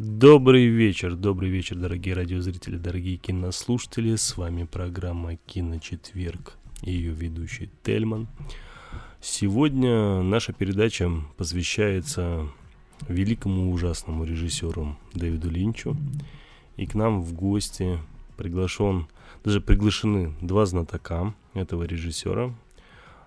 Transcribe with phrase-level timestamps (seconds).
[0.00, 4.14] Добрый вечер, добрый вечер, дорогие радиозрители, дорогие кинослушатели.
[4.14, 8.28] С вами программа «Киночетверг» и ее ведущий Тельман.
[9.20, 12.46] Сегодня наша передача посвящается
[13.08, 15.96] великому ужасному режиссеру Дэвиду Линчу.
[16.76, 17.98] И к нам в гости
[18.36, 19.08] приглашен,
[19.42, 22.54] даже приглашены два знатока этого режиссера.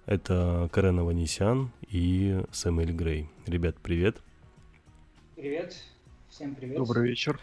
[0.06, 3.28] Это Карен Аванесян и Сэмюэль Грей.
[3.46, 4.22] Ребят, привет.
[5.36, 5.76] Привет.
[6.32, 6.78] Всем привет.
[6.78, 7.38] Добрый вечер.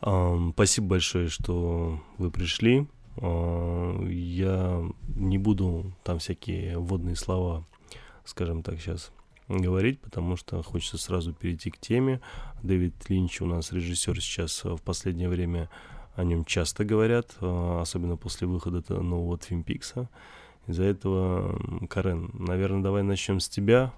[0.00, 2.86] Спасибо большое, что вы пришли.
[3.16, 4.80] А, я
[5.16, 7.64] не буду там всякие вводные слова,
[8.24, 9.10] скажем так, сейчас
[9.48, 12.20] говорить, потому что хочется сразу перейти к теме.
[12.62, 15.68] Дэвид Линч у нас режиссер сейчас в последнее время
[16.14, 20.08] о нем часто говорят, а, особенно после выхода нового Твин Пикса.
[20.68, 23.92] Из-за этого, Карен, наверное, давай начнем с тебя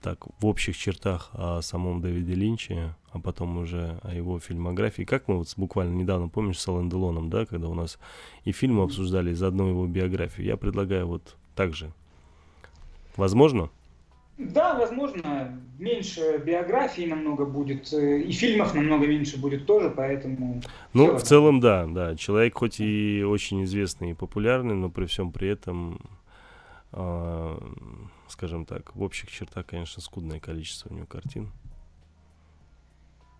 [0.00, 5.02] так, в общих чертах о самом Дэвиде Линче, а потом уже о его фильмографии.
[5.02, 7.98] Как мы вот буквально недавно, помнишь, с Алан Делоном, да, когда у нас
[8.44, 10.46] и фильмы обсуждали, заодно его биографию.
[10.46, 11.92] Я предлагаю вот так же.
[13.16, 13.70] Возможно?
[14.38, 15.60] Да, возможно.
[15.78, 20.62] Меньше биографии намного будет, э, и фильмов намного меньше будет тоже, поэтому...
[20.94, 22.16] Ну, в целом, да, да.
[22.16, 26.00] Человек хоть и очень известный и популярный, но при всем при этом
[26.92, 27.58] э,
[28.30, 31.52] скажем так, в общих чертах, конечно, скудное количество у него картин.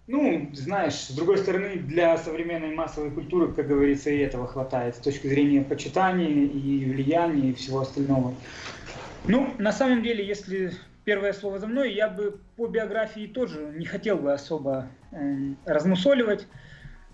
[0.06, 4.98] Ну, знаешь, с другой стороны, для современной массовой культуры, как говорится, и этого хватает с
[4.98, 8.34] точки зрения почитания и влияния и всего остального.
[9.26, 10.72] Ну, на самом деле, если
[11.04, 16.48] первое слово за мной, я бы по биографии тоже не хотел бы особо э, размусоливать.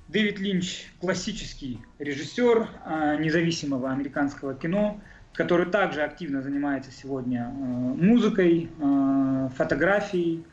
[0.08, 5.00] Дэвид Линч классический режиссер э, независимого американского кино–
[5.36, 10.44] который также активно занимается сегодня э, музыкой, э, фотографией,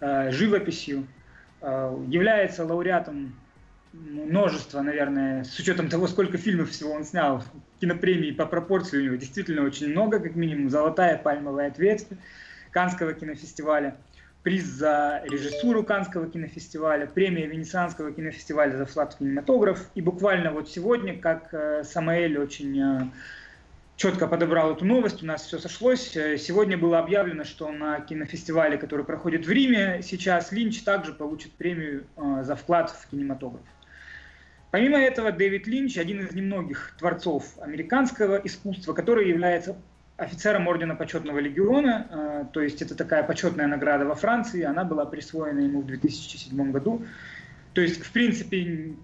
[0.00, 1.06] э, живописью,
[2.08, 3.34] является лауреатом
[3.94, 7.42] множества, наверное, с учетом того, сколько фильмов всего он снял,
[7.80, 10.68] кинопремии по пропорции у него действительно очень много, как минимум.
[10.68, 12.22] Золотая пальмовая ответственность
[12.70, 13.96] Канского кинофестиваля,
[14.42, 19.88] приз за режиссуру Канского кинофестиваля, премия Венецианского кинофестиваля за флаг кинематограф.
[19.94, 23.10] И буквально вот сегодня, как Самаэль очень
[23.96, 26.16] четко подобрал эту новость, у нас все сошлось.
[26.16, 31.52] Э, сегодня было объявлено, что на кинофестивале, который проходит в Риме, сейчас Линч также получит
[31.52, 33.62] премию э, за вклад в кинематограф.
[34.70, 39.76] Помимо этого, Дэвид Линч один из немногих творцов американского искусства, который является
[40.16, 45.06] офицером Ордена Почетного Легиона, э, то есть это такая почетная награда во Франции, она была
[45.06, 47.04] присвоена ему в 2007 году.
[47.72, 48.94] То есть, в принципе,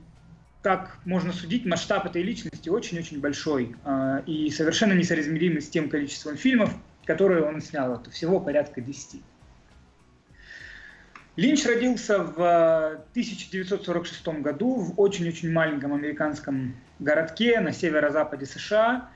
[0.63, 6.37] как можно судить, масштаб этой личности очень-очень большой э, и совершенно несоразмеримый с тем количеством
[6.37, 6.75] фильмов,
[7.07, 7.95] которые он снял.
[7.95, 9.23] Это всего порядка 10.
[11.37, 19.09] Линч родился в 1946 году в очень-очень маленьком американском городке на северо-западе США.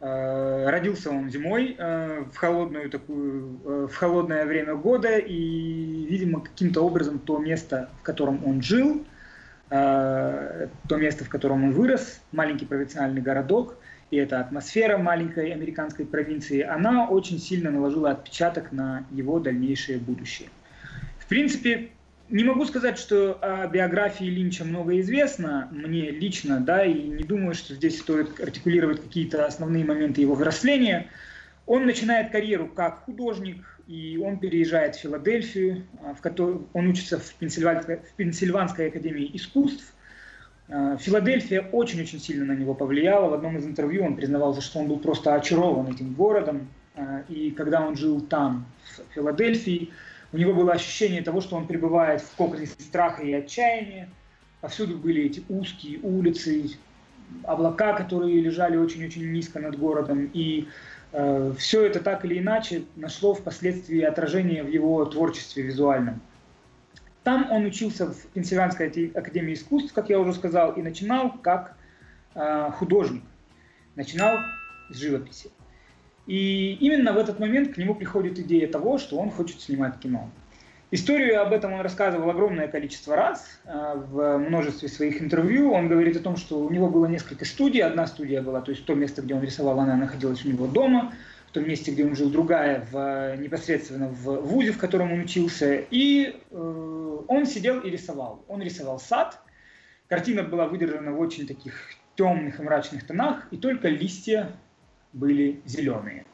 [0.00, 7.18] Э, родился он зимой в холодную такую, в холодное время года и, видимо, каким-то образом
[7.18, 9.04] то место, в котором он жил–
[9.70, 13.76] Э, то место, в котором он вырос, маленький провинциальный городок,
[14.10, 20.48] и эта атмосфера маленькой американской провинции, она очень сильно наложила отпечаток на его дальнейшее будущее.
[21.18, 21.90] В принципе,
[22.30, 27.54] не могу сказать, что о биографии Линча много известно мне лично, да, и не думаю,
[27.54, 31.08] что здесь стоит артикулировать какие-то основные моменты его взросления.
[31.66, 37.18] Он начинает карьеру как художник, и он переезжает в Филадельфию, а, в которой он учится
[37.18, 39.94] в Пенсильванской, в Пенсильванской академии искусств.
[40.68, 43.30] А, Филадельфия очень-очень сильно на него повлияла.
[43.30, 46.68] В одном из интервью он признавался, что он был просто очарован этим городом.
[46.96, 49.90] А, и когда он жил там, в Филадельфии,
[50.34, 54.10] у него было ощущение того, что он пребывает в коконе страха и отчаяния.
[54.60, 56.72] Повсюду были эти узкие улицы,
[57.44, 60.28] облака, которые лежали очень-очень низко над городом.
[60.34, 60.68] И
[61.10, 66.20] все это так или иначе нашло впоследствии отражение в его творчестве визуальном.
[67.24, 71.76] Там он учился в Пенсильванской академии искусств, как я уже сказал, и начинал как
[72.34, 73.22] э, художник.
[73.96, 74.38] Начинал
[74.90, 75.50] с живописи.
[76.26, 80.30] И именно в этот момент к нему приходит идея того, что он хочет снимать кино.
[80.90, 85.72] Историю об этом он рассказывал огромное количество раз э, в множестве своих интервью.
[85.72, 87.82] Он говорит о том, что у него было несколько студий.
[87.82, 91.12] Одна студия была, то есть то место, где он рисовал, она находилась у него дома.
[91.48, 95.74] В том месте, где он жил, другая в, непосредственно в вузе, в котором он учился.
[95.90, 98.42] И э, он сидел и рисовал.
[98.48, 99.38] Он рисовал сад.
[100.08, 101.74] Картина была выдержана в очень таких
[102.16, 104.52] темных и мрачных тонах, и только листья
[105.12, 106.24] были зеленые.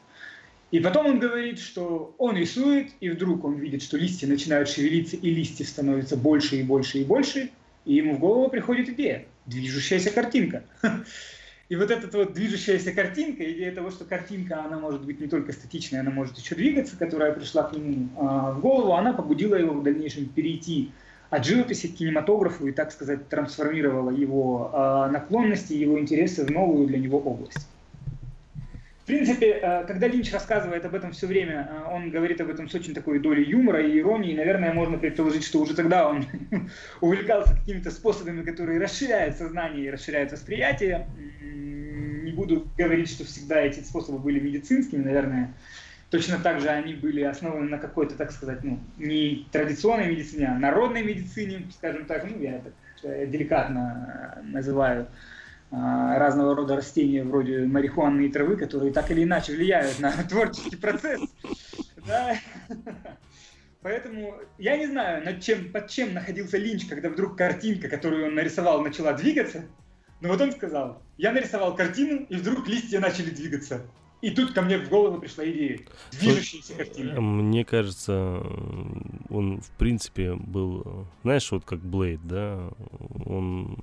[0.75, 5.15] И потом он говорит, что он рисует, и вдруг он видит, что листья начинают шевелиться,
[5.15, 7.49] и листьев становится больше и больше и больше,
[7.85, 10.63] и ему в голову приходит идея, движущаяся картинка.
[11.69, 15.53] И вот эта вот движущаяся картинка, идея того, что картинка, она может быть не только
[15.53, 19.73] статичной, она может еще двигаться, которая пришла к нему а, в голову, она побудила его
[19.73, 20.91] в дальнейшем перейти
[21.29, 26.85] от живописи к кинематографу и, так сказать, трансформировала его а, наклонности, его интересы в новую
[26.85, 27.65] для него область.
[29.05, 32.67] В принципе, э, когда Линч рассказывает об этом все время, э, он говорит об этом
[32.67, 34.35] с очень такой долей юмора и иронии.
[34.35, 36.25] Наверное, можно предположить, что уже тогда он
[37.01, 41.07] увлекался какими-то способами, которые расширяют сознание и расширяют восприятие.
[41.39, 45.53] Не буду говорить, что всегда эти способы были медицинскими, наверное.
[46.09, 50.57] Точно так же они были основаны на какой-то, так сказать, ну, не традиционной медицине, а
[50.57, 52.73] народной медицине, скажем так, ну, я так
[53.03, 55.05] э, деликатно называю.
[55.77, 60.77] А, разного рода растения вроде марихуаны и травы, которые так или иначе влияют на творческий
[60.77, 61.19] процесс.
[63.81, 68.35] Поэтому я не знаю, над чем, под чем находился Линч, когда вдруг картинка, которую он
[68.35, 69.65] нарисовал, начала двигаться.
[70.21, 73.81] Но вот он сказал, я нарисовал картину, и вдруг листья начали двигаться.
[74.25, 75.81] И тут ко мне в голову пришла идея.
[76.19, 77.21] Движущаяся картина.
[77.21, 78.41] Мне кажется,
[79.29, 82.71] он в принципе был, знаешь, вот как Блейд, да,
[83.23, 83.77] он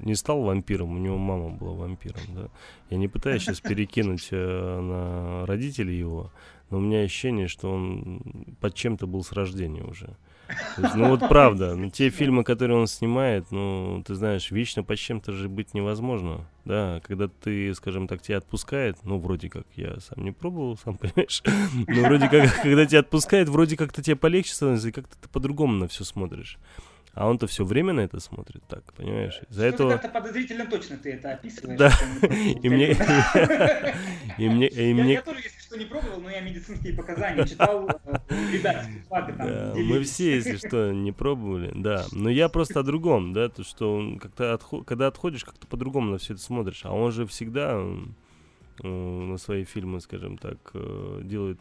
[0.00, 2.48] не стал вампиром, у него мама была вампиром, да.
[2.88, 6.32] Я не пытаюсь сейчас перекинуть э, на родителей его,
[6.70, 8.22] но у меня ощущение, что он
[8.62, 10.16] под чем-то был с рождения уже.
[10.78, 14.98] Есть, ну вот правда, ну, те фильмы, которые он снимает, ну, ты знаешь, вечно под
[14.98, 16.46] чем-то же быть невозможно.
[16.64, 20.96] Да, когда ты, скажем так, тебя отпускает, ну, вроде как, я сам не пробовал, сам
[20.96, 21.42] понимаешь,
[21.86, 25.74] но вроде как, когда тебя отпускает, вроде как-то тебе полегче становится, и как-то ты по-другому
[25.74, 26.58] на все смотришь.
[27.14, 29.40] А он-то все время на это смотрит, так, понимаешь?
[29.48, 29.92] Из-за этого...
[29.92, 31.78] как-то подозрительно точно ты это описываешь.
[31.78, 31.92] Да,
[32.26, 32.92] и мне...
[34.68, 35.12] И мне...
[35.12, 37.88] Я тоже, если что, не пробовал, но я медицинские показания читал,
[38.28, 42.04] э, мы все, если что, не пробовали, да.
[42.10, 46.34] Но я просто о другом, да, то, что как-то, когда отходишь, как-то по-другому на все
[46.34, 46.84] это смотришь.
[46.84, 47.80] А он же всегда
[48.82, 51.60] на свои фильмы, скажем так, э, делает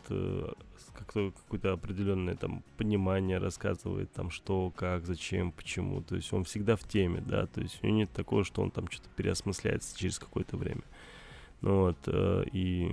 [0.94, 6.02] как-то какое-то определенное там понимание рассказывает, там что, как, зачем, почему.
[6.02, 8.72] То есть он всегда в теме, да, то есть у него нет такого, что он
[8.72, 10.84] там что-то переосмысляется через какое-то время.
[11.62, 12.92] Ну вот, э, и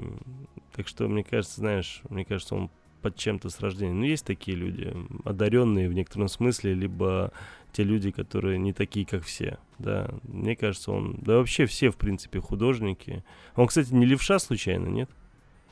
[0.74, 2.70] так что, мне кажется, знаешь, мне кажется, он
[3.02, 3.94] под чем-то с рождения.
[3.94, 4.94] Ну, есть такие люди,
[5.24, 7.32] одаренные в некотором смысле, либо
[7.72, 9.58] те люди, которые не такие, как все.
[9.78, 11.18] Да, мне кажется, он...
[11.20, 13.24] Да вообще все, в принципе, художники.
[13.56, 15.10] Он, кстати, не левша случайно, нет?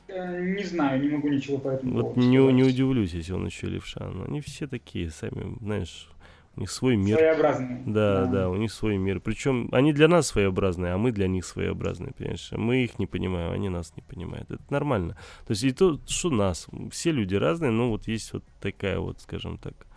[0.07, 4.07] Не знаю, не могу ничего по этому Вот не, не удивлюсь, если он еще левша.
[4.07, 6.09] Но они все такие, сами, знаешь,
[6.55, 7.17] у них свой мир.
[7.17, 7.83] Своеобразные.
[7.85, 9.19] Да, да, да, у них свой мир.
[9.19, 12.49] Причем они для нас своеобразные, а мы для них своеобразные, понимаешь?
[12.51, 14.49] Мы их не понимаем, они нас не понимают.
[14.49, 15.13] Это нормально.
[15.45, 16.67] То есть и то, что нас.
[16.91, 19.87] Все люди разные, но вот есть вот такая вот, скажем так,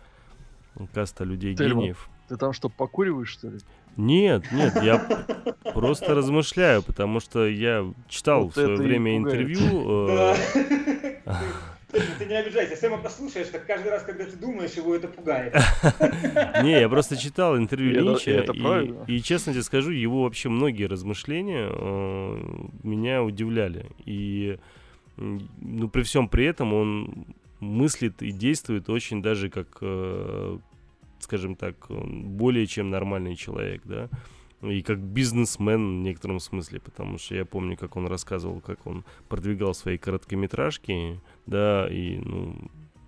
[0.93, 2.09] каста людей ты, гениев.
[2.27, 3.59] Ты там что, покуриваешь, что ли?
[3.97, 4.97] Нет, нет, я
[5.73, 10.33] просто размышляю, потому что я читал в свое время интервью.
[11.95, 15.53] Э, ты не обижайся, Сэма послушаешь, так каждый раз, когда ты думаешь, его это пугает.
[16.63, 18.45] Не, я просто читал интервью Линча,
[19.07, 23.91] и, честно тебе скажу, его вообще многие размышления э, меня удивляли.
[24.05, 24.57] И
[25.17, 27.25] ну, при всем при этом он
[27.63, 30.57] мыслит и действует очень даже как э,
[31.23, 34.09] скажем так, более чем нормальный человек, да,
[34.61, 39.03] и как бизнесмен в некотором смысле, потому что я помню, как он рассказывал, как он
[39.27, 42.55] продвигал свои короткометражки, да, и, ну,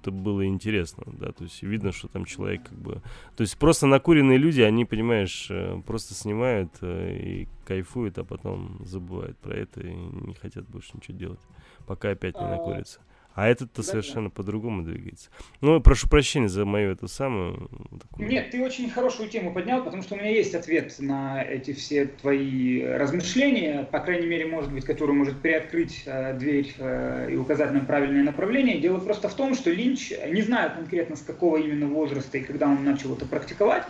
[0.02, 3.02] это было интересно, да, то есть видно, что там человек как бы...
[3.36, 8.82] То есть просто накуренные люди, они, понимаешь, э, просто снимают э, и кайфуют, а потом
[8.86, 11.40] забывают про это и не хотят больше ничего делать,
[11.88, 13.00] пока опять не а, накурятся.
[13.36, 14.34] А этот-то да, совершенно да.
[14.34, 15.30] по-другому двигается.
[15.60, 17.70] Ну, прошу прощения за мою эту самую...
[18.02, 18.30] Такую...
[18.30, 22.06] Нет, ты очень хорошую тему поднял, потому что у меня есть ответ на эти все
[22.06, 27.74] твои размышления, по крайней мере, может быть, который может приоткрыть э, дверь э, и указать
[27.74, 28.80] нам правильное направление.
[28.80, 32.68] Дело просто в том, что Линч, не знаю конкретно с какого именно возраста и когда
[32.68, 33.84] он начал это практиковать,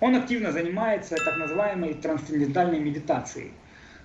[0.00, 3.50] он активно занимается так называемой трансцендентальной медитацией.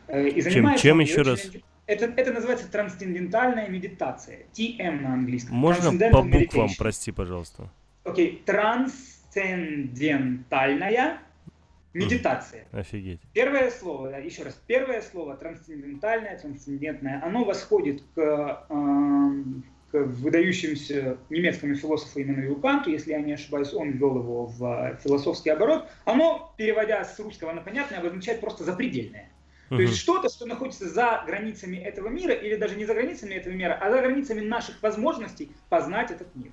[0.08, 1.50] Э, и чем чем еще раз?
[1.86, 4.46] Это, это называется трансцендентальная медитация.
[4.54, 5.54] TM на английском.
[5.56, 6.70] Можно по буквам, meditation.
[6.78, 7.70] прости, пожалуйста.
[8.04, 8.44] Окей, okay.
[8.46, 11.20] трансцендентальная
[11.94, 12.66] медитация.
[12.72, 12.80] Mm.
[12.80, 13.20] Офигеть.
[13.34, 18.56] Первое слово, да, еще раз, первое слово трансцендентальное, трансцендентное, оно восходит к, э,
[19.92, 25.50] к выдающемуся немецкому философу Иммануилу Канту, если я не ошибаюсь, он ввел его в философский
[25.52, 25.86] оборот.
[26.06, 29.30] Оно, переводя с русского на понятное, обозначает просто запредельное.
[29.78, 33.54] То есть что-то, что находится за границами этого мира, или даже не за границами этого
[33.54, 36.52] мира, а за границами наших возможностей познать этот мир.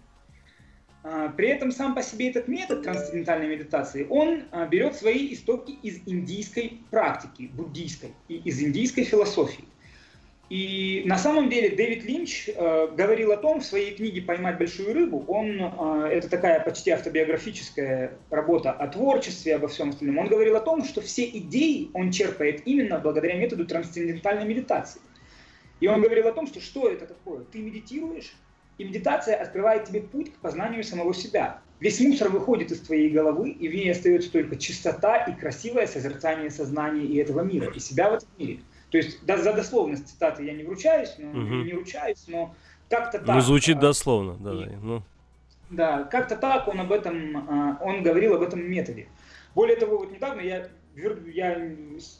[1.02, 5.70] А, при этом сам по себе этот метод трансцендентальной медитации, он а, берет свои истоки
[5.70, 9.64] из индийской практики, буддийской, и из индийской философии.
[10.50, 14.92] И на самом деле Дэвид Линч э, говорил о том в своей книге «Поймать большую
[14.92, 15.24] рыбу».
[15.28, 20.18] Он, э, это такая почти автобиографическая работа о творчестве, обо всем остальном.
[20.18, 25.00] Он говорил о том, что все идеи он черпает именно благодаря методу трансцендентальной медитации.
[25.78, 27.44] И он говорил о том, что что это такое?
[27.52, 28.34] Ты медитируешь,
[28.76, 31.60] и медитация открывает тебе путь к познанию самого себя.
[31.78, 36.50] Весь мусор выходит из твоей головы, и в ней остается только чистота и красивое созерцание
[36.50, 38.58] сознания и этого мира, и себя в этом мире.
[38.90, 41.54] То есть да, за дословность цитаты я не вручаюсь, но, угу.
[41.64, 42.54] не ручаюсь, но
[42.88, 43.36] как-то так.
[43.36, 44.52] Ну, звучит а, дословно, да.
[44.52, 45.02] И, ну.
[45.70, 49.06] Да, как-то так он об этом, а, он говорил об этом методе.
[49.54, 50.68] Более того, вот недавно я,
[51.32, 51.70] я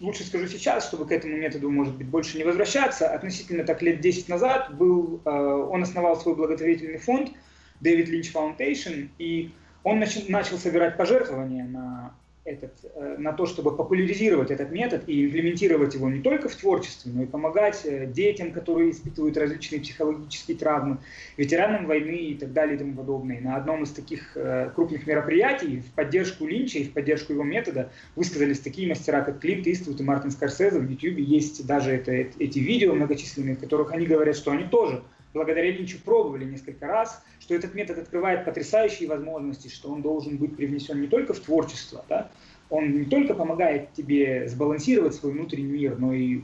[0.00, 3.12] лучше скажу сейчас, чтобы к этому методу, может быть, больше не возвращаться.
[3.12, 7.32] Относительно так лет 10 назад был, а, он основал свой благотворительный фонд
[7.80, 9.50] David Lynch Foundation, и
[9.82, 15.26] он начал, начал собирать пожертвования на этот, э, на то, чтобы популяризировать этот метод и
[15.26, 20.56] имплементировать его не только в творчестве, но и помогать э, детям, которые испытывают различные психологические
[20.56, 20.98] травмы,
[21.36, 23.40] ветеранам войны и так далее и тому подобное.
[23.40, 27.90] На одном из таких э, крупных мероприятий в поддержку Линча и в поддержку его метода
[28.16, 30.78] высказались такие мастера, как Клинт Иствуд и Мартин Скорсезе.
[30.78, 35.02] В YouTube есть даже это, эти видео многочисленные, в которых они говорят, что они тоже
[35.32, 40.56] благодаря Линчу пробовали несколько раз, что этот метод открывает потрясающие возможности, что он должен быть
[40.56, 42.30] привнесен не только в творчество, да,
[42.68, 46.42] он не только помогает тебе сбалансировать свой внутренний мир, но и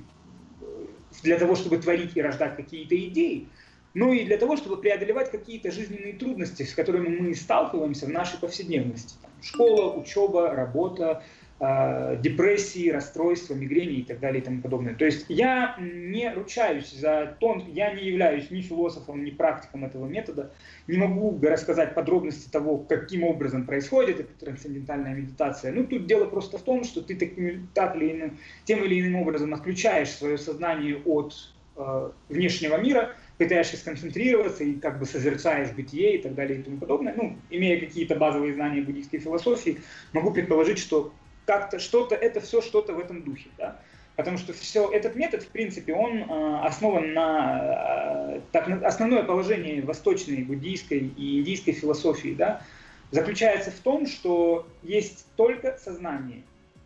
[0.60, 0.86] э,
[1.22, 3.46] для того, чтобы творить и рождать какие-то идеи,
[3.94, 8.40] но и для того, чтобы преодолевать какие-то жизненные трудности, с которыми мы сталкиваемся в нашей
[8.40, 9.14] повседневности.
[9.22, 11.22] Там, школа, учеба, работа,
[11.58, 14.94] депрессии, расстройства, мигрени и так далее и тому подобное.
[14.94, 20.06] То есть я не ручаюсь за тон, я не являюсь ни философом, ни практиком этого
[20.06, 20.52] метода,
[20.86, 25.72] не могу рассказать подробности того, каким образом происходит эта трансцендентальная медитация.
[25.72, 29.16] Ну, тут дело просто в том, что ты таким, так или иным, тем или иным
[29.16, 31.32] образом отключаешь свое сознание от
[31.76, 36.76] э, внешнего мира, пытаешься сконцентрироваться и как бы созерцаешь бытие и так далее и тому
[36.76, 37.14] подобное.
[37.16, 39.78] Ну, имея какие-то базовые знания буддийской философии,
[40.12, 41.14] могу предположить, что
[41.46, 43.48] как-то что-то, это все что-то в этом духе.
[43.56, 43.80] Да?
[44.16, 49.82] Потому что все, этот метод, в принципе, он э, основан на э, так, основное положение
[49.82, 52.62] восточной, буддийской и индийской философии, да,
[53.10, 56.42] заключается в том, что есть только сознание,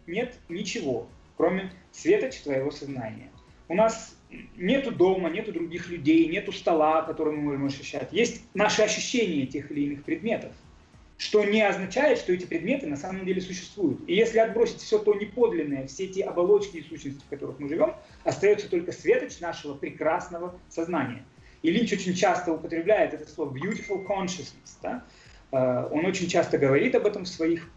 [0.07, 3.31] нет ничего, кроме светоч твоего сознания.
[3.69, 4.17] У нас
[4.57, 8.12] нету дома, нету других людей, нету стола, который мы можем ощущать.
[8.12, 10.52] Есть наши ощущения тех или иных предметов
[11.21, 14.00] что не означает, что эти предметы на самом деле существуют.
[14.09, 17.95] И если отбросить все то неподлинное, все эти оболочки и сущности, в которых мы живем,
[18.25, 21.23] остается только светоч нашего прекрасного сознания.
[21.61, 24.79] И Линч очень часто употребляет это слово beautiful consciousness.
[24.81, 25.05] Да?
[25.53, 27.69] Э, он очень часто говорит об этом в своих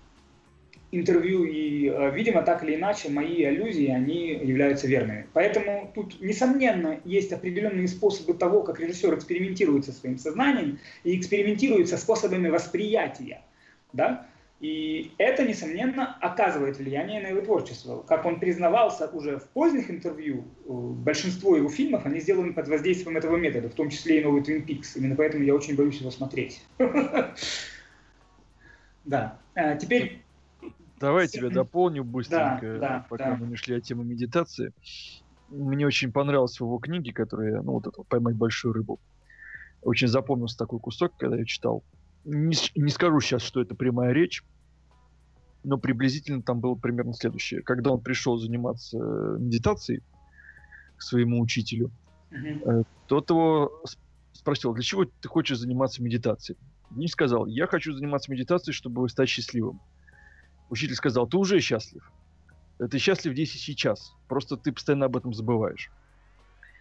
[0.93, 5.27] интервью, и, э, видимо, так или иначе, мои аллюзии, они являются верными.
[5.33, 11.89] Поэтому тут, несомненно, есть определенные способы того, как режиссер экспериментирует со своим сознанием и экспериментирует
[11.89, 13.41] со способами восприятия.
[13.91, 14.27] Да?
[14.59, 18.01] И это, несомненно, оказывает влияние на его творчество.
[18.07, 23.17] Как он признавался уже в поздних интервью, э, большинство его фильмов, они сделаны под воздействием
[23.17, 24.95] этого метода, в том числе и новый Twin Peaks.
[24.95, 26.63] Именно поэтому я очень боюсь его смотреть.
[29.05, 29.37] Да.
[29.53, 30.22] Э, теперь
[31.03, 33.35] Давай я тебя дополню быстренько, да, да, пока да.
[33.35, 34.71] мы не шли от темы медитации.
[35.49, 39.01] Мне очень понравилась его книги, которые, ну, вот это «Поймать большую рыбу».
[39.81, 41.83] Очень запомнился такой кусок, когда я читал.
[42.23, 44.45] Не, не скажу сейчас, что это прямая речь,
[45.65, 47.63] но приблизительно там было примерно следующее.
[47.63, 50.03] Когда он пришел заниматься э, медитацией
[50.95, 51.91] к своему учителю,
[52.31, 52.87] mm-hmm.
[53.07, 53.83] тот его
[54.31, 56.57] спросил, для чего ты хочешь заниматься медитацией?
[56.97, 59.81] И сказал, я хочу заниматься медитацией, чтобы стать счастливым.
[60.69, 62.11] Учитель сказал, ты уже счастлив.
[62.77, 64.13] Ты счастлив здесь и сейчас.
[64.27, 65.91] Просто ты постоянно об этом забываешь.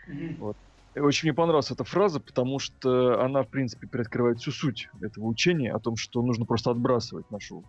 [0.08, 0.36] Mm-hmm.
[0.38, 0.56] Вот.
[0.94, 5.26] И очень мне понравилась эта фраза, потому что она, в принципе, приоткрывает всю суть этого
[5.26, 7.64] учения о том, что нужно просто отбрасывать нашу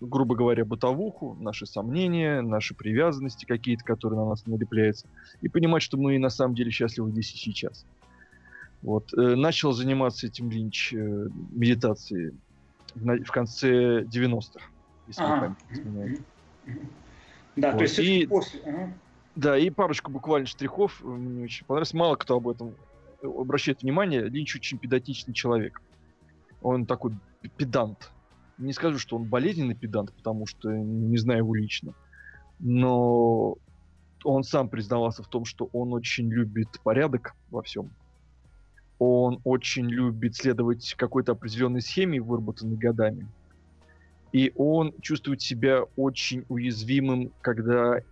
[0.00, 5.06] грубо говоря, бытовуху, наши сомнения, наши привязанности какие-то, которые на нас налепляются,
[5.40, 7.86] и понимать, что мы на самом деле счастливы здесь и сейчас.
[8.82, 9.12] Вот.
[9.14, 12.34] Э, начал заниматься этим Линч э, медитацией
[12.94, 14.60] в, в конце 90-х,
[15.06, 15.40] если ага.
[15.40, 16.20] память изменяет.
[17.56, 17.78] Да, вот.
[17.78, 18.60] то есть и, после...
[18.64, 18.94] Ага.
[19.34, 21.94] Да, и парочку буквально штрихов э, мне очень понравилось.
[21.94, 22.74] Мало кто об этом
[23.22, 24.22] обращает внимание.
[24.22, 25.80] Линч очень педантичный человек.
[26.62, 27.12] Он такой
[27.56, 28.10] педант
[28.58, 31.94] не скажу, что он болезненный педант, потому что не знаю его лично,
[32.58, 33.56] но
[34.24, 37.90] он сам признавался в том, что он очень любит порядок во всем.
[38.98, 43.28] Он очень любит следовать какой-то определенной схеме, выработанной годами.
[44.36, 48.02] И он чувствует себя очень уязвимым, когда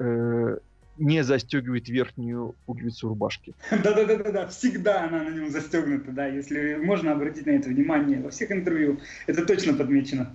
[0.00, 0.56] э,
[0.98, 3.54] не застегивает верхнюю пуговицу рубашки.
[3.70, 8.20] Да-да-да, да, всегда она на нем застегнута, да, если можно обратить на это внимание.
[8.20, 8.98] Во всех интервью
[9.28, 10.32] это точно подмечено.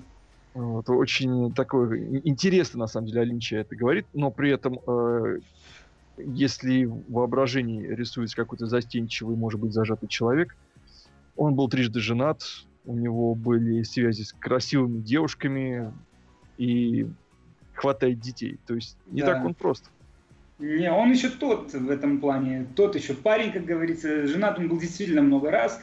[0.54, 5.39] Вот, очень такой интересно, на самом деле, о Линче это говорит, но при этом, э,
[6.18, 10.56] если в воображении рисуется какой-то застенчивый, может быть, зажатый человек,
[11.36, 12.42] он был трижды женат,
[12.86, 15.92] у него были связи с красивыми девушками
[16.58, 17.08] и
[17.74, 18.60] хватает детей.
[18.65, 19.34] То есть не да.
[19.34, 19.89] так он прост.
[20.58, 24.80] Не, он еще тот в этом плане, тот еще парень, как говорится, женат он был
[24.80, 25.82] действительно много раз,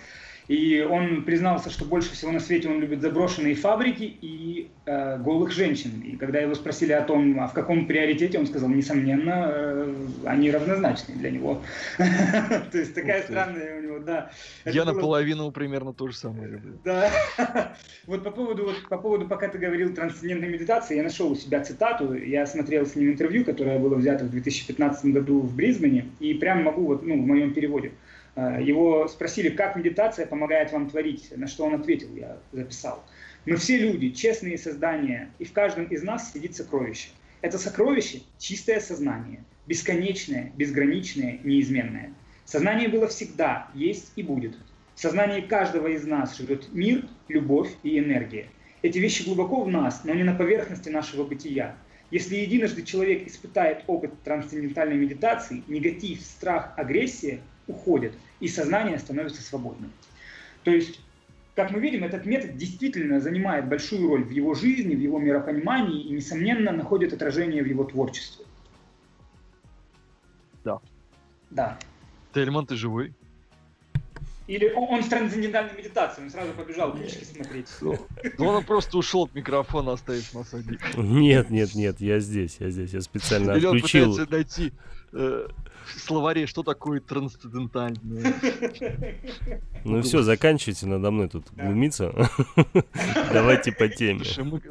[0.52, 5.50] и он признался, что больше всего на свете он любит заброшенные фабрики и э, голых
[5.50, 6.02] женщин.
[6.02, 9.94] И когда его спросили о том, а в каком приоритете, он сказал, несомненно, э,
[10.26, 11.62] они равнозначны для него.
[11.96, 14.30] То есть такая странная у него, да.
[14.66, 16.78] Я наполовину примерно то же самое люблю.
[16.84, 17.10] Да.
[18.06, 21.62] Вот по поводу, вот по поводу, пока ты говорил трансцендентной медитации, я нашел у себя
[21.64, 26.34] цитату, я смотрел с ним интервью, которое было взято в 2015 году в Брисбене, и
[26.34, 27.92] прям могу вот, ну, в моем переводе.
[28.34, 33.04] Э, его спросили, как медитация помогает вам творить, на что он ответил, я записал.
[33.44, 37.08] Мы все люди, честные создания, и в каждом из нас сидит сокровище.
[37.42, 42.14] Это сокровище– чистое сознание, бесконечное, безграничное, неизменное.
[42.44, 44.56] Сознание было всегда, есть и будет.
[44.94, 48.46] В сознании каждого из нас живет мир, любовь и энергия.
[48.82, 51.76] Эти вещи глубоко в нас, но не на поверхности нашего бытия.
[52.10, 59.92] Если единожды человек испытает опыт трансцендентальной медитации, негатив, страх, агрессия уходят, и сознание становится свободным.
[60.64, 61.00] То есть,
[61.54, 66.02] как мы видим, этот метод действительно занимает большую роль в его жизни, в его миропонимании
[66.02, 68.44] и, несомненно, находит отражение в его творчестве.
[70.64, 70.78] Да.
[71.50, 71.78] Да.
[72.32, 73.14] Тельман, ты живой?
[74.48, 77.68] Или он, он с трансцендентальной медитацией, он сразу побежал книжки смотреть.
[77.80, 77.98] Ну,
[78.38, 80.80] он просто ушел от микрофона, оставив нас одних.
[80.96, 84.10] Нет, нет, нет, я здесь, я здесь, я специально Или отключил.
[84.10, 84.72] он пытается найти
[85.12, 85.61] э, в
[85.98, 88.34] словаре, что такое трансцендентальное.
[89.84, 92.12] Ну все, заканчивайте надо мной тут глумиться.
[93.32, 94.24] Давайте по теме.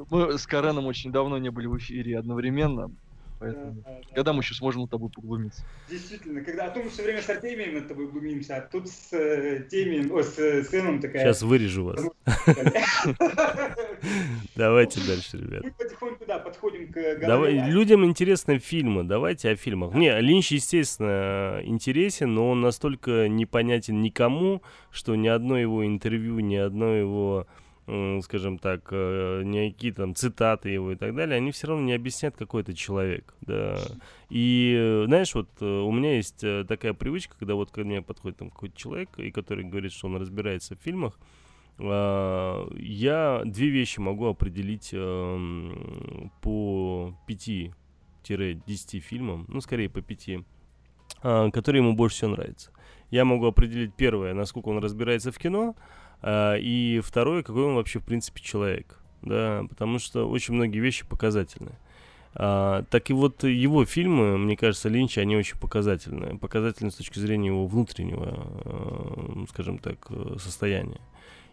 [0.09, 2.91] Мы с Кареном очень давно не были в эфире одновременно.
[3.41, 5.63] Поэтому, да, да, когда мы еще сможем над тобой поглумиться?
[5.89, 9.11] Действительно, когда, а то мы все время с Артемием над тобой глумимся, а тут с
[9.13, 11.23] э, Темием, о, с э, Сэном такая...
[11.23, 12.01] Сейчас вырежу вас.
[14.55, 15.63] Давайте дальше, ребят.
[15.63, 17.17] Мы потихоньку, да, подходим к...
[17.19, 19.95] Давай, людям интересны фильмы, давайте о фильмах.
[19.95, 26.57] Не, Линч, естественно, интересен, но он настолько непонятен никому, что ни одно его интервью, ни
[26.57, 27.47] одно его
[28.23, 32.35] скажем так, э, никакие там цитаты его и так далее, они все равно не объясняют,
[32.37, 33.77] какой это человек, да.
[34.29, 38.37] И, э, знаешь, вот э, у меня есть такая привычка, когда вот ко мне подходит
[38.37, 41.19] там какой-то человек, и который говорит, что он разбирается в фильмах,
[41.83, 50.29] а, я две вещи могу определить эм, по 5-10 фильмам, ну, скорее по 5,
[51.23, 52.71] а, которые ему больше всего нравятся.
[53.09, 55.75] Я могу определить первое, насколько он разбирается в кино,
[56.23, 58.97] и второе, какой он вообще в принципе человек.
[59.21, 61.73] Да, потому что очень многие вещи показательны.
[62.33, 66.37] А, так и вот его фильмы, мне кажется, Линча, они очень показательны.
[66.37, 70.07] Показательны с точки зрения его внутреннего, э, скажем так,
[70.39, 71.01] состояния.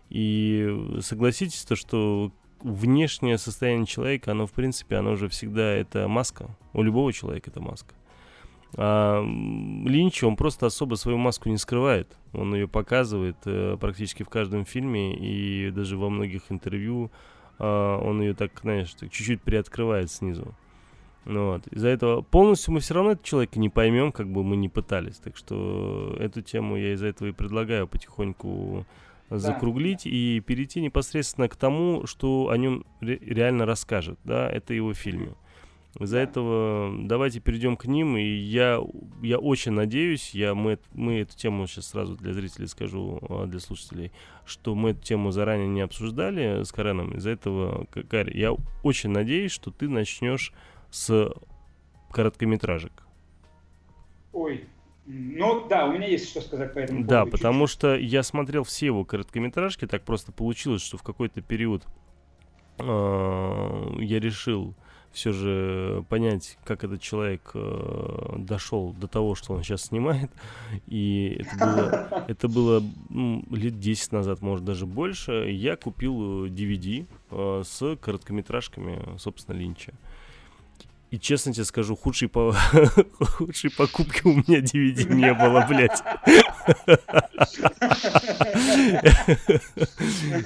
[0.09, 6.57] И согласитесь, то, что внешнее состояние человека, оно, в принципе, оно уже всегда это маска.
[6.73, 7.95] У любого человека это маска.
[8.77, 12.17] А Линч, он просто особо свою маску не скрывает.
[12.33, 17.11] Он ее показывает э, практически в каждом фильме и даже во многих интервью
[17.59, 20.55] э, он ее так, знаешь, чуть-чуть приоткрывает снизу.
[21.25, 21.67] Ну, вот.
[21.69, 25.17] Из-за этого полностью мы все равно этого человека не поймем, как бы мы ни пытались.
[25.17, 28.87] Так что эту тему я из-за этого и предлагаю потихоньку
[29.31, 30.11] закруглить да.
[30.11, 34.19] и перейти непосредственно к тому, что о нем ре- реально расскажет.
[34.25, 35.35] Да, это его фильмы.
[35.99, 38.81] Из-за этого давайте перейдем к ним, и я,
[39.23, 43.59] я очень надеюсь, я, мы, мы эту тему сейчас сразу для зрителей скажу, а, для
[43.59, 44.13] слушателей,
[44.45, 47.17] что мы эту тему заранее не обсуждали с Кареном.
[47.17, 48.53] Из-за этого, Карь, я
[48.85, 50.53] очень надеюсь, что ты начнешь
[50.91, 51.33] с
[52.11, 52.93] короткометражек.
[54.33, 54.67] Ой,
[55.07, 58.87] ну да, у меня есть что сказать по этому Да, потому что я смотрел все
[58.87, 61.87] его короткометражки, так просто получилось, что в какой-то период
[62.79, 62.83] э,
[64.01, 64.77] я решил
[65.13, 70.31] все же понять, как этот человек э, дошел до того, что он сейчас снимает.
[70.87, 75.51] И это было, это было ну, лет 10 назад, может даже больше.
[75.51, 79.93] Я купил DVD э, с короткометражками, собственно, Линча.
[81.11, 82.55] И честно тебе скажу, худшей, по...
[83.21, 86.03] худшей покупки у меня DVD не было, блядь.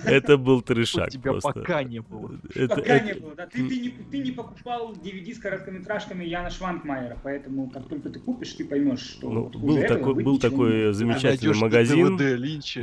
[0.04, 1.08] Это был трешак.
[1.08, 2.38] У тебя пока не было.
[2.68, 3.46] Пока не было, да.
[3.46, 9.00] Ты не покупал DVD с короткометражками Яна Шванкмайера, поэтому как только ты купишь, ты поймешь,
[9.00, 12.18] что ну, был такой замечательный магазин.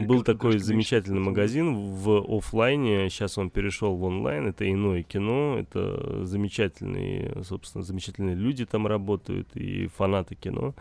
[0.07, 3.09] Был такой замечательный магазин в офлайне.
[3.09, 4.47] Сейчас он перешел в онлайн.
[4.47, 5.57] Это иное кино.
[5.59, 10.73] Это замечательные, собственно, замечательные люди там работают и фанаты кино.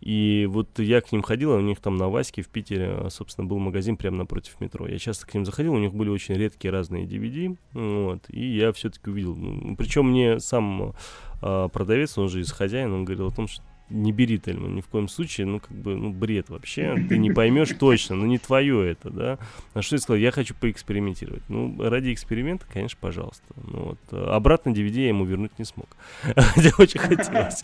[0.00, 3.46] И вот я к ним ходил, а у них там на Ваське в Питере, собственно,
[3.46, 4.86] был магазин прямо напротив метро.
[4.86, 8.72] Я часто к ним заходил, у них были очень редкие разные DVD, вот, и я
[8.72, 9.36] все-таки увидел.
[9.76, 10.94] Причем мне сам
[11.42, 14.80] э, продавец, он же из хозяина, он говорил о том, что не бери Тельман ни
[14.80, 18.38] в коем случае, ну, как бы, ну, бред вообще, ты не поймешь точно, ну, не
[18.38, 19.38] твое это, да.
[19.74, 21.42] На что я сказал, я хочу поэкспериментировать.
[21.48, 23.44] Ну, ради эксперимента, конечно, пожалуйста.
[23.56, 25.88] Ну, вот, обратно DVD я ему вернуть не смог,
[26.22, 27.62] хотя очень хотелось.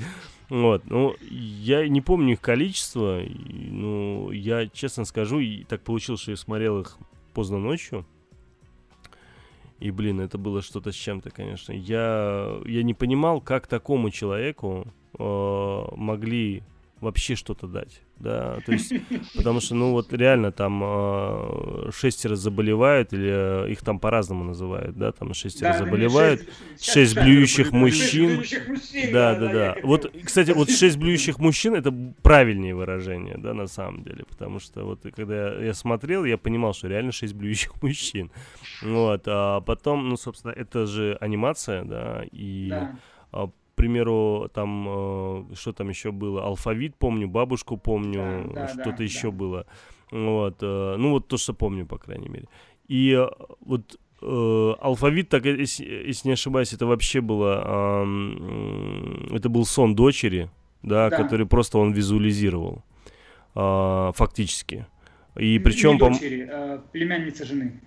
[0.49, 6.33] Вот, ну, я не помню их количество, ну, я честно скажу, и так получилось, что
[6.33, 6.99] я смотрел их
[7.35, 8.07] поздно ночью,
[9.83, 11.73] и, блин, это было что-то с чем-то, конечно.
[11.73, 16.63] Я, я не понимал, как такому человеку э, могли
[17.03, 18.93] вообще что-то дать, да, то есть,
[19.35, 24.97] потому что, ну, вот реально там э, шестеро заболевают, или э, их там по-разному называют,
[24.97, 26.43] да, там шестеро да, заболевают,
[26.79, 28.63] шесть, шесть блюющих мужчин, мужчин,
[29.13, 29.77] да, да, да, да.
[29.83, 34.85] Вот, кстати, вот шесть блюющих мужчин, это правильнее выражение, да, на самом деле, потому что
[34.85, 38.31] вот когда я, я смотрел, я понимал, что реально шесть блюющих мужчин,
[38.81, 42.97] вот, а потом, ну, собственно, это же анимация, да, и да.
[43.33, 43.51] а,
[43.83, 49.05] примеру, там, э, что там еще было, алфавит помню, бабушку помню, да, да, что-то да,
[49.05, 49.37] еще да.
[49.37, 49.67] было.
[50.13, 52.47] Вот, э, ну вот то, что помню, по крайней мере.
[52.87, 53.27] И э,
[53.61, 59.97] вот э, алфавит, так, если, если не ошибаюсь, это вообще было, э, это был сон
[59.97, 60.49] дочери,
[60.83, 61.17] да, да.
[61.17, 62.85] который просто он визуализировал,
[63.57, 64.87] э, фактически.
[65.37, 65.95] И причем...
[65.95, 66.53] Не дочери, по...
[66.53, 67.81] э, племянница жены.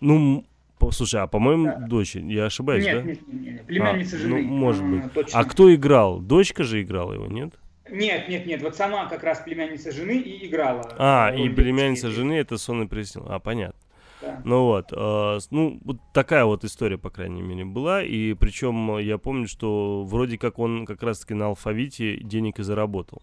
[0.00, 0.44] Ну,
[0.90, 1.86] Слушай, а по-моему, да.
[1.86, 3.02] дочь, я ошибаюсь, нет, да?
[3.02, 4.42] Нет, нет, нет, племянница а, жены.
[4.42, 5.04] Ну, может быть.
[5.04, 5.38] А, точно.
[5.38, 6.20] А кто играл?
[6.20, 7.54] Дочка же играла его, нет?
[7.90, 10.82] Нет, нет, нет, вот сама как раз племянница жены и играла.
[10.98, 13.26] А, и племянница жены это Сонный Преснил.
[13.28, 13.78] А, понятно.
[14.22, 14.40] Да.
[14.44, 18.02] Ну вот, э, ну вот такая вот история, по крайней мере, была.
[18.02, 23.22] И причем я помню, что вроде как он как раз-таки на алфавите денег и заработал.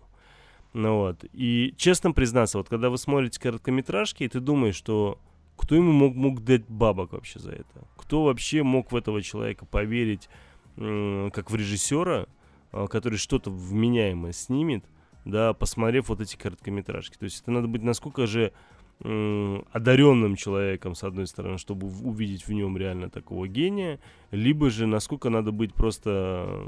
[0.74, 1.26] Ну вот.
[1.34, 5.20] И честно признаться, вот когда вы смотрите короткометражки, и ты думаешь, что
[5.60, 7.88] кто ему мог, мог дать бабок вообще за это?
[7.98, 10.30] Кто вообще мог в этого человека поверить,
[10.78, 12.28] э, как в режиссера,
[12.72, 14.86] э, который что-то вменяемое снимет,
[15.26, 17.18] да, посмотрев вот эти короткометражки.
[17.18, 18.54] То есть это надо быть насколько же
[19.02, 23.98] одаренным человеком, с одной стороны, чтобы увидеть в нем реально такого гения,
[24.32, 26.68] либо же насколько надо быть просто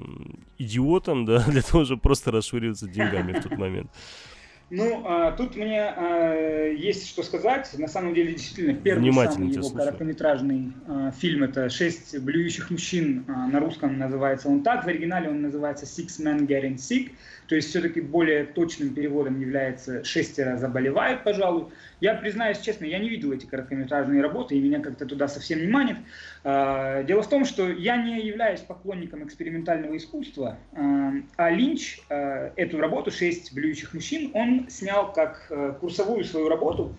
[0.57, 3.91] идиотом, да, для того, чтобы просто расшвыриваться деньгами в тот момент.
[4.73, 7.69] Ну, а, тут мне а, есть что сказать.
[7.77, 9.77] На самом деле, действительно, первый самый его слушаю.
[9.79, 13.25] короткометражный а, фильм это «Шесть блюющих мужчин».
[13.27, 17.11] А, на русском называется он так, в оригинале он называется «Six Men Getting Sick».
[17.51, 21.65] То есть все-таки более точным переводом является «Шестеро заболевают», пожалуй.
[21.99, 25.67] Я признаюсь честно, я не видел эти короткометражные работы, и меня как-то туда совсем не
[25.67, 25.97] манит.
[26.45, 32.53] А, дело в том, что я не являюсь поклонником экспериментального искусства, а, а Линч а,
[32.55, 36.95] эту работу «Шесть блюющих мужчин» он снял как курсовую свою работу,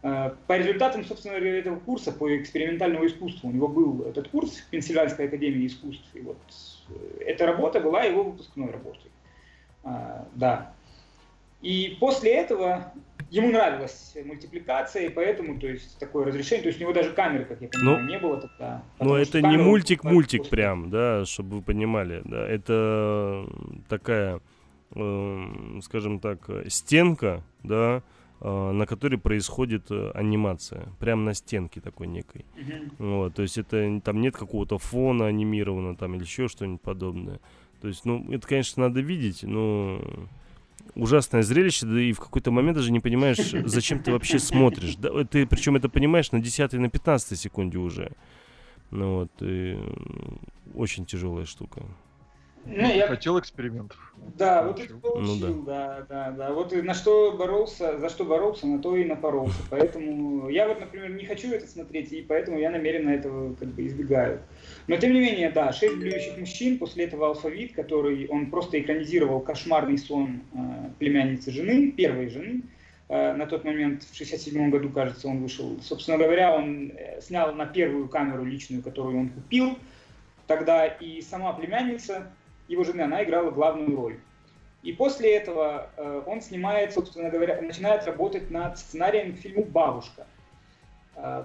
[0.00, 5.26] по результатам, собственно, этого курса по экспериментальному искусству, у него был этот курс в Пенсильванской
[5.26, 6.38] академии искусств, и вот
[6.88, 9.09] э, эта работа была его выпускной работой.
[9.82, 10.72] Да.
[11.62, 12.92] И после этого
[13.30, 17.44] ему нравилась мультипликация, и поэтому, то есть, такое разрешение, то есть у него даже камеры,
[17.44, 18.82] как я понимаю, ну, не было тогда.
[18.98, 23.46] Ну, это не мультик-мультик прям, да, чтобы вы понимали, да, это
[23.88, 24.40] такая,
[24.94, 26.38] э, скажем так,
[26.68, 28.02] стенка, да,
[28.40, 32.46] э, на которой происходит э, анимация, прямо на стенке такой некой.
[32.56, 32.94] Mm-hmm.
[32.98, 37.38] Вот, то есть это там нет какого-то фона анимированного там или еще что-нибудь подобное.
[37.80, 40.00] То есть, ну, это, конечно, надо видеть, но
[40.94, 44.96] ужасное зрелище, да и в какой-то момент даже не понимаешь, зачем ты вообще смотришь.
[44.96, 48.12] Да, ты причем это понимаешь на 10 на 15 секунде уже.
[48.90, 49.78] Ну вот, и
[50.74, 51.82] очень тяжелая штука.
[52.66, 53.06] Ну, я...
[53.06, 53.98] Хотел экспериментов.
[54.36, 56.06] Да, вот это получил, ну, да.
[56.08, 56.52] да, да, да.
[56.52, 59.60] Вот на что боролся, за что боролся, на то и напоролся.
[59.70, 63.86] Поэтому я вот, например, не хочу это смотреть, и поэтому я намеренно этого как бы
[63.86, 64.40] избегаю.
[64.86, 69.40] Но тем не менее, да, «Шесть блюющих мужчин», после этого «Алфавит», который он просто экранизировал
[69.40, 72.62] кошмарный сон э, племянницы жены, первой жены,
[73.08, 75.78] э, на тот момент, в 67 году, кажется, он вышел.
[75.82, 79.78] Собственно говоря, он э, снял на первую камеру личную, которую он купил,
[80.46, 82.30] тогда и сама племянница
[82.70, 84.20] его жены, она играла главную роль.
[84.82, 90.26] И после этого э, он снимает, собственно говоря, начинает работать над сценарием к фильму «Бабушка».
[91.16, 91.44] Э,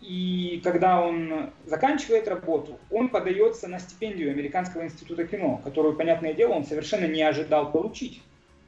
[0.00, 6.54] и когда он заканчивает работу, он подается на стипендию Американского института кино, которую, понятное дело,
[6.54, 8.22] он совершенно не ожидал получить.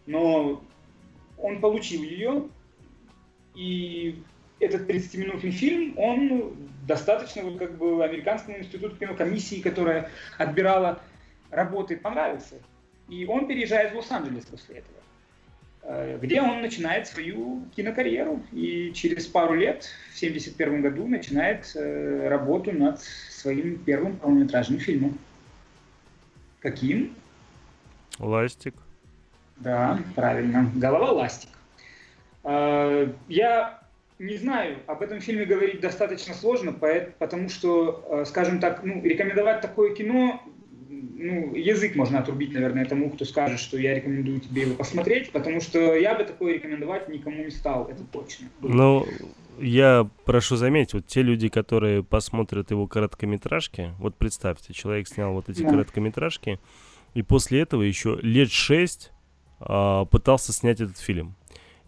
[0.07, 0.63] Но
[1.39, 2.49] он получил ее,
[3.55, 4.23] и
[4.61, 11.01] этот 30-минутный фильм, он достаточно как бы Американскому институту кино комиссии, которая отбирала
[11.55, 12.57] работы понравился.
[13.09, 14.99] И он переезжает в Лос-Анджелес после этого,
[15.83, 18.43] э, где он начинает свою кинокарьеру.
[18.53, 25.19] И через пару лет, в 1971 году, начинает э, работу над своим первым полнометражным фильмом.
[26.61, 27.15] Каким?
[28.19, 28.75] Ластик.
[29.57, 30.71] Да, правильно.
[30.75, 31.51] Голова ластик.
[32.43, 33.81] Э, я
[34.19, 39.93] не знаю, об этом фильме говорить достаточно сложно, потому что, скажем так, ну, рекомендовать такое
[39.93, 40.41] кино
[41.25, 45.61] ну, язык можно отрубить, наверное, тому, кто скажет, что я рекомендую тебе его посмотреть, потому
[45.61, 48.49] что я бы такое рекомендовать никому не стал, это точно.
[48.61, 49.07] Ну,
[49.59, 55.49] я прошу заметить, вот те люди, которые посмотрят его короткометражки, вот представьте, человек снял вот
[55.49, 55.71] эти да.
[55.71, 56.61] короткометражки,
[57.15, 59.11] и после этого еще лет шесть
[59.61, 61.37] а, пытался снять этот фильм.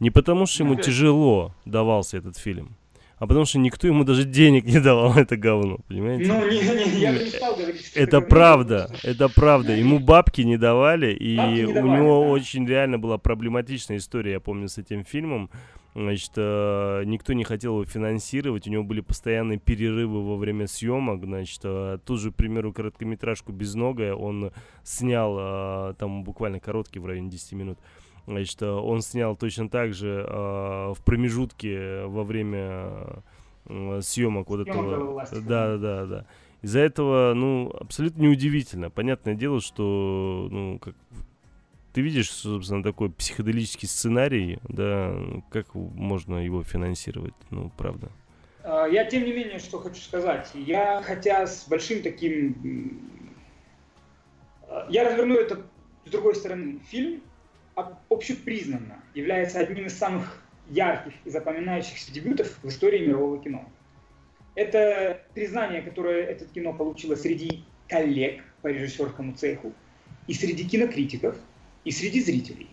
[0.01, 2.77] Не потому, что ему тяжело давался этот фильм,
[3.19, 6.27] а потому что никто ему даже денег не давал это говно, понимаете?
[6.27, 9.75] Ну, не, не, я не стал говорить, что это, правда, это правда.
[9.75, 12.29] Ему бабки не давали, и бабки не давали, у него да.
[12.29, 15.51] очень реально была проблематичная история, я помню, с этим фильмом.
[15.95, 21.25] Значит, э, никто не хотел его финансировать, у него были постоянные перерывы во время съемок.
[21.25, 24.53] Значит, э, ту же, к примеру, короткометражку «Безногая» он
[24.85, 27.79] снял э, там буквально короткий, в районе 10 минут.
[28.27, 33.23] Значит, э, он снял точно так же э, в промежутке во время
[33.67, 35.25] э, съемок вот этого.
[35.33, 36.27] Да, да, да.
[36.63, 38.91] Из-за этого, ну, абсолютно неудивительно.
[38.91, 40.95] Понятное дело, что, ну, как
[41.93, 45.15] ты видишь, собственно, такой психоделический сценарий, да,
[45.51, 48.11] как можно его финансировать, ну, правда.
[48.65, 50.51] А, я, тем не менее, что хочу сказать.
[50.55, 53.11] Я, хотя с большим таким...
[54.89, 55.63] Я разверну это
[56.05, 56.81] с другой стороны.
[56.91, 57.23] Фильм
[58.09, 63.69] общепризнанно является одним из самых ярких и запоминающихся дебютов в истории мирового кино.
[64.55, 69.73] Это признание, которое это кино получило среди коллег по режиссерскому цеху,
[70.27, 71.37] и среди кинокритиков,
[71.85, 72.69] и среди зрителей.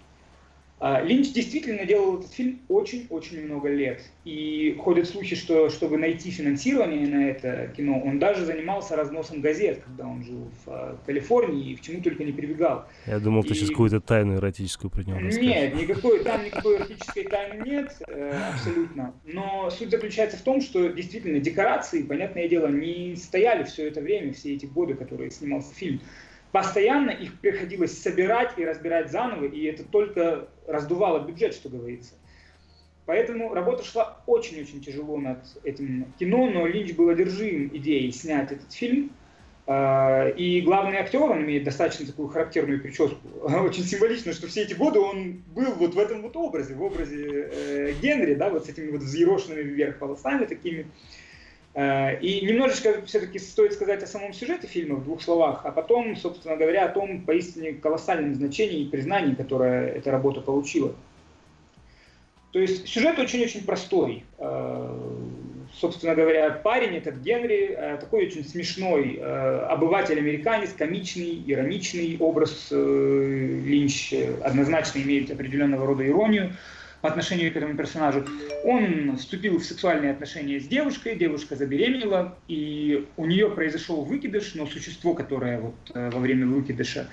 [0.86, 4.02] А, Линч действительно делал этот фильм очень-очень много лет.
[4.26, 9.82] И ходят слухи, что чтобы найти финансирование на это кино, он даже занимался разносом газет,
[9.86, 12.86] когда он жил в а, Калифорнии и к чему только не прибегал.
[13.08, 13.48] Я думал, и...
[13.48, 15.42] ты сейчас какую-то тайну эротическую про него расскажешь.
[15.42, 19.14] Нет, никакой, там никакой эротической тайны нет, э, абсолютно.
[19.24, 24.34] Но суть заключается в том, что действительно декорации, понятное дело, не стояли все это время,
[24.34, 26.02] все эти годы, которые снимался фильм
[26.54, 32.14] постоянно их приходилось собирать и разбирать заново, и это только раздувало бюджет, что говорится.
[33.08, 38.72] Поэтому работа шла очень-очень тяжело над этим кино, но Линч был одержим идеей снять этот
[38.72, 39.10] фильм.
[39.66, 43.18] А, и главный актер, он имеет достаточно такую характерную прическу.
[43.44, 47.50] Очень символично, что все эти годы он был вот в этом вот образе, в образе
[47.52, 50.86] э, Генри, да, вот с этими вот взъерошенными вверх волосами такими.
[51.76, 56.56] И немножечко все-таки стоит сказать о самом сюжете фильма в двух словах, а потом, собственно
[56.56, 60.94] говоря, о том поистине колоссальном значении и признании, которое эта работа получила.
[62.52, 64.24] То есть сюжет очень-очень простой.
[64.38, 64.96] Э,
[65.74, 69.20] собственно говоря, парень, этот Генри, э, такой очень смешной
[69.68, 76.54] обыватель-американец, комичный, ироничный образ Линч однозначно имеет определенного рода иронию
[77.04, 78.26] по отношению к этому персонажу.
[78.64, 84.66] Он вступил в сексуальные отношения с девушкой, девушка забеременела, и у нее произошел выкидыш, но
[84.66, 87.10] существо, которое вот э, во время выкидыша,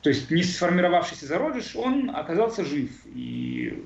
[0.00, 2.90] то есть не сформировавшийся зародыш, он оказался жив.
[3.14, 3.84] И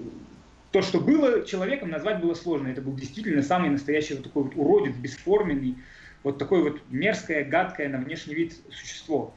[0.70, 2.68] то, что было человеком, назвать было сложно.
[2.68, 5.74] Это был действительно самый настоящий вот такой вот уродец, бесформенный,
[6.22, 9.34] вот такое вот мерзкое, гадкое на внешний вид существо.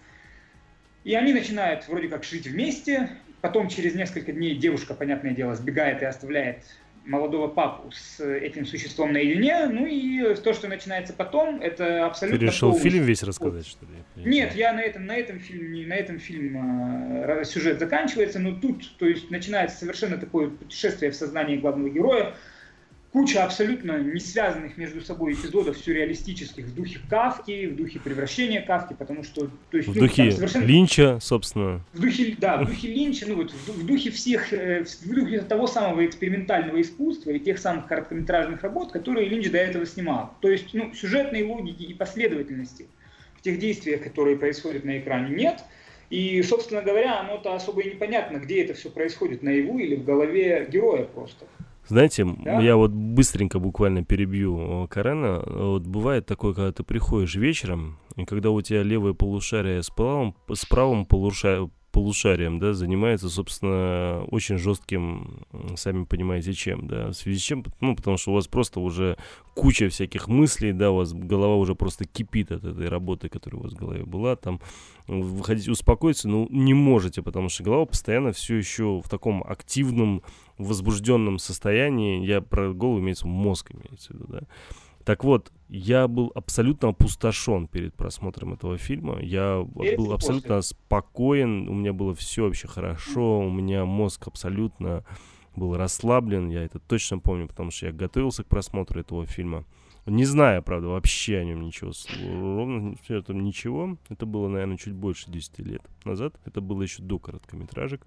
[1.05, 3.09] И они начинают вроде как жить вместе,
[3.43, 6.63] потом через несколько дней девушка, понятное дело, сбегает и оставляет
[7.03, 9.65] молодого папу с этим существом наедине.
[9.65, 12.39] Ну и то, что начинается потом, это абсолютно...
[12.39, 12.91] Ты решил полностью...
[12.91, 13.91] фильм весь рассказать, что ли?
[14.15, 18.53] Я Нет, я на этом, на этом фильме, на этом фильм э, сюжет заканчивается, но
[18.53, 22.35] тут, то есть, начинается совершенно такое путешествие в сознании главного героя,
[23.13, 28.95] куча абсолютно не связанных между собой эпизодов сюрреалистических в духе Кавки, в духе превращения Кавки,
[28.97, 29.51] потому что...
[29.69, 30.65] То есть, в ну, духе совершенно...
[30.65, 31.85] Линча, собственно.
[31.93, 35.41] В духе, да, в духе Линча, ну вот в, в духе всех, э, в духе
[35.41, 40.33] того самого экспериментального искусства и тех самых короткометражных работ, которые Линч до этого снимал.
[40.41, 42.87] То есть, ну, сюжетной логики и последовательности
[43.37, 45.63] в тех действиях, которые происходят на экране, нет.
[46.09, 50.67] И, собственно говоря, оно-то особо и непонятно, где это все происходит, наяву или в голове
[50.71, 51.45] героя просто.
[51.87, 52.61] Знаете, да?
[52.61, 55.43] я вот быстренько буквально перебью Карена.
[55.45, 60.35] Вот бывает такое, когда ты приходишь вечером, и когда у тебя левое полушарие с правым,
[60.51, 67.37] с правым полушарием, полушарием, да, занимается, собственно, очень жестким, сами понимаете, чем, да, в связи
[67.37, 69.15] с чем, ну, потому что у вас просто уже
[69.53, 73.63] куча всяких мыслей, да, у вас голова уже просто кипит от этой работы, которая у
[73.63, 74.59] вас в голове была, там,
[75.07, 80.23] вы хотите успокоиться, но не можете, потому что голова постоянно все еще в таком активном,
[80.57, 84.41] возбужденном состоянии, я про голову имеется мозг имеется в виду, да,
[85.05, 89.19] так вот, я был абсолютно опустошен перед просмотром этого фильма.
[89.21, 90.75] Я Перед был абсолютно после.
[90.77, 95.03] спокоен, у меня было все вообще хорошо, у меня мозг абсолютно
[95.55, 99.65] был расслаблен, я это точно помню, потому что я готовился к просмотру этого фильма.
[100.05, 103.97] Не зная, правда, вообще о нем ничего, ровно это ничего.
[104.09, 106.35] Это было, наверное, чуть больше 10 лет назад.
[106.43, 108.05] Это было еще до короткометражек.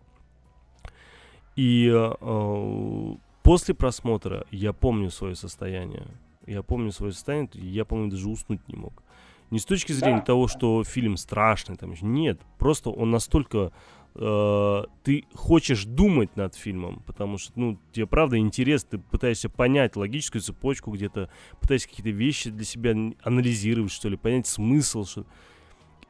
[1.57, 6.07] И э, после просмотра я помню свое состояние.
[6.47, 9.03] Я помню свое состояние, я, помню, даже уснуть не мог.
[9.51, 10.25] Не с точки зрения да.
[10.25, 13.73] того, что фильм страшный, там, нет, просто он настолько
[14.17, 19.95] э, ты хочешь думать над фильмом, потому что, ну, тебе правда интерес, ты пытаешься понять
[19.95, 21.31] логическую цепочку где-то,
[21.61, 25.27] пытаешься какие-то вещи для себя анализировать, что ли, понять смысл, что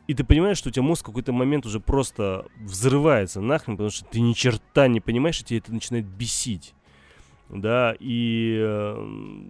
[0.06, 3.90] и ты понимаешь, что у тебя мозг в какой-то момент уже просто взрывается нахрен, потому
[3.90, 6.74] что ты ни черта не понимаешь, и тебе это начинает бесить.
[7.48, 9.42] Да, и э,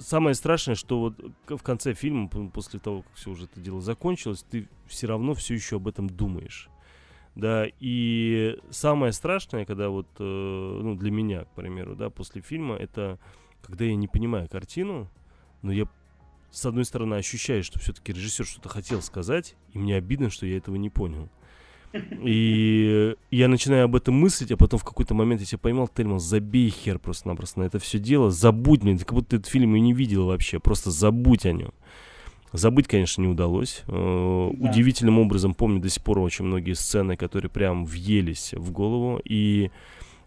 [0.00, 1.14] самое страшное, что вот
[1.48, 5.54] в конце фильма, после того, как все уже это дело закончилось, ты все равно все
[5.54, 6.68] еще об этом думаешь.
[7.34, 12.76] Да, и самое страшное, когда вот, э, ну, для меня, к примеру, да, после фильма,
[12.76, 13.18] это
[13.60, 15.10] когда я не понимаю картину,
[15.60, 15.86] но я,
[16.50, 20.56] с одной стороны, ощущаю, что все-таки режиссер что-то хотел сказать, и мне обидно, что я
[20.56, 21.28] этого не понял.
[22.22, 26.20] И я начинаю об этом мыслить, а потом в какой-то момент я себя поймал, Тельман,
[26.20, 29.80] забей хер просто-напросто на это все дело, забудь, мне, как будто ты этот фильм и
[29.80, 31.72] не видел вообще, просто забудь о нем.
[32.52, 33.82] Забыть, конечно, не удалось.
[33.86, 34.70] Э, да.
[34.70, 39.20] Удивительным образом помню до сих пор очень многие сцены, которые прям въелись в голову.
[39.24, 39.70] И,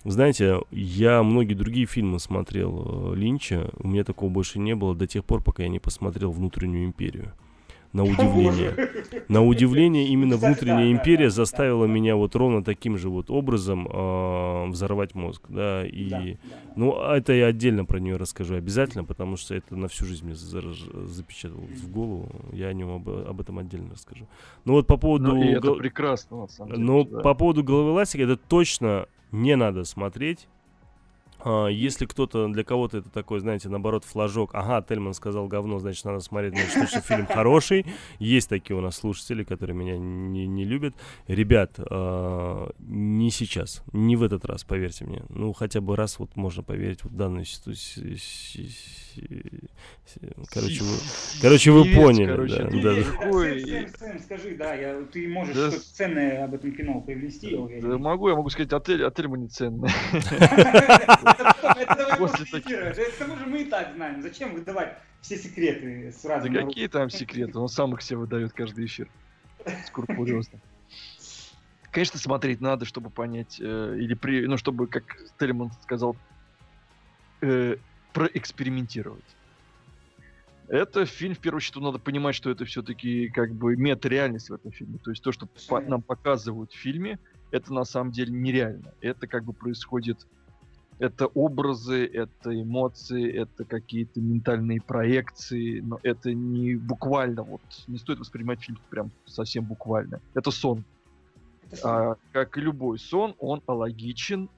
[0.03, 5.07] знаете, я многие другие фильмы смотрел э, Линча, у меня такого больше не было до
[5.07, 7.33] тех пор, пока я не посмотрел «Внутреннюю империю»
[7.93, 8.73] на удивление.
[9.27, 15.15] На удивление именно внутренняя империя заставила меня вот ровно таким же вот образом э, взорвать
[15.15, 16.37] мозг, да, и,
[16.75, 20.35] ну, это я отдельно про нее расскажу обязательно, потому что это на всю жизнь мне
[20.35, 24.27] запечатало в голову, я о нем об, об этом отдельно расскажу.
[24.65, 25.35] Ну вот по поводу...
[25.35, 26.83] Ну, и это прекрасно, на самом деле.
[26.83, 27.19] Но да.
[27.21, 30.47] по поводу головы ластика, это точно не надо смотреть,
[31.69, 36.19] если кто-то, для кого-то это такой, знаете, наоборот, флажок, ага, Тельман сказал говно, значит, надо
[36.19, 37.85] смотреть, значит, точно фильм хороший.
[38.19, 40.95] Есть такие у нас слушатели, которые меня не, не любят.
[41.27, 45.23] Ребят, э, не сейчас, не в этот раз, поверьте мне.
[45.29, 48.17] Ну, хотя бы раз вот можно поверить в данную ситуацию
[50.51, 50.95] Короче, вы,
[51.41, 52.31] короче, вы поняли.
[52.31, 53.97] Короче, да, да, да.
[53.97, 55.71] Сэм, скажи, да, я, ты можешь да.
[55.71, 57.55] что-то ценное об этом кино привнести.
[57.81, 59.89] Да, могу, я могу сказать, отель, отель мы не ценный.
[61.29, 64.21] Это к тому же мы и так знаем.
[64.21, 66.49] Зачем выдавать все секреты сразу?
[66.49, 67.57] Да какие там секреты?
[67.59, 69.09] Он сам их все выдает каждый эфир.
[69.85, 70.59] Скрупулезно.
[71.91, 76.15] Конечно, смотреть надо, чтобы понять, э, или при, ну, чтобы, как Телеман сказал,
[77.41, 77.77] э,
[78.13, 79.25] проэкспериментировать.
[80.67, 84.71] Это фильм, в первую очередь, надо понимать, что это все-таки как бы мета-реальность в этом
[84.71, 84.99] фильме.
[85.03, 87.17] То есть то, что по- нам показывают в фильме,
[87.49, 88.93] это на самом деле нереально.
[89.01, 90.27] Это как бы происходит...
[90.99, 98.19] Это образы, это эмоции, это какие-то ментальные проекции, но это не буквально, вот не стоит
[98.19, 100.19] воспринимать фильм прям совсем буквально.
[100.33, 100.83] Это сон.
[101.67, 101.91] Это сон.
[101.91, 104.49] А, как и любой сон, он алогичен,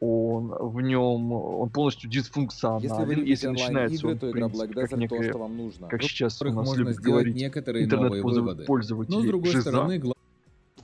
[0.00, 4.72] он в нем, он полностью дисфункционален, если, вы если начинается игры, он, то игра Black
[4.72, 5.88] Desert как, некое, то, вам нужно.
[5.88, 10.14] как сейчас у нас любят говорить, некоторые интернет-пользователи, Но, с другой жиза, стороны, гла...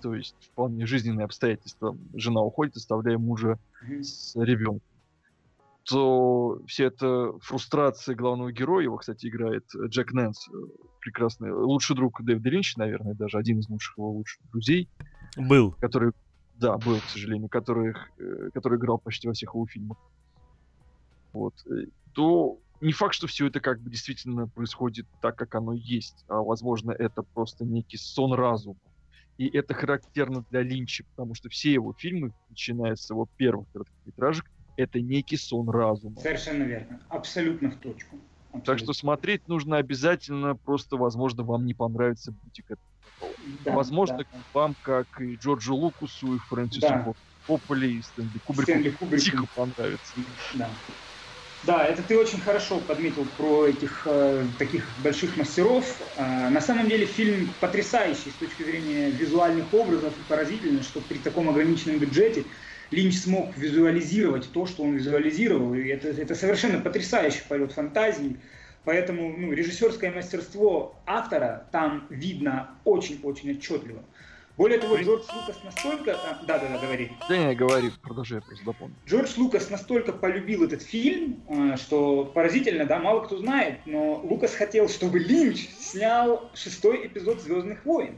[0.05, 1.97] то есть вполне жизненные обстоятельства.
[2.13, 3.59] Жена уходит, оставляя мужа
[4.03, 4.83] с ребенком
[5.87, 10.49] то вся эта фрустрация главного героя, его, кстати, играет Джек Нэнс,
[10.99, 14.89] прекрасный, лучший друг Дэвида Линча, наверное, даже один из лучших его лучших друзей.
[15.37, 15.73] Был.
[15.73, 16.13] Который
[16.55, 19.99] да, был, к сожалению, который, э, который играл почти во всех его фильмах.
[21.35, 21.53] Вот.
[21.67, 21.85] Э,
[22.15, 26.41] то не факт, что все это как бы действительно происходит так, как оно есть, а
[26.41, 28.79] возможно это просто некий сон разума.
[29.37, 34.45] И это характерно для Линча, потому что все его фильмы, начиная с его первых короткометражек,
[34.77, 36.21] это некий сон разума.
[36.21, 37.01] Совершенно верно.
[37.09, 38.17] Абсолютно в точку.
[38.49, 38.73] Абсолютно.
[38.73, 42.67] Так что смотреть нужно обязательно, просто, возможно, вам не понравится бутик
[43.65, 44.39] да, Возможно, да.
[44.53, 47.13] вам, как и Джорджу Лукусу, и Фрэнсису да.
[47.47, 50.15] Копполи, и Стэнли Кубрику, Стэнли Кубрику дико понравится.
[50.55, 50.71] Да.
[51.65, 55.99] Да, это ты очень хорошо подметил про этих э, таких больших мастеров.
[56.15, 61.21] Э, на самом деле фильм потрясающий с точки зрения визуальных образов и поразительно, что при
[61.21, 62.49] таком ограниченном бюджете
[62.91, 65.73] Линч смог визуализировать то, что он визуализировал.
[65.73, 68.43] И это, это совершенно потрясающий полет фантазии.
[68.85, 74.05] Поэтому ну, режиссерское мастерство автора там видно очень-очень отчетливо.
[74.57, 76.17] Более того, Джордж Лукас настолько...
[76.47, 77.11] Да, да, да, говори.
[77.29, 78.95] Да не, говори, продолжай, просто дополню.
[79.07, 84.55] Джордж Лукас настолько полюбил этот фильм, а, что поразительно, да, мало кто знает, но Лукас
[84.55, 88.17] хотел, чтобы Линч снял шестой эпизод «Звездных войн».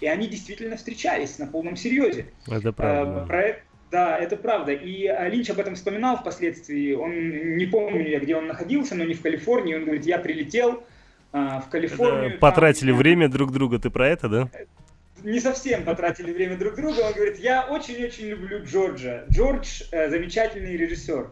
[0.00, 2.26] И они действительно встречались на полном серьезе.
[2.46, 3.22] Это правда.
[3.22, 4.72] А, проект, да, это правда.
[4.72, 6.92] И а, Линч об этом вспоминал впоследствии.
[6.92, 9.74] Он не помню, где он находился, но не в Калифорнии.
[9.74, 10.84] Он говорит, я прилетел
[11.32, 12.30] а, в Калифорнию.
[12.30, 13.78] Это потратили там, время друг друга.
[13.78, 14.50] Ты про это, да?
[15.22, 17.00] Не совсем потратили время друг друга.
[17.00, 19.24] Он говорит, я очень-очень люблю Джорджа.
[19.30, 21.30] Джордж э, замечательный режиссер.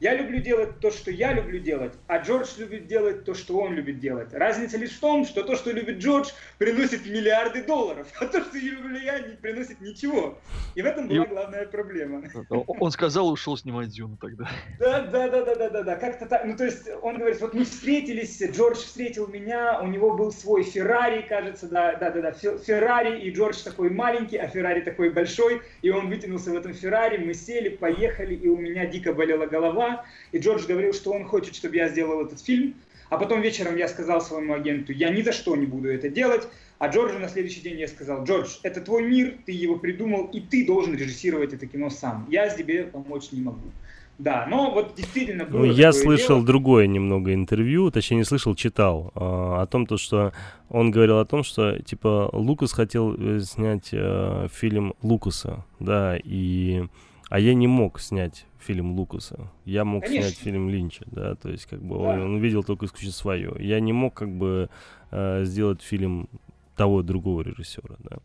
[0.00, 3.74] Я люблю делать то, что я люблю делать, а Джордж любит делать то, что он
[3.74, 4.32] любит делать.
[4.32, 8.58] Разница лишь в том, что то, что любит Джордж, приносит миллиарды долларов, а то, что
[8.58, 10.38] люблю я, не приносит ничего.
[10.76, 12.22] И в этом была главная проблема.
[12.48, 14.48] Он сказал, ушел снимать Дюну тогда.
[14.78, 15.96] Да, да, да, да, да, да, да.
[15.96, 16.44] Как-то так.
[16.44, 20.62] Ну, то есть он говорит, вот мы встретились, Джордж встретил меня, у него был свой
[20.62, 25.62] Феррари, кажется, да, да, да, да, Феррари, и Джордж такой маленький, а Феррари такой большой,
[25.82, 29.87] и он вытянулся в этом Феррари, мы сели, поехали, и у меня дико болела голова,
[30.32, 32.74] и Джордж говорил, что он хочет, чтобы я сделал этот фильм,
[33.10, 36.46] а потом вечером я сказал своему агенту, я ни за что не буду это делать,
[36.78, 40.40] а Джорджу на следующий день я сказал, Джордж, это твой мир, ты его придумал, и
[40.40, 42.26] ты должен режиссировать это кино сам.
[42.30, 43.70] Я тебе помочь не могу.
[44.18, 46.46] Да, но вот действительно было ну, Я слышал дело.
[46.46, 50.32] другое немного интервью, точнее не слышал, читал э, о том, то, что
[50.68, 56.82] он говорил о том, что типа Лукас хотел э, снять э, фильм Лукаса, да, и
[57.30, 59.50] а я не мог снять фильм Лукаса.
[59.64, 60.30] Я мог Конечно.
[60.30, 62.02] снять фильм Линча, да, то есть как бы да.
[62.02, 63.56] он, он видел только исключительно свое.
[63.58, 64.68] Я не мог как бы
[65.10, 66.28] э, сделать фильм
[66.76, 68.18] того другого режиссера, да.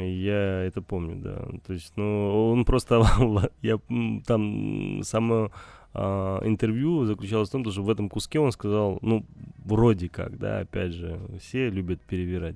[0.00, 1.48] Я это помню, да.
[1.66, 3.02] То есть, ну, он просто...
[3.62, 3.80] я
[4.24, 5.50] там само
[5.92, 9.24] а, интервью заключалось в том, что в этом куске он сказал, ну,
[9.64, 12.54] вроде как, да, опять же, все любят перевирать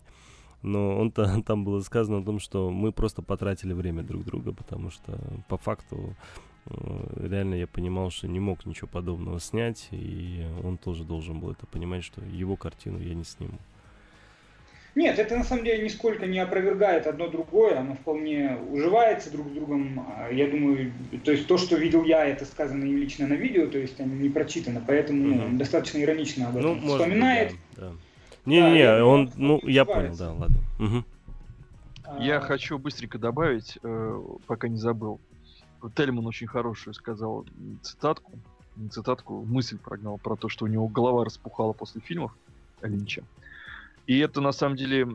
[0.64, 4.52] но он -то, там было сказано о том, что мы просто потратили время друг друга,
[4.52, 6.16] потому что по факту
[7.16, 11.66] реально я понимал, что не мог ничего подобного снять, и он тоже должен был это
[11.66, 13.58] понимать, что его картину я не сниму.
[14.94, 19.50] Нет, это на самом деле нисколько не опровергает одно другое, оно вполне уживается друг с
[19.50, 20.06] другом.
[20.06, 20.92] А, я думаю,
[21.24, 24.28] то есть то, что видел я, это сказано им лично на видео, то есть не
[24.28, 25.48] прочитано, поэтому mm-hmm.
[25.50, 27.50] ну, достаточно иронично об этом ну, вспоминает.
[27.50, 27.92] Быть, да, да.
[28.44, 30.58] Не-не, да, он, ну, я понял, да, ладно.
[30.78, 31.04] Угу.
[32.20, 35.18] Я хочу быстренько добавить, э, пока не забыл.
[35.90, 37.46] Тельман очень хорошую сказал
[37.82, 38.32] цитатку,
[38.76, 42.32] не цитатку, мысль прогнал про то, что у него голова распухала после фильмов
[42.82, 43.24] Линча.
[44.06, 45.08] И это на самом деле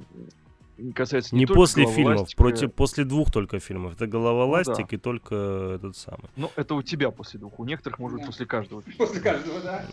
[0.96, 2.42] касается не, не после фильмов, ластика.
[2.42, 3.94] против после двух только фильмов.
[3.94, 4.96] Это голова ну, ластик да.
[4.96, 5.36] и только
[5.76, 6.30] этот самый.
[6.36, 8.82] Ну, это у тебя после двух, у некоторых может быть после каждого.
[8.82, 8.98] Фильма.
[8.98, 9.86] После каждого, да.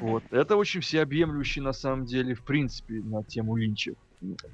[0.00, 0.24] Вот.
[0.30, 3.94] Это очень всеобъемлющий на самом деле, в принципе, на тему Линча.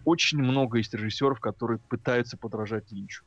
[0.05, 3.25] Очень много есть режиссеров, которые пытаются подражать Линчу.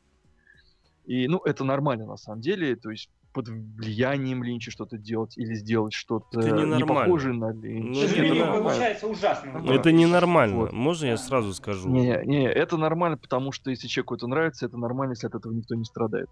[1.06, 5.56] И, ну, это нормально на самом деле, то есть под влиянием Линча что-то делать или
[5.56, 8.08] сделать что-то не похожее на Линча.
[8.16, 9.60] Ну, это получается ужасно.
[9.60, 10.56] Ну, это ненормально.
[10.56, 10.72] Вот.
[10.72, 11.90] Можно я сразу скажу?
[11.90, 15.52] Не, не, это нормально, потому что если человеку это нравится, это нормально, если от этого
[15.52, 16.30] никто не страдает.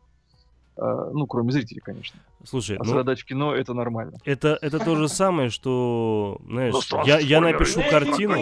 [0.77, 2.19] А, ну, кроме зрителей, конечно.
[2.43, 4.17] Слушай, а ну, страдать в кино это нормально.
[4.25, 8.37] Это, это то же самое, что, знаешь, ну, я, я напишу картину.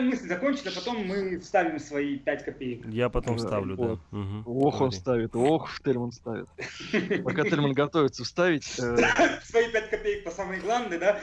[0.00, 2.86] Мысль закончить, а потом мы вставим свои 5 копеек.
[2.86, 3.98] Я потом вставлю, да.
[4.46, 6.48] Ох, он ставит, ох, Тельман ставит.
[7.24, 8.78] Пока Тельман готовится вставить...
[8.78, 8.96] Э,
[9.44, 11.18] свои 5 копеек по самой главной, да?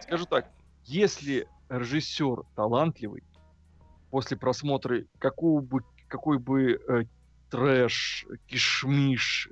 [0.00, 0.48] Скажу так,
[0.84, 3.22] если режиссер талантливый,
[4.10, 7.04] после просмотра какого бы, какой бы э,
[7.50, 9.50] трэш, кишмиш,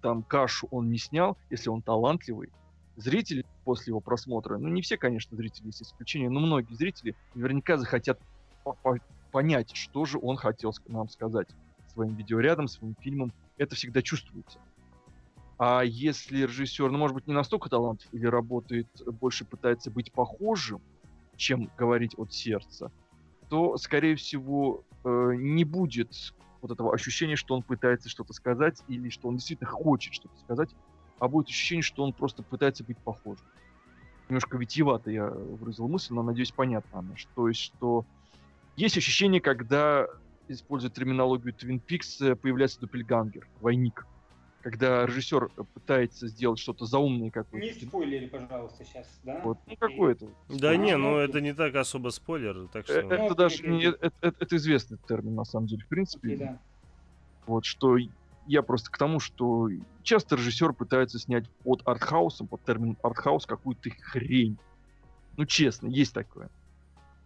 [0.00, 2.50] там кашу он не снял, если он талантливый,
[2.96, 7.76] зрители после его просмотра, ну не все, конечно, зрители, есть исключения, но многие зрители наверняка
[7.76, 8.20] захотят
[9.30, 11.48] понять, что же он хотел нам сказать
[11.92, 13.32] своим видеорядом, своим фильмом.
[13.56, 14.58] Это всегда чувствуется.
[15.58, 20.80] А если режиссер, ну, может быть, не настолько талантлив или работает, больше пытается быть похожим,
[21.36, 22.90] чем говорить от сердца,
[23.48, 29.10] то, скорее всего, э, не будет вот этого ощущения, что он пытается что-то сказать или
[29.10, 30.70] что он действительно хочет что-то сказать,
[31.18, 33.44] а будет ощущение, что он просто пытается быть похожим.
[34.28, 37.14] Немножко витиевато я выразил мысль, но, надеюсь, понятно она.
[37.34, 38.06] То есть, что
[38.76, 40.06] есть ощущение, когда,
[40.48, 44.06] используя терминологию Twin Peaks, появляется дупельгангер, двойник
[44.62, 47.66] когда режиссер пытается сделать что-то заумное какое-то.
[47.66, 49.40] Не спойлери, пожалуйста, сейчас, да?
[49.44, 50.28] Вот, ну какой-то.
[50.48, 52.94] Да а, не, ну это не так особо спойлер, так что...
[52.94, 56.34] Это, это даже не, это, это, это известный термин, на самом деле, в принципе.
[56.34, 56.58] Okay, да.
[57.46, 57.98] Вот, что
[58.46, 59.68] я просто к тому, что
[60.02, 64.58] часто режиссер пытается снять под артхаусом, под термин артхаус какую-то хрень.
[65.36, 66.50] Ну, честно, есть такое.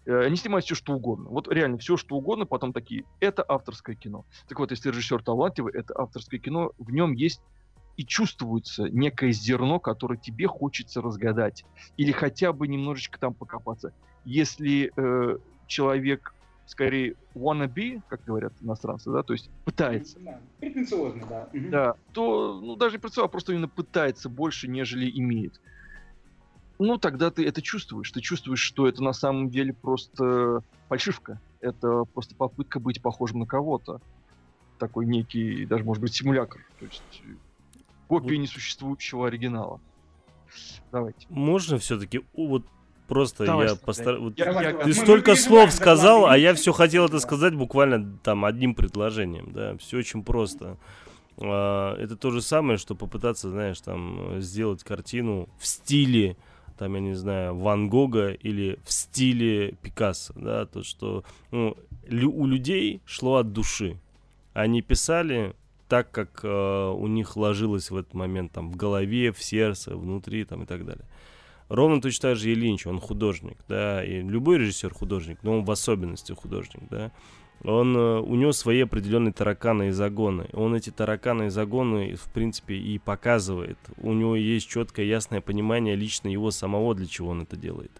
[0.07, 1.29] Э, они снимают все, что угодно.
[1.29, 4.25] Вот реально все, что угодно, потом такие, это авторское кино.
[4.49, 7.43] Так вот, если режиссер талантливый, это авторское кино, в нем есть
[7.97, 11.65] и чувствуется некое зерно, которое тебе хочется разгадать.
[11.97, 13.93] Или хотя бы немножечко там покопаться.
[14.25, 16.35] Если э, человек
[16.67, 20.19] скорее wannabe, как говорят иностранцы, да, то есть пытается.
[20.21, 21.49] Да, претенциозно, да.
[21.53, 25.61] Да, то, ну, даже претенциозно, а просто именно пытается больше, нежели имеет
[26.79, 28.11] ну, тогда ты это чувствуешь.
[28.11, 31.41] Ты чувствуешь, что это на самом деле просто фальшивка.
[31.61, 34.01] Это просто попытка быть похожим на кого-то.
[34.79, 36.61] Такой некий, даже, может быть, симулятор.
[36.79, 37.23] То есть
[38.09, 39.81] копия несуществующего оригинала.
[40.93, 41.27] Давайте.
[41.29, 42.65] Можно все-таки вот
[43.09, 44.23] просто Давай, я постараюсь.
[44.23, 48.45] Вот я, я, ты столько слов сказал, а я все хотел это сказать буквально там
[48.45, 50.79] одним предложением, да, все очень просто.
[51.39, 56.37] А, это то же самое, что попытаться, знаешь, там сделать картину в стиле
[56.77, 61.77] там, я не знаю, Ван Гога или в стиле Пикассо, да, то, что ну,
[62.09, 63.99] у людей шло от души.
[64.53, 65.55] Они писали
[65.89, 70.45] так, как э, у них ложилось в этот момент там в голове, в сердце, внутри
[70.45, 71.05] там и так далее.
[71.69, 75.65] Ровно точно так же и Линч, он художник, да, и любой режиссер художник, но он
[75.65, 77.13] в особенности художник, да
[77.65, 80.49] он, э, у него свои определенные тараканы и загоны.
[80.53, 83.79] Он эти тараканы и загоны, в принципе, и показывает.
[83.99, 87.93] У него есть четкое, ясное понимание лично его самого, для чего он это делает.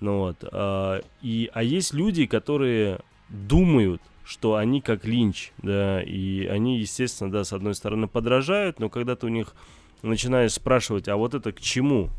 [0.00, 0.44] Ну вот.
[0.50, 7.30] А, и, а есть люди, которые думают, что они как Линч, да, и они, естественно,
[7.30, 9.54] да, с одной стороны подражают, но когда ты у них
[10.02, 12.10] начинаешь спрашивать, а вот это к чему?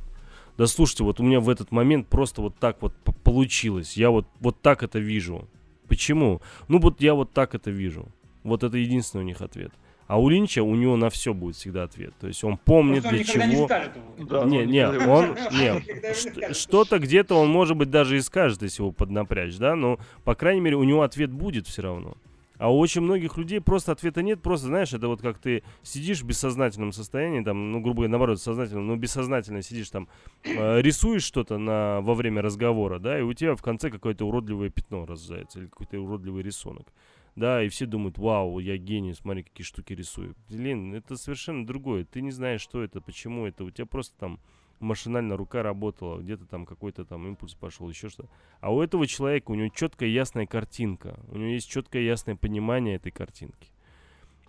[0.57, 2.93] Да слушайте, вот у меня в этот момент просто вот так вот
[3.23, 5.47] получилось, я вот, вот так это вижу.
[5.91, 6.41] Почему?
[6.69, 8.07] Ну вот я вот так это вижу.
[8.43, 9.73] Вот это единственный у них ответ.
[10.07, 12.13] А у Линча у него на все будет всегда ответ.
[12.17, 13.43] То есть он помнит для чего.
[13.43, 18.61] Не, скажет да, не, не, он не что-то где-то он может быть даже и скажет,
[18.61, 22.15] если его поднапрячь, да, но по крайней мере у него ответ будет все равно.
[22.61, 26.21] А у очень многих людей просто ответа нет, просто, знаешь, это вот как ты сидишь
[26.21, 30.07] в бессознательном состоянии, там, ну, грубо говоря, наоборот, сознательном, но бессознательно сидишь там,
[30.43, 34.69] э, рисуешь что-то на, во время разговора, да, и у тебя в конце какое-то уродливое
[34.69, 36.93] пятно разжается, или какой-то уродливый рисунок.
[37.35, 40.35] Да, и все думают, вау, я гений, смотри, какие штуки рисую.
[40.47, 42.05] Блин, это совершенно другое.
[42.05, 43.63] Ты не знаешь, что это, почему это.
[43.63, 44.39] У тебя просто там
[44.81, 48.29] машинально рука работала, где-то там какой-то там импульс пошел, еще что-то.
[48.59, 52.95] А у этого человека, у него четкая ясная картинка, у него есть четкое ясное понимание
[52.95, 53.69] этой картинки.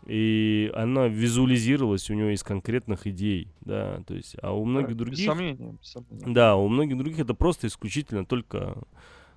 [0.06, 5.04] И она визуализировалась у него из конкретных идей, да, то есть, а у многих да,
[5.04, 5.18] других...
[5.18, 6.34] Без сомнения, без сомнения.
[6.34, 8.78] Да, у многих других это просто исключительно только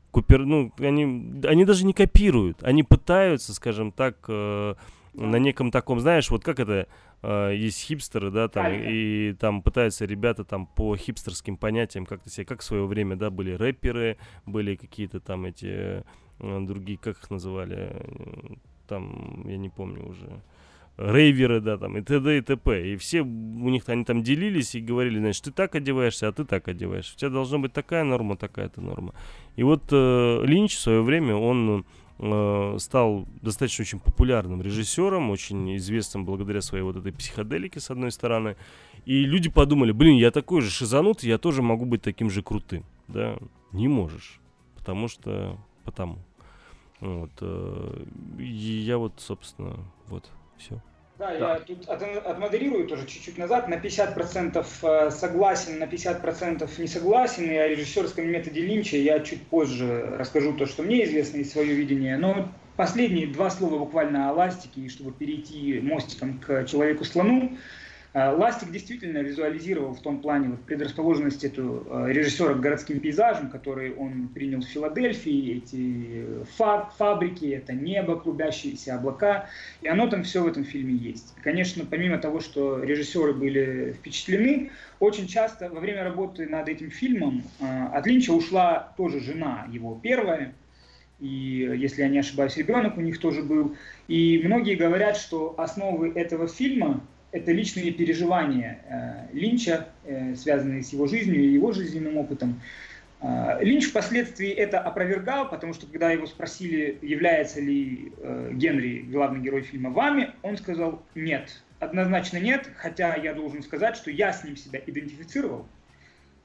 [0.10, 4.76] купер, ну, они, они даже не копируют, они пытаются, скажем так, э,
[5.16, 6.88] на неком таком, знаешь, вот как это,
[7.22, 12.30] э, есть хипстеры, да, там, и, и там пытаются ребята там по хипстерским понятиям как-то
[12.30, 16.04] себе, как в свое время, да, были рэперы, были какие-то там эти
[16.40, 18.56] э, другие, как их называли, э,
[18.88, 20.42] там, я не помню уже,
[20.98, 22.38] рейверы, да, там, и т.д.
[22.38, 22.94] и т.п.
[22.94, 26.46] И все у них, они там делились и говорили, значит, ты так одеваешься, а ты
[26.46, 27.16] так одеваешься.
[27.16, 29.14] У тебя должна быть такая норма, такая-то норма.
[29.56, 31.86] И вот э, Линч в свое время, он
[32.20, 38.12] э, стал достаточно очень популярным режиссером, очень известным благодаря своей вот этой психоделике, с одной
[38.12, 38.56] стороны.
[39.06, 42.84] И люди подумали, блин, я такой же шизанутый, я тоже могу быть таким же крутым.
[43.08, 43.38] Да,
[43.72, 44.40] не можешь,
[44.78, 46.20] потому что потому.
[47.00, 47.32] Вот.
[47.42, 48.06] Э,
[48.40, 50.82] и я вот, собственно, вот, все.
[51.18, 53.70] Да, да, я тут от, отмодерирую тоже чуть-чуть назад.
[53.70, 57.50] На 50% э, согласен, на 50% не согласен.
[57.50, 61.74] И о режиссерском методе Линча я чуть позже расскажу то, что мне известно и свое
[61.74, 62.18] видение.
[62.18, 67.58] Но последние два слова буквально о ластике, чтобы перейти мостиком к человеку-слону.
[68.16, 73.50] Э, Ластик действительно визуализировал в том плане вот предрасположенность эту э, режиссера к городским пейзажам,
[73.50, 79.50] которые он принял в Филадельфии, эти фаб, фабрики, это небо, клубящиеся облака,
[79.82, 81.36] и оно там все в этом фильме есть.
[81.44, 87.44] Конечно, помимо того, что режиссеры были впечатлены, очень часто во время работы над этим фильмом
[87.60, 90.54] э, от Линча ушла тоже жена его первая,
[91.20, 93.76] и, если я не ошибаюсь, ребенок у них тоже был.
[94.08, 97.02] И многие говорят, что основы этого фильма
[97.36, 102.62] это личные переживания э, Линча, э, связанные с его жизнью и его жизненным опытом.
[103.22, 108.14] Э, Линч впоследствии это опровергал, потому что когда его спросили, является ли
[108.54, 114.12] Генри, главный герой фильма, вами, он сказал нет, однозначно нет, хотя я должен сказать, что
[114.12, 115.68] я с ним себя идентифицировал,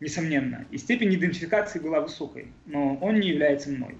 [0.00, 3.96] несомненно, и степень идентификации была высокой, но он не является мной.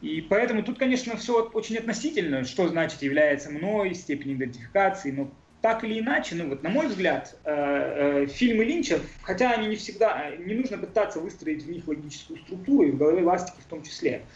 [0.00, 5.30] И поэтому тут, конечно, все очень относительно, что значит является мной, степень идентификации, но
[5.64, 9.76] так или иначе, ну вот на мой взгляд, э, э, фильмы Линча, хотя они не
[9.76, 13.82] всегда, не нужно пытаться выстроить в них логическую структуру, и в голове ластики в том
[13.82, 14.26] числе.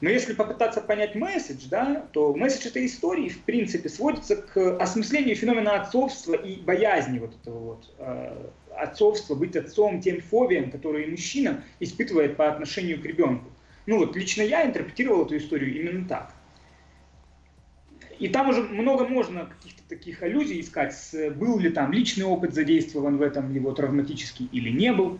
[0.00, 5.34] Но если попытаться понять месседж, да, то месседж этой истории, в принципе, сводится к осмыслению
[5.34, 11.64] феномена отцовства и боязни вот этого вот э, отцовства, быть отцом, тем фобиям, которые мужчина
[11.80, 13.50] испытывает по отношению к ребенку.
[13.86, 16.32] Ну вот лично я интерпретировал эту историю именно так.
[18.18, 20.94] И там уже много можно каких-то таких аллюзий искать,
[21.36, 25.18] был ли там личный опыт задействован в этом его травматический или не был.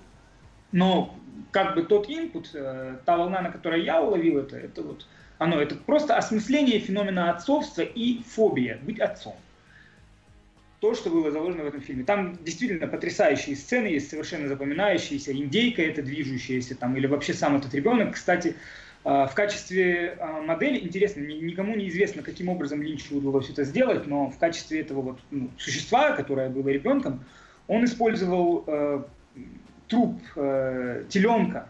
[0.73, 1.15] Но
[1.51, 5.07] как бы тот инпут, э, та волна, на которой я уловил это, это вот
[5.39, 9.37] оно, это просто осмысление феномена отцовства и фобия, быть отцом.
[10.81, 12.05] То, что было заложено в этом фильме.
[12.05, 15.33] Там действительно потрясающие сцены есть, совершенно запоминающиеся.
[15.33, 18.15] Индейка это движущаяся там, или вообще сам этот ребенок.
[18.15, 18.57] Кстати,
[19.07, 24.31] в качестве а, модели, интересно, никому не известно, каким образом Линчу удалось это сделать, но
[24.31, 27.25] в качестве этого вот, ну, существа, которое было ребенком,
[27.69, 29.03] он использовал э,
[29.87, 31.69] труп э, теленка,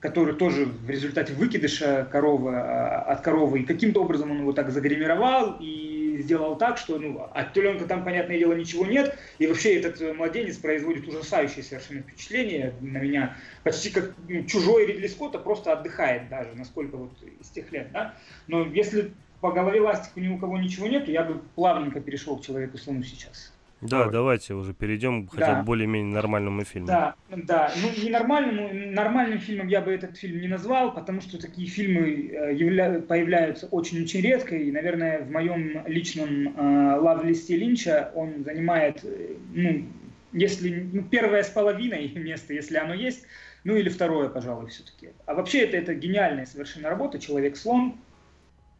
[0.00, 4.70] который тоже в результате выкидыша коровы, а, от коровы, и каким-то образом он его так
[4.70, 9.76] загримировал и сделал так, что ну, от теленка там, понятное дело, ничего нет, и вообще
[9.76, 12.74] этот э, младенец производит ужасающее совершенно впечатление.
[12.80, 17.70] На меня, почти как ну, чужой Ридли Скотта, просто отдыхает даже, насколько вот из тех
[17.72, 18.14] лет, да,
[18.46, 22.44] но если по голове ластику ни у кого ничего нет, я бы плавненько перешел к
[22.44, 23.52] человеку слону сейчас.
[23.82, 24.12] Да, Давай.
[24.12, 25.62] давайте уже перейдем хотя бы да.
[25.64, 26.86] более-менее нормальному фильму.
[26.86, 27.72] Да, да.
[27.82, 32.30] Ну, не нормальному, нормальным фильмом я бы этот фильм не назвал, потому что такие фильмы
[32.32, 33.00] э, явля...
[33.00, 39.84] появляются очень-очень редко, и, наверное, в моем личном э, лав-листе Линча он занимает, э, ну,
[40.32, 43.26] если, ну, первое с половиной место, если оно есть,
[43.64, 45.08] ну, или второе, пожалуй, все-таки.
[45.26, 47.96] А вообще это, это гениальная совершенно работа «Человек-слон».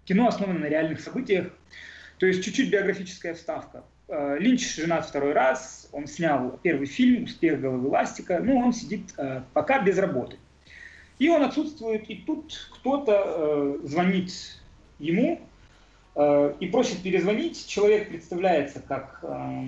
[0.04, 1.48] Кино основано на реальных событиях,
[2.18, 3.84] то есть чуть-чуть биографическая вставка.
[4.08, 9.14] Э, Линч женат второй раз, он снял первый фильм «Успех головы ластика», ну, он сидит
[9.16, 10.36] э, пока без работы.
[11.18, 14.32] И он отсутствует, и тут кто-то э, звонит
[14.98, 15.40] ему
[16.14, 17.66] и просит перезвонить.
[17.66, 19.62] Человек представляется как, э,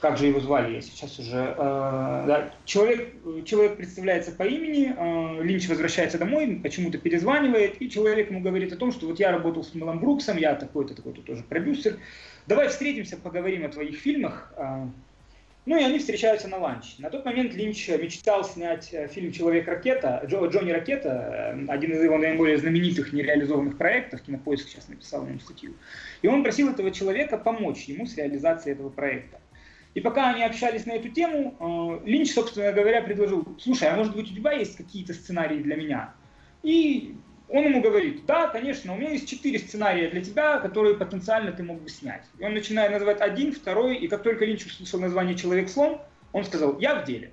[0.00, 3.12] как же его звали, я сейчас уже, э, да, человек,
[3.44, 8.76] человек представляется по имени, э, Линч возвращается домой, почему-то перезванивает, и человек ему говорит о
[8.76, 11.98] том, что вот я работал с Мелом Бруксом, я такой-то, такой-то тоже продюсер,
[12.46, 14.52] давай встретимся, поговорим о твоих фильмах.
[14.56, 14.88] А,
[15.66, 16.96] ну и они встречаются на ланч.
[16.98, 22.02] На тот момент Линч мечтал снять э, фильм «Человек-ракета», Джо, Джонни Ракета, э, один из
[22.02, 25.74] его наиболее знаменитых нереализованных проектов, Кинопоиск сейчас написал ему статью.
[26.22, 29.39] И он просил этого человека помочь ему с реализацией этого проекта.
[29.94, 34.14] И пока они общались на эту тему, э, Линч, собственно говоря, предложил, слушай, а может
[34.14, 36.14] быть у тебя есть какие-то сценарии для меня?
[36.62, 37.16] И
[37.48, 41.64] он ему говорит, да, конечно, у меня есть четыре сценария для тебя, которые потенциально ты
[41.64, 42.22] мог бы снять.
[42.38, 46.00] И он начинает называть один, второй, и как только Линч услышал название «Человек-слон»,
[46.32, 47.32] он сказал, я в деле.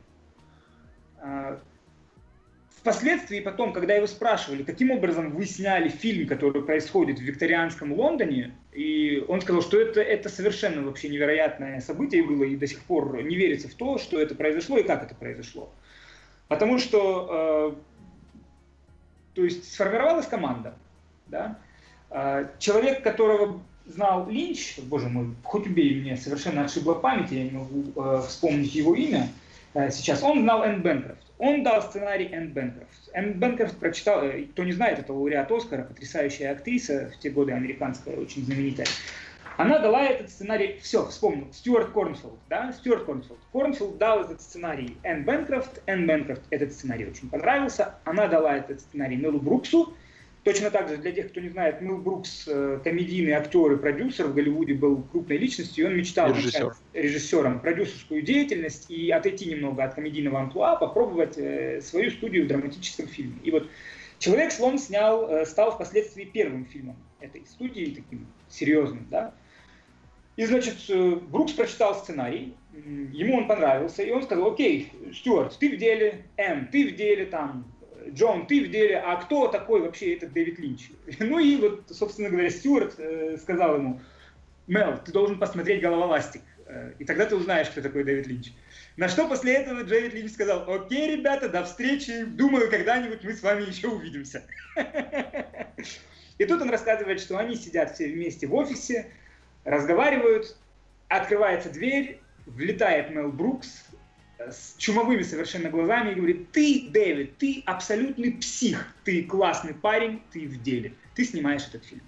[2.88, 8.56] Впоследствии потом, когда его спрашивали, каким образом вы сняли фильм, который происходит в викторианском Лондоне,
[8.72, 13.22] и он сказал, что это, это совершенно вообще невероятное событие было, и до сих пор
[13.22, 15.70] не верится в то, что это произошло и как это произошло.
[16.48, 20.74] Потому что э, то есть сформировалась команда.
[21.28, 21.60] Да?
[22.10, 27.52] А, человек, которого знал Линч, боже мой, хоть убей меня, совершенно отшибла память, я не
[27.52, 29.47] могу э, вспомнить его имя э,
[29.92, 31.22] сейчас, он знал Энн Бэнкрофт.
[31.38, 33.10] Он дал сценарий Энн Бэнкрофт.
[33.14, 37.52] Энн Бэнкрофт прочитал, э, кто не знает, это лауреат Оскара, потрясающая актриса, в те годы
[37.52, 38.88] американская, очень знаменитая.
[39.58, 43.40] Она дала этот сценарий, все, вспомнил, Стюарт Корнфилд, да, Стюарт Корнфилд.
[43.52, 48.82] Корнфилд дал этот сценарий Энн Бэнкрофт, Энн Бэнкрофт этот сценарий очень понравился, она дала этот
[48.82, 49.96] сценарий Мелу Бруксу,
[50.48, 54.28] Точно так же, для тех, кто не знает, Мил Брукс, э, комедийный актер и продюсер
[54.28, 56.74] в Голливуде, был крупной личностью, и он мечтал Режиссер.
[56.94, 63.08] режиссером продюсерскую деятельность и отойти немного от комедийного амплуа, попробовать э, свою студию в драматическом
[63.08, 63.36] фильме.
[63.44, 63.68] И вот
[64.20, 69.34] «Человек-слон» снял, э, стал впоследствии первым фильмом этой студии, таким серьезным, да.
[70.38, 70.76] И, значит,
[71.30, 72.56] Брукс прочитал сценарий,
[73.12, 77.26] ему он понравился, и он сказал, окей, Стюарт, ты в деле, М, ты в деле,
[77.26, 77.66] там,
[78.14, 80.92] Джон, ты в деле, а кто такой вообще этот Дэвид Линч?
[81.20, 84.02] Ну и вот, собственно говоря, Стюарт э, сказал ему,
[84.68, 88.52] Мел, ты должен посмотреть «Головоластик», э, и тогда ты узнаешь, кто такой Дэвид Линч.
[88.98, 93.42] На что после этого Дэвид Линч сказал, окей, ребята, до встречи, думаю, когда-нибудь мы с
[93.42, 94.44] вами еще увидимся.
[96.38, 99.08] И тут он рассказывает, что они сидят все вместе в офисе,
[99.64, 100.56] разговаривают,
[101.08, 103.87] открывается дверь, влетает Мел Брукс,
[104.40, 110.48] с чумовыми совершенно глазами и говорит, ты, Дэвид, ты абсолютный псих, ты классный парень, ты
[110.48, 112.04] в деле, ты снимаешь этот фильм.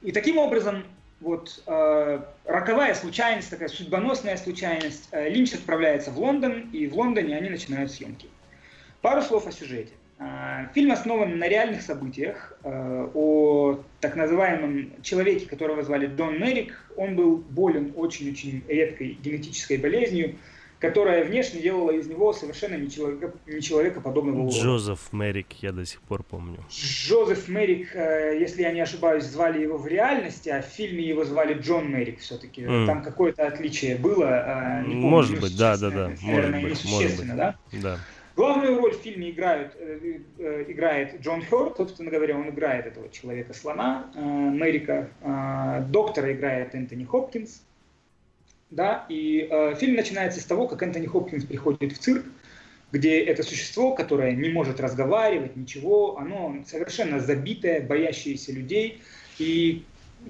[0.00, 0.84] И таким образом,
[1.20, 7.36] вот э, роковая случайность, такая судьбоносная случайность, э, Линч отправляется в Лондон, и в Лондоне
[7.36, 8.28] они начинают съемки.
[9.00, 9.92] Пару слов о сюжете.
[10.18, 16.74] Э, фильм основан на реальных событиях э, о так называемом человеке, которого звали Дон Мерик.
[16.96, 20.36] Он был болен очень-очень редкой генетической болезнью,
[20.82, 24.56] которая внешне делала из него совершенно нечеловека, нечеловекоподобного урода.
[24.56, 26.58] Джозеф Мерик, я до сих пор помню.
[26.68, 31.24] Джозеф Мерик, э, если я не ошибаюсь, звали его в реальности, а в фильме его
[31.24, 32.62] звали Джон Мерик все-таки.
[32.62, 32.86] Mm.
[32.86, 34.24] Там какое-то отличие было.
[34.24, 36.12] Э, не помню, может быть, да, да, да.
[36.20, 37.36] Может быть, может быть.
[37.36, 37.54] Да?
[37.80, 37.98] да.
[38.34, 44.10] Главную роль в фильме играют, э, играет Джон Хёрд, собственно говоря, он играет этого человека-слона,
[44.16, 45.10] Мерика.
[45.90, 47.62] Доктора играет Энтони Хопкинс
[48.72, 52.24] да, и э, фильм начинается с того, как Энтони Хопкинс приходит в цирк,
[52.90, 59.02] где это существо, которое не может разговаривать, ничего, оно совершенно забитое, боящееся людей.
[59.38, 59.84] И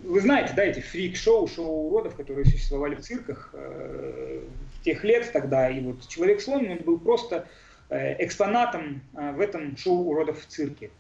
[0.04, 4.42] вы знаете, да, эти фрик-шоу, шоу уродов, которые существовали в цирках э,
[4.84, 7.46] тех лет тогда, и вот Человек-слон, он был просто
[7.90, 10.90] э, экспонатом э, в этом шоу уродов в цирке.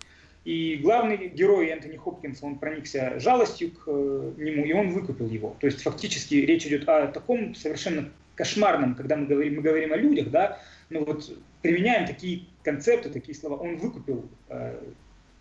[0.44, 5.56] И главный герой Энтони Хопкинс, он проникся жалостью к э, нему, и он выкупил его.
[5.60, 9.96] То есть фактически речь идет о таком совершенно кошмарном, когда мы говорим, мы говорим о
[9.96, 11.30] людях, да, но вот
[11.62, 13.56] применяем такие концепты, такие слова.
[13.56, 14.82] Он выкупил э,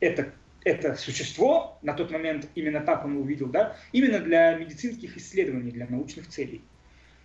[0.01, 0.33] это,
[0.63, 5.87] это существо, на тот момент именно так он увидел, да, именно для медицинских исследований, для
[5.87, 6.61] научных целей.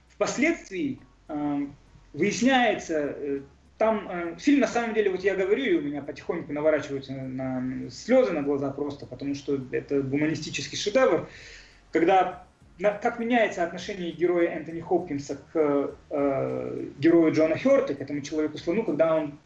[0.09, 0.99] Впоследствии
[1.29, 1.67] э,
[2.15, 3.41] выясняется э,
[3.79, 7.61] там э, фильм, на самом деле, вот я говорю, и у меня потихоньку наворачиваются на,
[7.61, 11.29] на слезы на глаза просто, потому что это гуманистический шедевр,
[11.93, 12.47] когда
[12.79, 18.85] на, как меняется отношение героя Энтони Хопкинса к э, герою Джона Хёрта, к этому человеку-слону,
[18.85, 19.39] когда он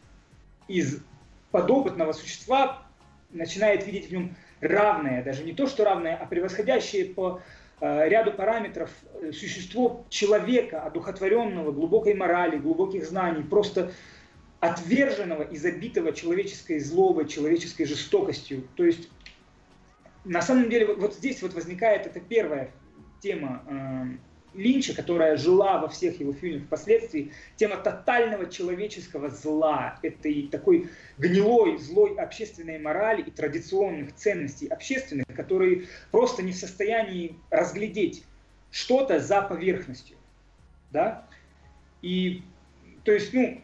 [0.67, 1.03] из
[1.51, 2.83] подопытного существа
[3.31, 7.41] начинает видеть в нем равное, даже не то, что равное, а превосходящее по
[7.79, 8.89] э, ряду параметров
[9.21, 13.91] э, существо человека, одухотворенного, глубокой морали, глубоких знаний, просто
[14.61, 18.67] отверженного и забитого человеческой злобой, человеческой жестокостью.
[18.75, 19.09] То есть,
[20.23, 22.71] на самом деле, вот здесь вот возникает эта первая
[23.21, 24.17] тема э,
[24.53, 31.79] Линча, которая жила во всех его фильмах впоследствии, тема тотального человеческого зла, этой такой гнилой,
[31.79, 38.23] злой общественной морали и традиционных ценностей общественных, которые просто не в состоянии разглядеть
[38.69, 40.17] что-то за поверхностью.
[40.91, 41.27] Да?
[42.03, 42.43] И,
[43.03, 43.59] то есть, ну,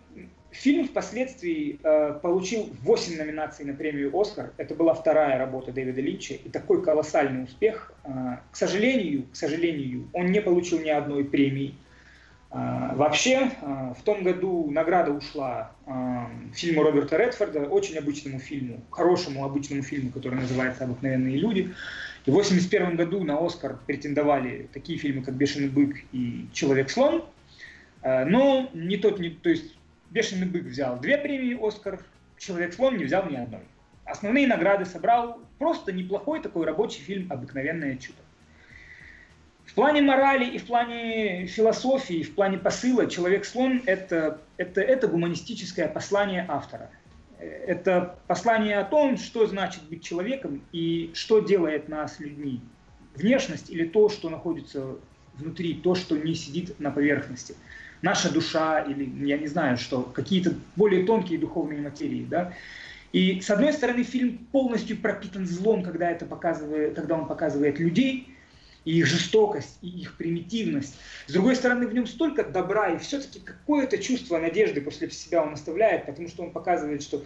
[0.57, 4.53] Фильм впоследствии э, получил 8 номинаций на премию «Оскар».
[4.57, 6.33] Это была вторая работа Дэвида Линча.
[6.33, 7.93] И такой колоссальный успех.
[8.03, 11.75] Э, к сожалению, к сожалению, он не получил ни одной премии.
[12.49, 15.91] Э, вообще, э, в том году награда ушла э,
[16.55, 21.71] фильму Роберта Редфорда, очень обычному фильму, хорошему обычному фильму, который называется «Обыкновенные люди».
[22.25, 27.25] И в 1981 году на «Оскар» претендовали такие фильмы, как «Бешеный бык» и «Человек-слон».
[28.01, 29.76] Э, но не тот, не, то есть
[30.09, 31.99] Бешеный бык взял две премии Оскар,
[32.37, 33.61] Человек-слон не взял ни одной.
[34.05, 38.19] Основные награды собрал просто неплохой такой рабочий фильм «Обыкновенное чудо».
[39.65, 45.07] В плане морали и в плане философии, и в плане посыла «Человек-слон» это, это, это
[45.07, 46.89] гуманистическое послание автора.
[47.37, 52.61] Это послание о том, что значит быть человеком и что делает нас людьми.
[53.15, 54.95] Внешность или то, что находится
[55.33, 57.55] внутри, то, что не сидит на поверхности.
[58.01, 62.25] Наша душа или, я не знаю, что, какие-то более тонкие духовные материи.
[62.29, 62.53] Да?
[63.11, 68.33] И, с одной стороны, фильм полностью пропитан злом, когда, это показывает, когда он показывает людей,
[68.85, 70.95] и их жестокость, и их примитивность.
[71.25, 75.53] С другой стороны, в нем столько добра, и все-таки какое-то чувство надежды после себя он
[75.53, 77.25] оставляет, потому что он показывает, что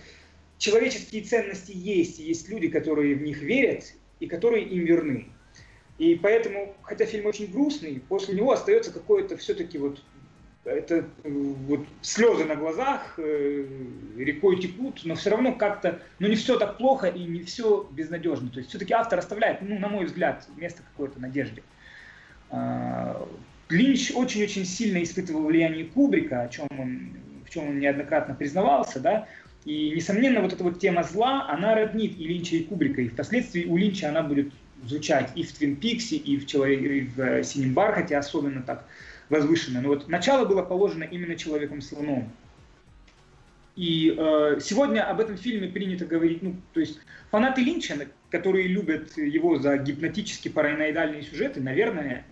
[0.58, 5.28] человеческие ценности есть, и есть люди, которые в них верят, и которые им верны.
[5.98, 10.02] И поэтому, хотя фильм очень грустный, после него остается какое-то все-таки вот
[10.64, 13.66] это вот слезы на глазах э,
[14.18, 18.50] рекой текут, но все равно как-то, ну не все так плохо и не все безнадежно.
[18.50, 21.64] То есть все-таки автор оставляет, ну на мой взгляд, место какой-то надежде.
[22.52, 23.28] А,
[23.70, 29.28] Линч очень-очень сильно испытывал влияние Кубрика, о чем он, в чем он неоднократно признавался, да,
[29.66, 33.66] и, несомненно, вот эта вот тема зла, она роднит и Линча, и Кубрика, и впоследствии
[33.66, 34.52] у Линча она будет
[34.84, 38.86] звучать и в Твин Пиксе, и в, и в э, Синем Бархате, особенно так
[39.32, 39.82] возвышенно.
[39.82, 42.32] Но вот начало было положено именно человеком-слоном.
[43.78, 47.00] И э, сегодня об этом фильме принято говорить, ну, то есть
[47.32, 47.96] фанаты Линча,
[48.30, 52.26] которые любят его за гипнотические параноидальные сюжеты, наверное,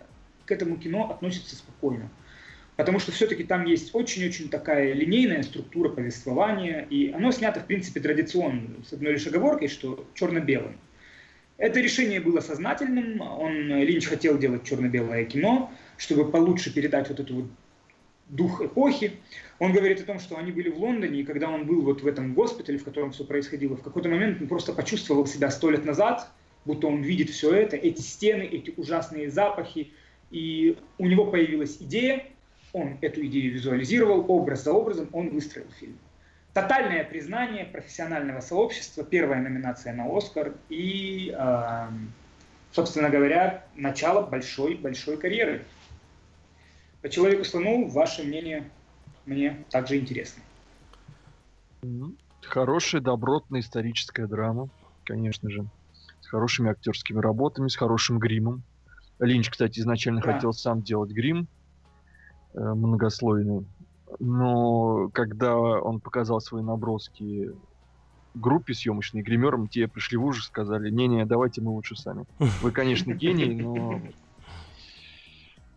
[0.46, 2.10] к этому кино относятся спокойно.
[2.76, 8.02] Потому что все-таки там есть очень-очень такая линейная структура повествования, и оно снято, в принципе,
[8.02, 10.78] традиционно, с одной лишь оговоркой, что черно-белым.
[11.58, 17.36] Это решение было сознательным, он, Линч хотел делать черно-белое кино, чтобы получше передать вот эту
[17.36, 17.46] вот
[18.30, 19.18] дух эпохи.
[19.60, 22.08] Он говорит о том, что они были в Лондоне, и когда он был вот в
[22.08, 25.84] этом госпитале, в котором все происходило, в какой-то момент он просто почувствовал себя сто лет
[25.84, 26.30] назад,
[26.64, 29.92] будто он видит все это, эти стены, эти ужасные запахи,
[30.32, 32.26] и у него появилась идея,
[32.72, 35.98] он эту идею визуализировал, образ за образом он выстроил фильм.
[36.54, 41.88] Тотальное признание профессионального сообщества, первая номинация на Оскар и, э,
[42.72, 45.66] собственно говоря, начало большой-большой карьеры
[47.02, 48.70] по человеку слону ваше мнение
[49.26, 50.44] мне также интересно.
[52.42, 54.70] Хорошая, добротная историческая драма,
[55.06, 55.66] конечно же.
[56.22, 58.64] С хорошими актерскими работами, с хорошим гримом.
[59.20, 60.34] Линч, кстати, изначально да.
[60.34, 61.48] хотел сам делать грим
[62.54, 63.66] э, многослойный.
[64.20, 67.52] Но когда он показал свои наброски
[68.34, 72.26] группе съемочной, гримерам, те пришли в ужас, сказали, не-не, давайте мы лучше сами.
[72.62, 74.02] Вы, конечно, гений, но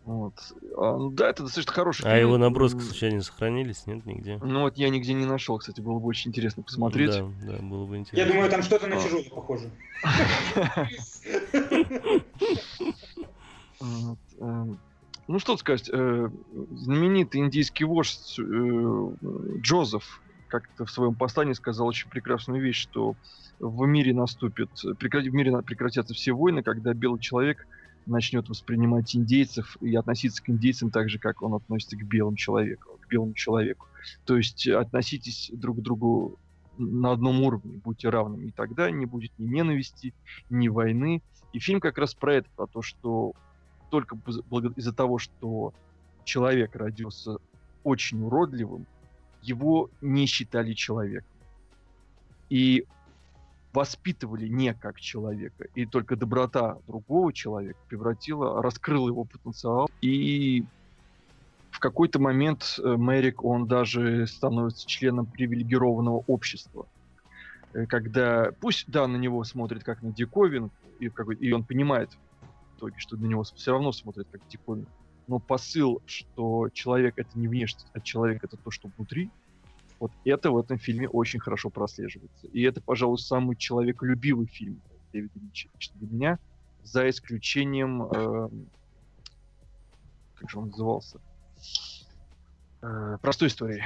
[0.05, 0.33] вот.
[0.77, 2.27] А, ну да, это достаточно хороший А фильм.
[2.27, 3.87] его наброски случайно не сохранились?
[3.87, 4.37] Нет, нигде?
[4.41, 7.11] Ну вот я нигде не нашел, кстати, было бы очень интересно посмотреть.
[7.11, 8.27] Да, да, было бы интересно.
[8.27, 9.01] Я думаю, там что-то на а.
[9.01, 9.71] чужое похоже.
[14.39, 14.79] Эм,
[15.27, 16.29] ну что сказать, э,
[16.71, 19.09] знаменитый индийский вождь э,
[19.61, 23.15] Джозеф как-то в своем послании сказал очень прекрасную вещь, что
[23.59, 27.65] в мире наступит, в мире прекратятся все войны, когда белый человек
[28.05, 32.97] начнет воспринимать индейцев и относиться к индейцам так же, как он относится к белому человеку,
[33.01, 33.87] к белому человеку.
[34.25, 36.37] То есть относитесь друг к другу
[36.77, 40.13] на одном уровне, будьте равными, и тогда не будет ни ненависти,
[40.49, 41.21] ни войны.
[41.53, 43.33] И фильм как раз про это, про то, что
[43.89, 44.17] только
[44.75, 45.73] из-за того, что
[46.23, 47.37] человек родился
[47.83, 48.87] очень уродливым,
[49.41, 51.29] его не считали человеком.
[52.49, 52.85] И
[53.73, 60.63] воспитывали не как человека, и только доброта другого человека превратила, раскрыла его потенциал, и
[61.71, 66.85] в какой-то момент э, Мэрик, он даже становится членом привилегированного общества.
[67.73, 70.69] Э, когда, пусть, да, на него смотрят как на диковин,
[70.99, 71.09] и,
[71.39, 72.11] и он понимает
[72.41, 74.85] в итоге, что на него все равно смотрят как диковин,
[75.27, 79.31] но посыл, что человек это не внешность, а человек это то, что внутри,
[80.03, 82.47] вот это в этом фильме очень хорошо прослеживается.
[82.47, 84.81] И это, пожалуй, самый человеколюбивый фильм
[85.13, 86.39] Дэвида Линча для меня,
[86.83, 88.03] за исключением...
[88.11, 88.49] Э,
[90.35, 91.21] как же он назывался?
[92.81, 93.81] Э, простой истории.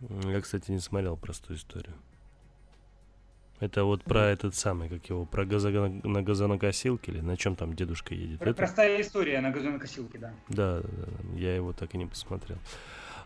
[0.00, 1.94] Я, кстати, не смотрел простую историю.
[3.60, 7.74] Это вот про этот самый, как его, про газо, на газонокосилке или на чем там
[7.74, 8.38] дедушка едет?
[8.38, 8.56] Про, это?
[8.56, 10.32] Простая история на газонокосилке, да.
[10.48, 12.56] Да, да, да, я его так и не посмотрел.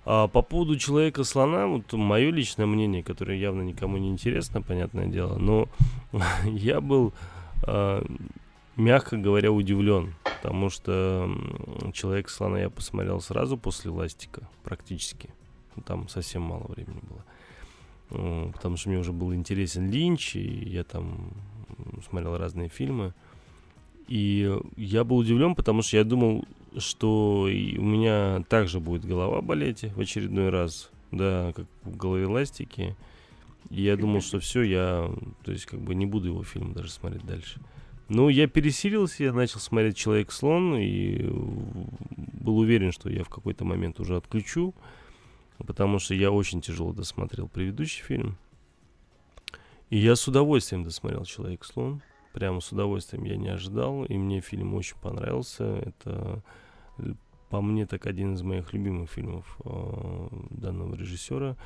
[0.04, 5.38] А по поводу человека-слона, вот мое личное мнение, которое явно никому не интересно, понятное дело,
[5.38, 5.68] но
[6.44, 7.12] я был,
[7.66, 8.04] э,
[8.76, 11.30] мягко говоря, удивлен, потому что
[11.92, 15.30] человек-слона я посмотрел сразу после ластика, практически.
[15.86, 17.24] Там совсем мало времени было.
[18.52, 21.30] Потому что мне уже был интересен Линч, и я там
[22.08, 23.14] смотрел разные фильмы.
[24.08, 26.44] И я был удивлен, потому что я думал,
[26.78, 30.90] что у меня также будет голова болеть в очередной раз.
[31.12, 32.96] да, как в голове ластики.
[33.70, 35.10] И я думал, что все, я,
[35.44, 37.60] то есть, как бы не буду его фильм даже смотреть дальше.
[38.08, 41.28] Ну, я пересилился, я начал смотреть «Человек-слон» и
[42.42, 44.74] был уверен, что я в какой-то момент уже отключу,
[45.58, 48.36] потому что я очень тяжело досмотрел предыдущий фильм.
[49.88, 52.02] И я с удовольствием досмотрел «Человек-слон».
[52.32, 55.64] Прямо с удовольствием я не ожидал, и мне фильм очень понравился.
[55.86, 56.42] Это,
[57.52, 61.58] по мне, так один из моих любимых фильмов э, данного режиссера.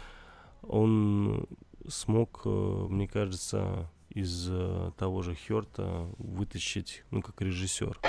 [0.63, 1.47] Он
[1.87, 2.49] смог, э,
[2.91, 8.01] мне кажется, из э, того же Херта вытащить, ну, как режиссер,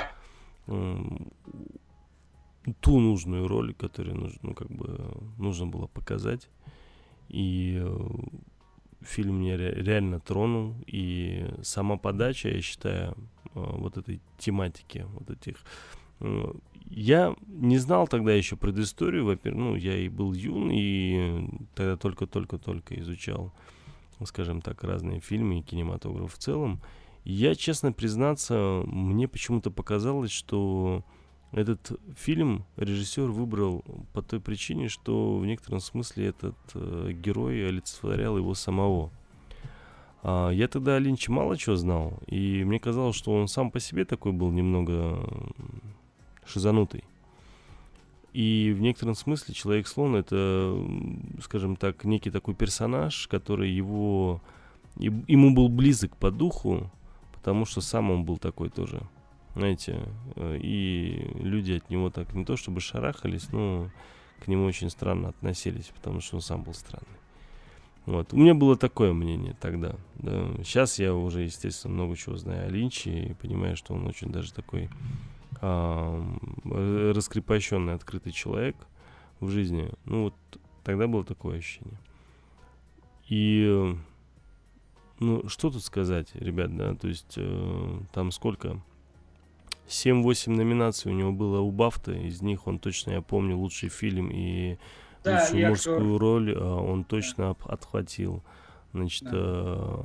[2.79, 6.49] ту нужную роль, которую нужно, ну, как бы нужно было показать.
[7.29, 7.79] И
[9.01, 10.73] фильм меня ре- реально тронул.
[10.87, 13.15] И сама подача, я считаю,
[13.53, 15.57] вот этой тематики, вот этих
[16.89, 22.99] я не знал тогда еще предысторию, во-первых, ну, я и был юн, и тогда только-только-только
[23.01, 23.53] изучал
[24.25, 26.81] скажем так, разные фильмы и кинематограф в целом.
[27.23, 31.03] Я, честно признаться, мне почему-то показалось, что
[31.51, 33.83] этот фильм режиссер выбрал
[34.13, 39.11] по той причине, что в некотором смысле этот э, герой олицетворял его самого.
[40.23, 43.79] А, я тогда о Линче мало чего знал, и мне казалось, что он сам по
[43.79, 45.27] себе такой был немного
[46.47, 47.03] шизанутый.
[48.33, 50.77] И в некотором смысле Человек-слон это,
[51.41, 54.41] скажем так, некий такой персонаж, который его,
[54.95, 56.91] ему был близок по духу,
[57.33, 59.01] потому что сам он был такой тоже,
[59.55, 60.03] знаете,
[60.35, 63.89] э, и люди от него так не то чтобы шарахались, но
[64.39, 67.17] к нему очень странно относились, потому что он сам был странный.
[68.05, 68.33] Вот.
[68.33, 69.95] У меня было такое мнение тогда.
[70.15, 70.47] Да.
[70.63, 74.53] Сейчас я уже, естественно, много чего знаю о Линче и понимаю, что он очень даже
[74.53, 74.89] такой
[75.61, 78.75] э, раскрепощенный, открытый человек
[79.39, 79.91] в жизни.
[80.05, 80.35] Ну вот
[80.83, 81.99] тогда было такое ощущение.
[83.27, 83.95] И
[85.19, 88.81] ну что тут сказать, ребят, да, то есть э, там сколько?
[89.87, 94.29] 7-8 номинаций у него было у Бафта, из них он точно, я помню, лучший фильм
[94.31, 94.77] и
[95.23, 96.17] да, лучшую мужскую актер.
[96.19, 97.73] роль а, он точно да.
[97.73, 98.43] отхватил.
[98.93, 99.31] Значит, да.
[99.33, 100.03] э,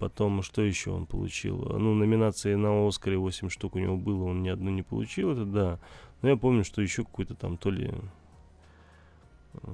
[0.00, 1.58] Потом, что еще он получил?
[1.58, 5.44] Ну, номинации на Оскаре 8 штук у него было, он ни одну не получил, это
[5.44, 5.78] да.
[6.20, 7.92] Но я помню, что еще какой-то там то ли...
[9.54, 9.68] Э,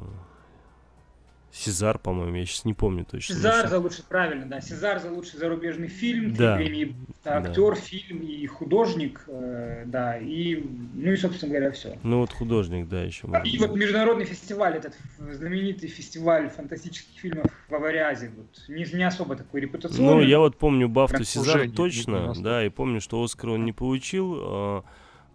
[1.55, 3.37] Сезар, по-моему, я сейчас не помню точно.
[3.37, 4.61] Сезар за лучший, правильно, да.
[4.61, 6.57] Сезар за лучший зарубежный фильм, да.
[6.57, 7.81] времени актер, да.
[7.81, 10.57] фильм и художник, э, да, и,
[10.95, 11.97] ну и, собственно говоря, все.
[12.03, 13.29] Ну вот художник, да, еще.
[13.45, 19.37] И вот международный фестиваль, этот знаменитый фестиваль фантастических фильмов в Авариазе, вот, не, не особо
[19.37, 20.13] такой репутационный.
[20.13, 23.65] Ну, я вот помню Бафту Сезар точно, не, не да, и помню, что Оскар он
[23.65, 24.83] не получил,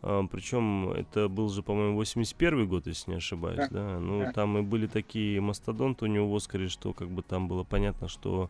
[0.01, 3.67] а, причем это был же, по-моему, 81 год, если не ошибаюсь, да.
[3.69, 3.99] да?
[3.99, 4.31] Ну, да.
[4.31, 8.07] там и были такие мастодонты у него в Оскаре, что как бы там было понятно,
[8.07, 8.49] что...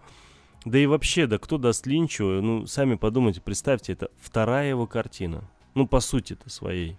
[0.65, 5.43] Да и вообще, да кто даст Линчу, ну, сами подумайте, представьте, это вторая его картина.
[5.73, 6.97] Ну, по сути это своей.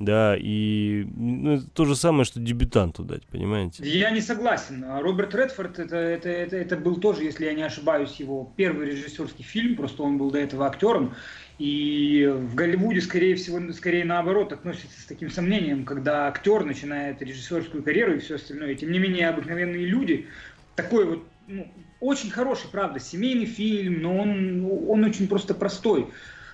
[0.00, 3.82] Да, и ну, то же самое, что дебютанту дать, понимаете?
[3.84, 4.82] Я не согласен.
[4.82, 9.44] Роберт Редфорд, это, это, это, это был тоже, если я не ошибаюсь, его первый режиссерский
[9.44, 11.14] фильм, просто он был до этого актером.
[11.58, 17.82] И в Голливуде, скорее всего, скорее наоборот, относятся с таким сомнением, когда актер начинает режиссерскую
[17.82, 18.74] карьеру и все остальное.
[18.76, 20.28] Тем не менее, обыкновенные люди,
[20.76, 21.70] такой вот, ну,
[22.00, 26.08] очень хороший, правда, семейный фильм, но он, он очень просто простой.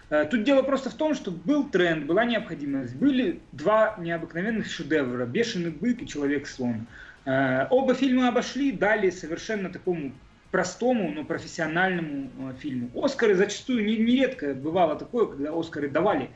[0.08, 2.94] Э, тут дело просто в том, что был тренд, была необходимость.
[2.94, 6.86] Были два необыкновенных шедевра «Бешеный бык» и «Человек-слон».
[7.24, 10.12] Э, оба фильма обошли, дали совершенно такому
[10.52, 12.90] простому, но профессиональному э, фильму.
[12.94, 16.30] Оскары зачастую не, нередко бывало такое, когда Оскары давали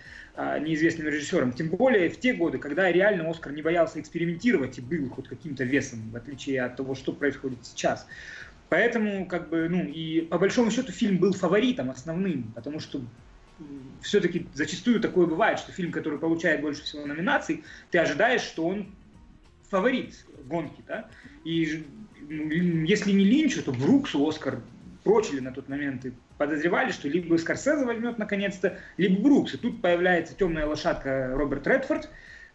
[0.61, 1.53] неизвестным режиссерам.
[1.53, 5.65] Тем более в те годы, когда реально Оскар не боялся экспериментировать и был хоть каким-то
[5.65, 8.07] весом, в отличие от того, что происходит сейчас.
[8.71, 13.03] Поэтому, как бы, ну, и по большому счету фильм был фаворитом основным, потому что
[14.03, 18.87] все-таки зачастую такое бывает, что фильм, который получает больше всего номинаций, ты ожидаешь, что он
[19.69, 21.09] фаворит гонки, да,
[21.45, 21.85] и
[22.29, 24.61] если не Линчу, то Бруксу Оскар
[25.03, 29.55] прочили на тот момент и подозревали, что либо Скорсезе возьмет наконец-то, либо Брукс.
[29.55, 32.09] И тут появляется темная лошадка Роберт Редфорд,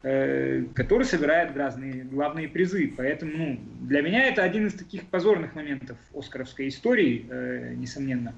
[0.03, 2.93] э, который собирает разные главные призы.
[2.95, 8.33] Поэтому ну, для меня это один из таких позорных моментов оскаровской истории, э, несомненно.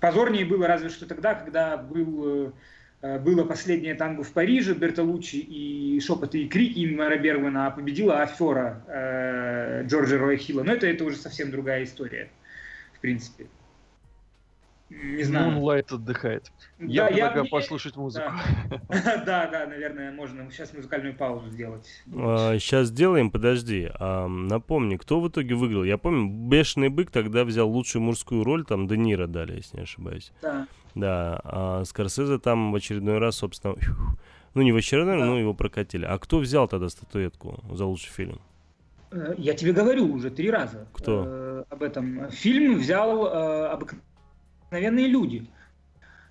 [0.00, 2.52] Позорнее было разве что тогда, когда был э,
[3.02, 8.20] Э, было последнее танго в Париже, Бертолуччи и «Шепоты и крики» Ингмара Бергмана, а победила
[8.20, 10.62] афера э, Джорджа Роя Хилла.
[10.64, 12.30] Но это, это уже совсем другая история,
[12.94, 13.46] в принципе.
[14.90, 15.52] Не знаю.
[15.52, 16.50] Moonlight отдыхает.
[16.80, 17.50] Я да, предлагаю я...
[17.50, 18.30] послушать музыку.
[18.90, 19.46] Да.
[19.46, 21.86] да, наверное, можно сейчас музыкальную паузу сделать.
[22.12, 23.88] А, сейчас сделаем, подожди.
[23.94, 25.84] А, напомни, кто в итоге выиграл?
[25.84, 29.82] Я помню, Бешеный бык тогда взял лучшую мужскую роль, там Де Ниро дали, если не
[29.84, 30.32] ошибаюсь.
[30.42, 30.66] Да.
[30.96, 33.76] Да, а Скорсезе там в очередной раз, собственно,
[34.54, 35.24] ну не в очередной, да.
[35.24, 36.04] но его прокатили.
[36.04, 38.40] А кто взял тогда статуэтку за лучший фильм?
[39.12, 40.86] Э, я тебе говорю уже три раза.
[40.92, 41.24] Кто?
[41.26, 42.28] Э, об этом.
[42.30, 43.66] Фильм взял э,
[44.70, 45.46] обыкновенные люди.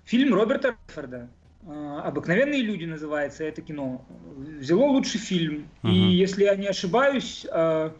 [0.04, 1.28] Фильм Роберта Редфорда.
[1.66, 4.04] Э, Обыкновенные люди называется это кино.
[4.58, 5.68] Взяло лучший фильм.
[5.82, 5.92] Угу.
[5.92, 7.90] И если я не ошибаюсь, э,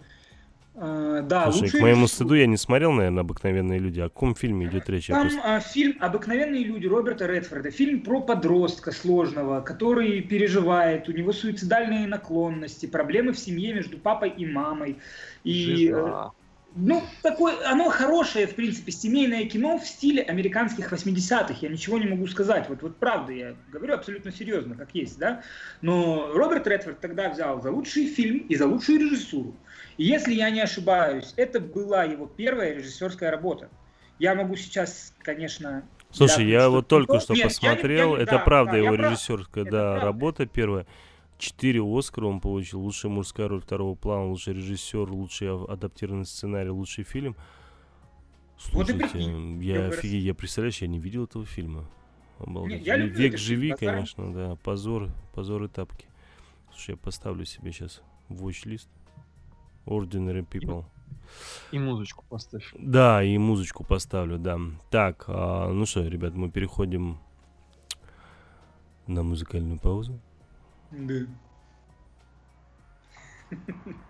[0.73, 1.81] Uh, да, Слушай, лучшие...
[1.81, 4.01] к моему стыду я не смотрел, наверное, «Обыкновенные люди».
[4.01, 5.09] О каком фильме идет речь?
[5.09, 5.41] Там просто...
[5.43, 7.73] а, фильм «Обыкновенные люди» Роберта Редфорда.
[7.73, 14.31] Фильм про подростка сложного, который переживает, у него суицидальные наклонности, проблемы в семье между папой
[14.31, 14.97] и мамой.
[15.43, 16.31] И, Жиза.
[16.77, 21.57] Ну, такое, оно хорошее, в принципе, семейное кино в стиле американских 80-х.
[21.61, 22.69] Я ничего не могу сказать.
[22.69, 25.43] Вот, вот правда, я говорю абсолютно серьезно, как есть, да.
[25.81, 29.57] Но Роберт Редфорд тогда взял за лучший фильм и за лучшую режиссуру.
[29.99, 33.69] Если я не ошибаюсь, это была его первая режиссерская работа.
[34.21, 35.83] Я могу сейчас, конечно...
[36.13, 39.65] Слушай, я вот только что Нет, посмотрел, я, я, это да, правда да, его режиссерская
[39.65, 40.05] да, правда.
[40.05, 40.87] работа первая.
[41.41, 42.81] Четыре Оскара он получил.
[42.83, 47.35] Лучшая мужская роль второго плана, лучший режиссер, лучший адаптированный сценарий, лучший фильм.
[48.59, 50.05] Слушайте, вот я, офиг...
[50.05, 51.89] я представляешь, я не видел этого фильма.
[52.41, 52.87] Обалдеть.
[52.87, 54.57] я Век живи, конечно, да.
[54.57, 56.05] Позор, позор и тапки.
[56.73, 58.91] Слушай, я поставлю себе сейчас watch-лист.
[59.87, 60.85] Ordinary People.
[61.73, 62.71] И, и музычку поставь.
[62.79, 64.61] Да, и музычку поставлю, да.
[64.91, 67.19] Так, а, ну что, ребят, мы переходим
[69.07, 70.21] на музыкальную паузу.
[70.91, 71.27] Да.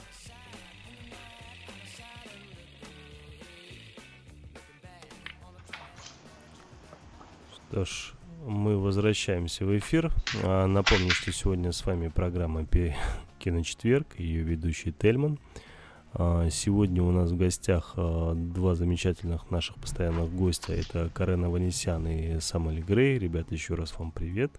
[7.71, 8.11] Что ж,
[8.45, 10.11] мы возвращаемся в эфир.
[10.43, 12.65] А, напомню, что сегодня с вами программа
[13.39, 15.39] «Киночетверг», ее ведущий Тельман.
[16.11, 20.73] А, сегодня у нас в гостях а, два замечательных наших постоянных гостя.
[20.73, 23.17] Это Карена Ванесян и Самали Грей.
[23.17, 24.51] Ребята, еще раз вам привет.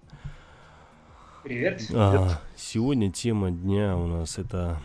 [1.44, 1.82] Привет.
[1.92, 4.80] А, сегодня тема дня у нас это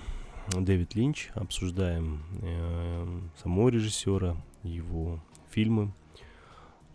[0.50, 1.30] Дэвид Линч.
[1.34, 5.94] Обсуждаем э, самого режиссера, его фильмы.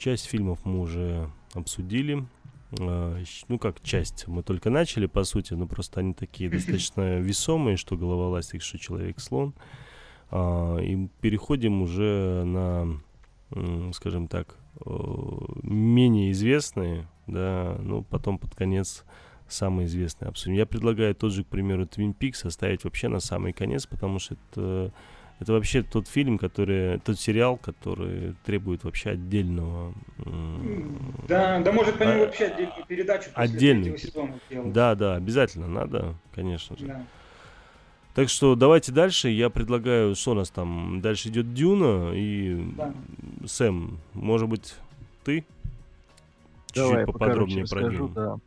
[0.03, 2.27] Часть фильмов мы уже обсудили.
[2.81, 4.27] А, ну, как часть.
[4.27, 8.81] Мы только начали, по сути, но просто они такие достаточно весомые, что голова ластик, что
[8.81, 9.55] человек-слон.
[10.33, 13.01] А, и переходим уже на,
[13.93, 14.57] скажем так,
[15.63, 19.05] менее известные, да, ну, потом под конец
[19.47, 20.57] самые известные обсудим.
[20.57, 24.35] Я предлагаю тот же, к примеру, Twin Peaks оставить вообще на самый конец, потому что
[24.35, 24.93] это
[25.41, 29.93] это вообще тот фильм, который, тот сериал, который требует вообще отдельного.
[31.29, 33.31] Да, да, может по нему а, вообще отдельную передачу.
[33.35, 33.97] Отдельную.
[34.73, 36.87] Да, да, обязательно надо, конечно же.
[36.87, 37.07] Да.
[38.15, 39.31] Так что давайте дальше.
[39.31, 42.95] Я предлагаю, что у нас там дальше идет Дюна и да.
[43.47, 44.75] Сэм, может быть,
[45.25, 45.47] ты
[46.73, 48.09] чуть-чуть поподробнее про Дюну.
[48.09, 48.39] Да.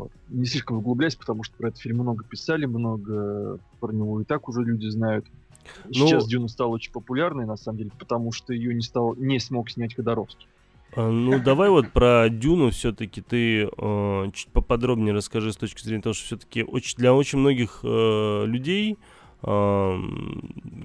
[0.00, 0.12] Вот.
[0.30, 4.48] Не слишком углубляясь, потому что про этот фильм много писали, много про него и так
[4.48, 5.26] уже люди знают.
[5.84, 9.38] Ну, Сейчас Дюна стала очень популярной, на самом деле, потому что ее не стал, не
[9.38, 10.48] смог снять Ходоровский.
[10.96, 16.02] А, ну, давай вот про Дюну все-таки ты э, чуть поподробнее расскажи с точки зрения
[16.02, 18.96] того, что все-таки очень, для очень многих э, людей
[19.42, 20.00] э,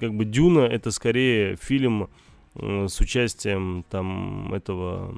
[0.00, 2.10] как бы Дюна это скорее фильм
[2.54, 5.16] э, с участием там этого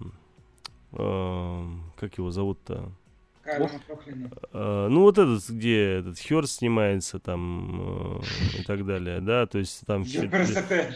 [0.93, 1.65] э,
[1.97, 2.91] как его зовут-то
[4.53, 9.83] ну, вот этот, где этот Хёрст снимается там uh, и так далее, да, то есть
[9.87, 10.05] там...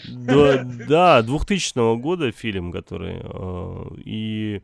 [0.09, 3.21] Да, да, 2000 года фильм, который...
[3.21, 4.63] Uh, и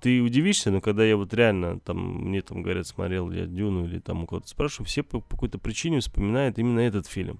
[0.00, 3.98] ты удивишься, но когда я вот реально там, мне там говорят, смотрел я Дюну или
[3.98, 7.38] там у кого-то спрашиваю, все по, по какой-то причине вспоминают именно этот фильм.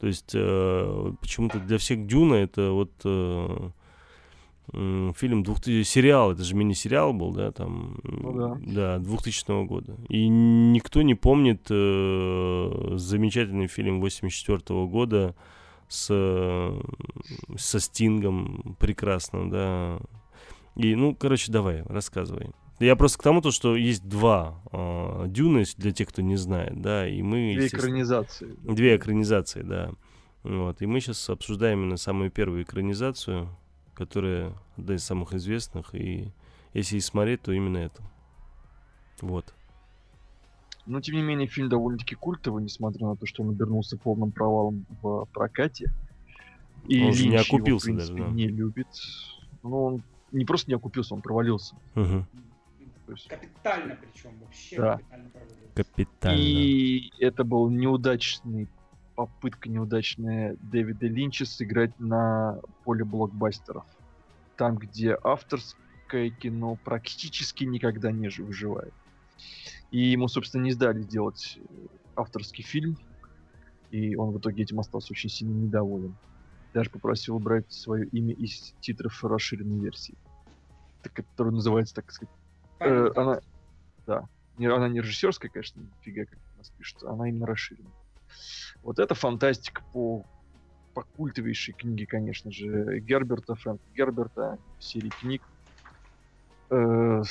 [0.00, 3.70] То есть э, почему-то для всех Дюна это вот э,
[4.72, 8.58] фильм 2000, сериал, это же мини-сериал был, да, там, ну, да.
[8.60, 9.96] да, 2000 года.
[10.08, 15.34] И никто не помнит э, замечательный фильм 84 года
[15.88, 16.06] с,
[17.56, 19.98] со Стингом прекрасно, да.
[20.76, 22.50] И, ну, короче, давай, рассказывай.
[22.78, 26.80] Я просто к тому, то, что есть два э, Дюны, для тех, кто не знает,
[26.80, 27.54] да, и мы...
[27.54, 28.56] Две экранизации.
[28.62, 29.92] Две экранизации, да.
[30.44, 33.48] Вот, и мы сейчас обсуждаем именно самую первую экранизацию,
[34.00, 36.32] которая одна из самых известных, и
[36.72, 38.02] если и смотреть, то именно это.
[39.20, 39.52] Вот.
[40.86, 44.86] Но, тем не менее, фильм довольно-таки культовый, несмотря на то, что он обернулся полным провалом
[45.02, 45.92] в прокате.
[46.88, 48.34] И он же не окупился его, в принципе, даже, да.
[48.34, 48.88] не любит.
[49.62, 50.02] Но он
[50.32, 51.76] не просто не окупился, он провалился.
[51.94, 52.24] Угу.
[53.08, 53.28] Есть...
[53.28, 54.96] Капитально причем, вообще да.
[54.96, 55.74] капитально провалился.
[55.74, 56.38] Капитально.
[56.40, 58.66] И это был неудачный
[59.26, 63.84] попытка неудачная Дэвида Линча сыграть на поле блокбастеров.
[64.56, 68.94] Там, где авторское кино практически никогда не выживает.
[69.90, 71.86] И ему, собственно, не сдали сделать э,
[72.16, 72.96] авторский фильм.
[73.90, 76.16] И он в итоге этим остался очень сильно недоволен.
[76.72, 80.14] Даже попросил убрать свое имя из титров расширенной версии.
[81.02, 82.34] Которая называется, так сказать...
[82.78, 83.40] Э, она...
[84.06, 84.26] Да.
[84.56, 87.10] Она не режиссерская, конечно, фига как у нас пишется.
[87.10, 87.92] Она именно расширенная.
[88.82, 90.24] Вот это фантастика по,
[90.94, 95.42] по культовейшей книге, конечно же, Герберта, Фрэнка Герберта, серии книг.
[96.70, 97.22] Э,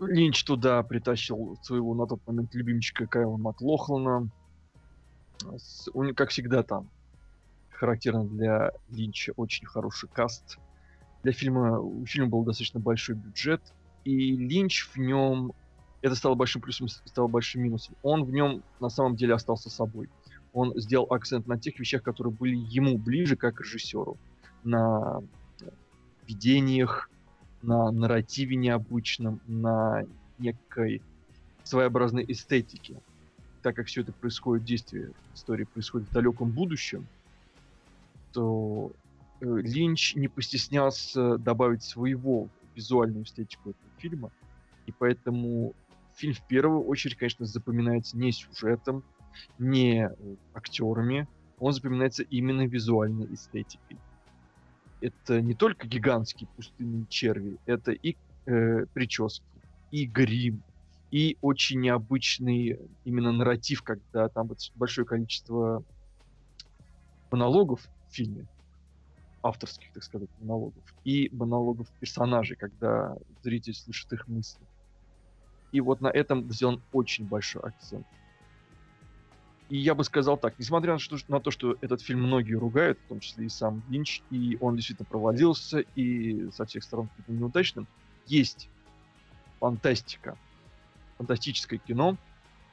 [0.00, 4.30] Линч туда притащил своего на тот момент любимчика Кайла Маклохлана.
[5.56, 6.88] С, как всегда там
[7.70, 10.58] характерно для Линча очень хороший каст.
[11.22, 13.62] Для фильма, у фильма был достаточно большой бюджет,
[14.04, 15.52] и Линч в нем
[16.00, 17.96] это стало большим плюсом, стало большим минусом.
[18.02, 20.08] Он в нем на самом деле остался собой
[20.52, 24.16] он сделал акцент на тех вещах, которые были ему ближе как режиссеру.
[24.64, 25.22] На
[26.26, 27.10] видениях,
[27.62, 30.04] на нарративе необычном, на
[30.38, 31.02] некой
[31.64, 33.00] своеобразной эстетике.
[33.62, 37.06] Так как все это происходит, действие истории происходит в далеком будущем,
[38.32, 38.92] то
[39.40, 44.30] Линч не постеснялся добавить своего визуальную эстетику этого фильма,
[44.86, 45.74] и поэтому
[46.18, 49.04] фильм в первую очередь, конечно, запоминается не сюжетом,
[49.58, 50.10] не
[50.52, 51.28] актерами,
[51.58, 53.98] он запоминается именно визуальной эстетикой.
[55.00, 58.16] Это не только гигантские пустынные черви, это и
[58.46, 59.44] э, прически,
[59.92, 60.62] и грим,
[61.12, 65.84] и очень необычный именно нарратив, когда там большое количество
[67.30, 68.46] монологов в фильме,
[69.42, 74.66] авторских, так сказать, монологов, и монологов персонажей, когда зритель слышит их мысли.
[75.72, 78.06] И вот на этом сделан очень большой акцент.
[79.68, 82.98] И я бы сказал так, несмотря на, что, на то, что этот фильм многие ругают,
[83.04, 87.86] в том числе и сам Линч, и он действительно провалился, и со всех сторон неудачным,
[88.26, 88.70] есть
[89.60, 90.38] фантастика,
[91.18, 92.16] фантастическое кино,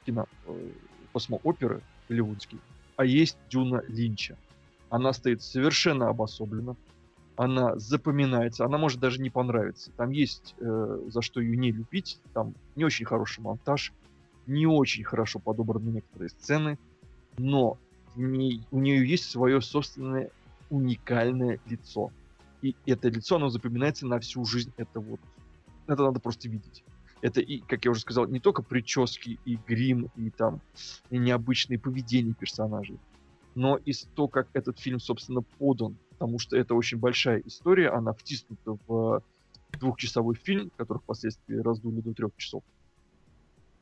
[0.06, 0.70] кино, э,
[1.12, 2.60] космооперы голливудские,
[2.96, 4.38] а есть Дюна Линча.
[4.88, 6.76] Она стоит совершенно обособленно,
[7.36, 9.90] она запоминается, она может даже не понравиться.
[9.92, 13.92] Там есть э, за что ее не любить, там не очень хороший монтаж,
[14.46, 16.78] не очень хорошо подобраны некоторые сцены,
[17.36, 17.78] но
[18.14, 20.30] в ней, у нее есть свое собственное
[20.70, 22.10] уникальное лицо.
[22.62, 24.72] И это лицо, оно запоминается на всю жизнь.
[24.76, 25.20] Это вот,
[25.86, 26.84] это надо просто видеть.
[27.20, 30.60] Это и, как я уже сказал, не только прически и грим, и там
[31.10, 32.98] и необычные поведения персонажей,
[33.54, 35.96] но и то, как этот фильм, собственно, подан.
[36.18, 39.22] Потому что это очень большая история, она втиснута в
[39.78, 42.64] двухчасовой фильм, который впоследствии раздули до трех часов.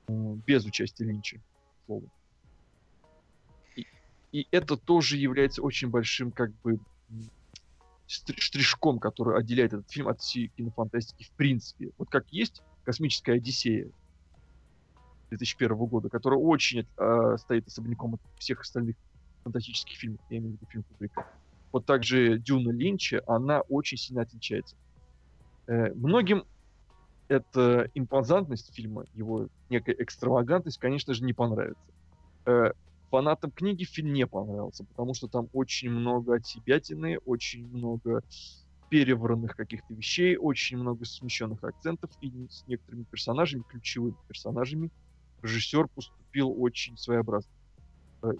[0.09, 1.41] Э, без участия Линча,
[1.87, 2.09] слово.
[3.77, 3.87] И,
[4.33, 6.81] и это тоже является очень большим, как бы,
[8.07, 11.91] штришком, который отделяет этот фильм от всей кинофантастики в принципе.
[11.99, 13.89] Вот как есть «Космическая Одиссея»
[15.31, 18.97] 2001 года, которая очень э, стоит особняком от всех остальных
[19.43, 21.27] фантастических фильмов, я имею в виду фильм Кубрика.
[21.75, 24.77] Вот также Дюна Линча, она очень сильно отличается.
[25.67, 26.45] Э, многим
[27.27, 31.83] эта импозантность фильма, его некая экстравагантность, конечно же, не понравится.
[32.47, 32.71] Э,
[33.11, 38.23] фанатам книги фильм не понравился, потому что там очень много отсебятины, очень много
[38.89, 44.91] перевранных каких-то вещей, очень много смещенных акцентов, и с некоторыми персонажами, ключевыми персонажами,
[45.43, 47.51] режиссер поступил очень своеобразно.
[48.23, 48.31] Э,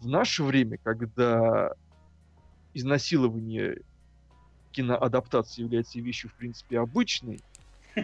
[0.00, 1.72] в наше время, когда
[2.74, 3.82] изнасилование
[4.72, 7.40] киноадаптации является вещью, в принципе, обычной,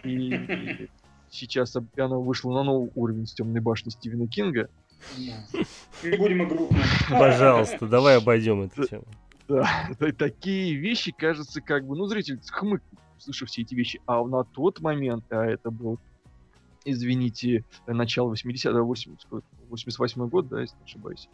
[0.02, 0.88] и
[1.30, 4.68] сейчас она вышла на новый уровень с темной башни Стивена Кинга.
[5.16, 6.70] Не будем игру.
[7.10, 9.04] Пожалуйста, давай обойдем эту тему.
[9.48, 9.68] Да,
[10.18, 12.82] такие вещи, кажется, как бы, ну, зритель хмык,
[13.18, 14.00] слышав все эти вещи.
[14.06, 16.00] А на тот момент, а это был,
[16.84, 21.28] извините, начало 80-го, 88 год, да, если не ошибаюсь.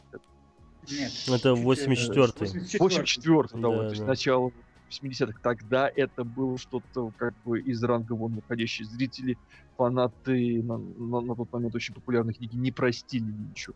[0.90, 1.12] Нет.
[1.28, 2.78] Это 84-й.
[2.78, 4.52] 84-й, да, вот, то есть начало
[4.90, 5.40] 80-х.
[5.42, 9.38] Тогда это было что-то как бы из ранга вон выходящие зрители,
[9.76, 13.74] фанаты на, на, на тот момент очень популярной книги не простили Линчу.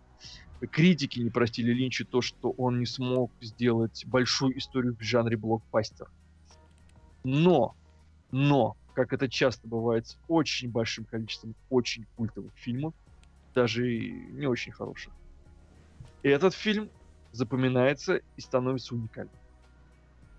[0.70, 6.10] Критики не простили Линчу то, что он не смог сделать большую историю в жанре блокбастер.
[7.24, 7.74] Но,
[8.30, 12.94] но, как это часто бывает с очень большим количеством очень культовых фильмов,
[13.54, 15.12] даже и не очень хороших,
[16.28, 16.90] этот фильм
[17.32, 19.34] запоминается и становится уникальным.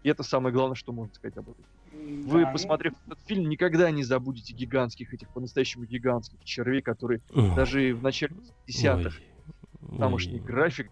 [0.03, 1.65] И это самое главное, что можно сказать об этом.
[2.27, 3.13] Вы, да, посмотрев ну...
[3.13, 7.55] этот фильм, никогда не забудете гигантских, этих по-настоящему гигантских червей, которые Ой.
[7.55, 8.35] даже в начале
[8.65, 9.19] десятых
[9.97, 10.91] тамошний график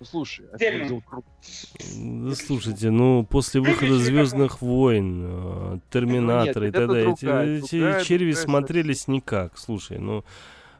[0.00, 7.12] ну, слушай, а да, слушайте, ну после выхода Звездных войн, э, Терминатора и так далее,
[7.12, 7.26] эти,
[7.60, 9.56] эти черви смотрелись никак.
[9.56, 10.24] Слушай, ну.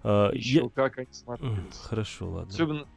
[0.03, 0.69] Еще я...
[0.71, 1.79] как они смотрелись.
[1.85, 2.53] Хорошо, ладно.
[2.53, 2.89] Особенно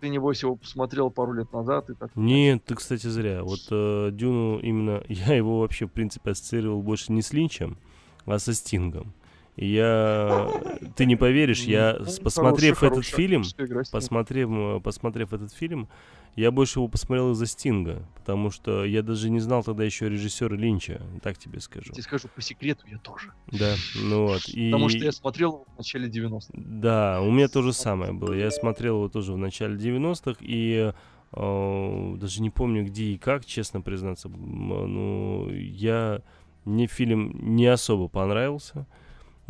[0.00, 3.42] ты, небось, его посмотрел пару лет назад и так Нет, ты, кстати, зря.
[3.42, 5.02] Вот э, Дюну именно...
[5.08, 7.78] Я его вообще, в принципе, ассоциировал больше не с Линчем,
[8.26, 9.12] а со Стингом.
[9.56, 10.50] Я...
[10.96, 13.44] Ты не поверишь, я, ну, посмотрев этот фильм,
[13.90, 15.88] посмотрев, посмотрев этот фильм,
[16.36, 20.54] я больше его посмотрел из-за Стинга, потому что я даже не знал тогда еще режиссера
[20.56, 21.86] Линча, так тебе скажу.
[21.88, 23.32] Я тебе скажу по секрету, я тоже.
[23.50, 24.48] Да, ну вот.
[24.48, 24.70] И...
[24.70, 26.52] Потому что я смотрел в начале 90-х.
[26.54, 28.32] Да, у меня то же самое было.
[28.32, 30.92] Я смотрел его тоже в начале 90-х, и
[31.32, 34.28] э, даже не помню где и как, честно признаться.
[34.28, 36.22] Ну, я...
[36.64, 38.86] Мне фильм не особо понравился.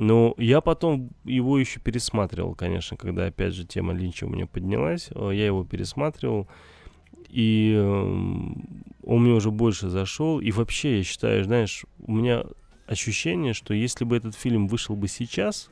[0.00, 5.10] Но я потом его еще пересматривал, конечно, когда опять же тема Линча у меня поднялась.
[5.14, 6.48] Э, я его пересматривал.
[7.28, 10.40] И эм, он мне уже больше зашел.
[10.40, 12.44] И вообще, я считаю, знаешь, у меня
[12.86, 15.68] ощущение, что если бы этот фильм вышел бы сейчас,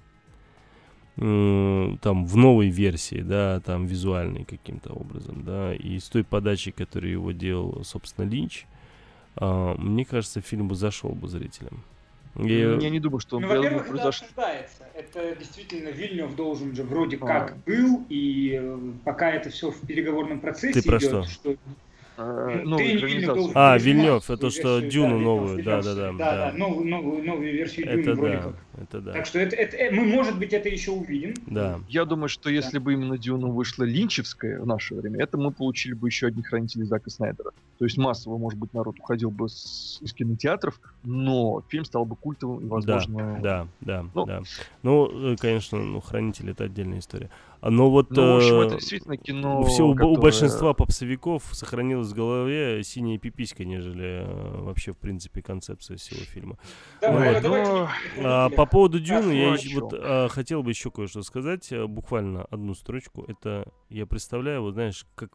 [1.16, 6.72] э, там, в новой версии, да, там, визуальной каким-то образом, да, и с той подачей,
[6.72, 8.66] которую его делал, собственно, Линч,
[9.36, 11.82] а, мне кажется, фильм бы зашел бы зрителям.
[12.38, 14.22] Я, я не думаю, что он ну, во-первых, это произош...
[14.22, 14.84] обсуждается.
[14.94, 17.26] Это действительно Вильнев должен же вроде а.
[17.26, 21.56] как был, и э, пока это все в переговорном процессе Ты про идет, что?
[22.18, 26.12] Что а, Вильнев А, Вильнев, это что, Дюну новую, да, да, да.
[26.12, 28.54] Да, да, новую, новую, новую версию Дюны это вроде да, как.
[28.80, 29.12] Это да.
[29.12, 31.34] Так что это, это, э, мы, может быть, это еще увидим.
[31.46, 31.80] Да.
[31.88, 35.94] Я думаю, что если бы именно Дюна вышла линчевская в наше время, это мы получили
[35.94, 37.52] бы еще одни хранители Зака Снайдера.
[37.78, 42.16] То есть массово, может быть, народ уходил бы с, из кинотеатров, но фильм стал бы
[42.16, 43.38] культовым и, возможно...
[43.40, 44.06] Да, да, да.
[44.14, 44.42] Ну, да.
[44.82, 47.30] ну конечно, ну, хранители это отдельная история.
[47.62, 48.10] Но вот...
[48.10, 50.12] Ну, в общем, это действительно кино, все, которое...
[50.12, 56.20] У большинства попсовиков сохранилось в голове синяя пиписька, нежели э, вообще, в принципе, концепция всего
[56.20, 56.58] фильма.
[57.00, 57.42] Давай, вот.
[57.42, 57.88] давай, но...
[58.18, 62.44] а, по поводу Дюны я еще, вот, а, хотел бы еще кое-что сказать, э, буквально
[62.44, 63.24] одну строчку.
[63.26, 65.30] Это, я представляю, вот знаешь, как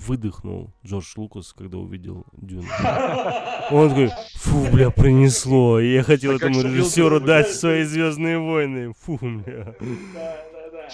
[0.00, 2.68] выдохнул Джордж Лукас, когда увидел Дюну.
[3.70, 5.80] Он такой, фу, бля, принесло.
[5.80, 8.92] И я хотел этому режиссеру дать свои Звездные войны.
[9.00, 9.74] Фу, бля.
[9.80, 10.88] Да, да, да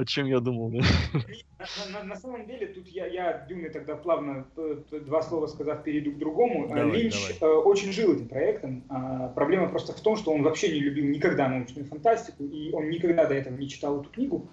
[0.00, 0.70] о чем я думал.
[0.70, 4.46] На, на, на самом деле, тут я, я Дюны тогда плавно,
[4.90, 6.66] два слова сказав, перейду к другому.
[6.68, 7.54] Давай, Линч давай.
[7.54, 8.82] Э, очень жил этим проектом.
[8.88, 12.88] А, проблема просто в том, что он вообще не любил никогда научную фантастику, и он
[12.88, 14.48] никогда до этого не читал эту книгу.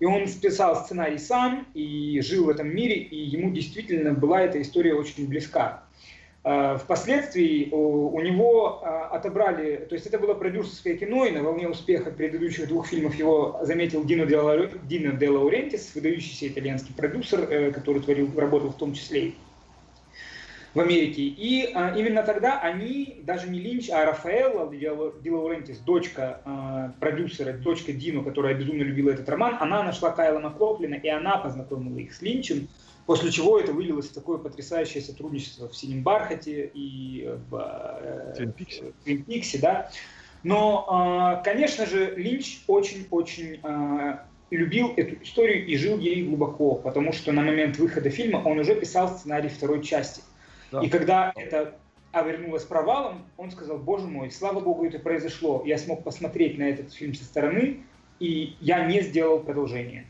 [0.00, 4.60] И он списал сценарий сам и жил в этом мире, и ему действительно была эта
[4.60, 5.84] история очень близка.
[6.42, 11.68] Э, впоследствии у него э, отобрали, то есть это было продюсерское кино, и на волне
[11.68, 18.30] успеха предыдущих двух фильмов его заметил Дино де, Лаурентис, выдающийся итальянский продюсер, э, который творил,
[18.38, 19.34] работал в том числе
[20.72, 21.22] в Америке.
[21.22, 28.22] И именно тогда они, даже не Линч, а Рафаэлла Ди Лаурентис, дочка продюсера, дочка Дино,
[28.22, 32.68] которая безумно любила этот роман, она нашла Кайла Маклофлина, и она познакомила их с Линчем.
[33.06, 38.92] После чего это вылилось в такое потрясающее сотрудничество в «Синем бархате» и в «Твин Пиксе».
[39.04, 39.90] Твин Пиксе да.
[40.42, 47.12] Но, а, конечно же, Линч очень-очень а, любил эту историю и жил ей глубоко, потому
[47.12, 50.22] что на момент выхода фильма он уже писал сценарий второй части.
[50.72, 50.82] Да.
[50.82, 51.74] И когда это
[52.12, 55.62] обернулось провалом, он сказал, боже мой, слава богу, это произошло.
[55.64, 57.84] Я смог посмотреть на этот фильм со стороны,
[58.18, 60.06] и я не сделал продолжение.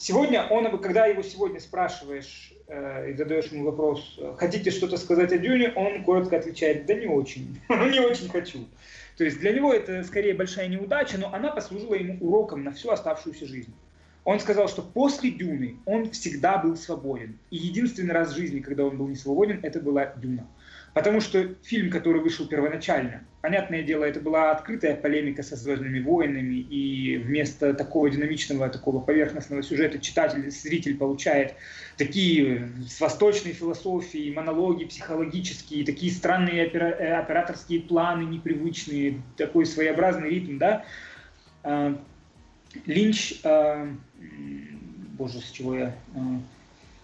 [0.00, 5.38] Сегодня он, когда его сегодня спрашиваешь э, и задаешь ему вопрос, хотите что-то сказать о
[5.38, 8.68] Дюне, он коротко отвечает, да не очень, не очень хочу.
[9.16, 12.90] То есть для него это скорее большая неудача, но она послужила ему уроком на всю
[12.90, 13.74] оставшуюся жизнь.
[14.22, 17.36] Он сказал, что после Дюны он всегда был свободен.
[17.50, 20.46] И единственный раз в жизни, когда он был не свободен, это была Дюна.
[20.98, 26.56] Потому что фильм, который вышел первоначально, понятное дело, это была открытая полемика со «Звездными войнами»,
[26.56, 31.54] и вместо такого динамичного, такого поверхностного сюжета читатель, зритель получает
[31.96, 40.30] такие с восточной философией, монологи психологические, такие странные опера- э, операторские планы непривычные, такой своеобразный
[40.30, 40.84] ритм, да.
[41.62, 41.96] А,
[42.86, 43.88] Линч, а,
[45.16, 45.94] боже, с чего я...
[46.16, 46.40] А,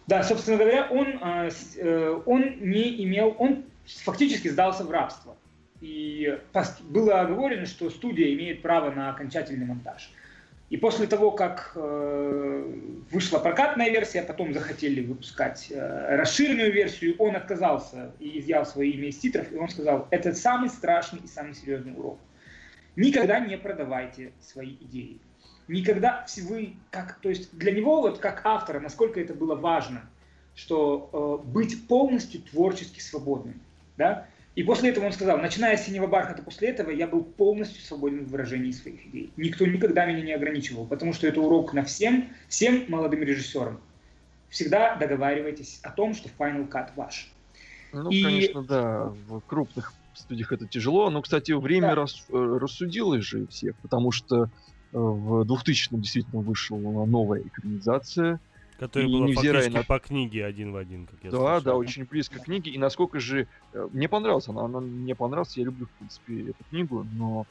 [0.08, 5.36] да, собственно говоря, он, э, он не имел, он фактически сдался в рабство.
[5.80, 6.38] И
[6.82, 10.10] было оговорено, что студия имеет право на окончательный монтаж.
[10.70, 12.72] И после того, как э,
[13.10, 19.08] вышла прокатная версия, потом захотели выпускать э, расширенную версию, он отказался и изъял свои имя
[19.08, 22.18] из титров, и он сказал, это самый страшный и самый серьезный урок.
[22.96, 25.20] Никогда не продавайте свои идеи.
[25.68, 30.08] Никогда вы, как, то есть для него, вот как автора, насколько это было важно,
[30.54, 33.60] что э, быть полностью творчески свободным.
[33.96, 34.26] Да?
[34.54, 38.24] И после этого он сказал, начиная с «Синего бархата», после этого я был полностью свободен
[38.24, 39.32] в выражении своих идей.
[39.36, 43.80] Никто никогда меня не ограничивал, потому что это урок на всем, всем молодым режиссерам.
[44.50, 47.32] Всегда договаривайтесь о том, что Final Cut ваш.
[47.92, 48.22] Ну, и...
[48.22, 51.94] конечно, да, в крупных студиях это тяжело, но, кстати, время да.
[51.96, 54.48] рас, э, рассудило же всех, потому что э,
[54.92, 58.38] в 2000-м действительно вышла новая экранизация–
[58.78, 59.82] Которая была фактически на...
[59.84, 61.62] по книге один в один, как я Да, слышал.
[61.62, 62.72] да, очень близко к книге.
[62.72, 63.46] И насколько же...
[63.72, 67.46] Э, мне понравилась она, она мне понравилась, я люблю, в принципе, эту книгу, но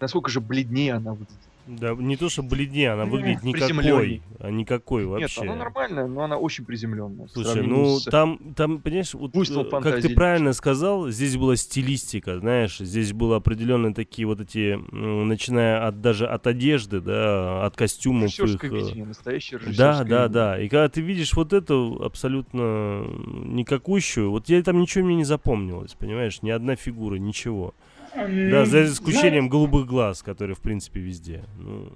[0.00, 1.38] насколько же бледнее она выглядит.
[1.66, 5.40] Да, не то, что бледнее, она выглядит никакой, а никакой вообще.
[5.40, 7.26] Нет, она нормальная, но она очень приземленная.
[7.28, 8.04] Слушай, ну с...
[8.04, 13.36] там, там, понимаешь, вот, э, как ты правильно сказал, здесь была стилистика, знаешь, здесь было
[13.36, 18.64] определенные такие вот эти, начиная от даже от одежды, да, от костюмов их.
[18.64, 20.60] Э, видение, настоящее Да, да, да.
[20.60, 25.94] И когда ты видишь вот эту абсолютно никакущую, вот я там ничего мне не запомнилось,
[25.94, 27.74] понимаешь, ни одна фигура, ничего.
[28.14, 31.44] Да, за исключением голубых глаз, которые, в принципе, везде.
[31.58, 31.92] Ну...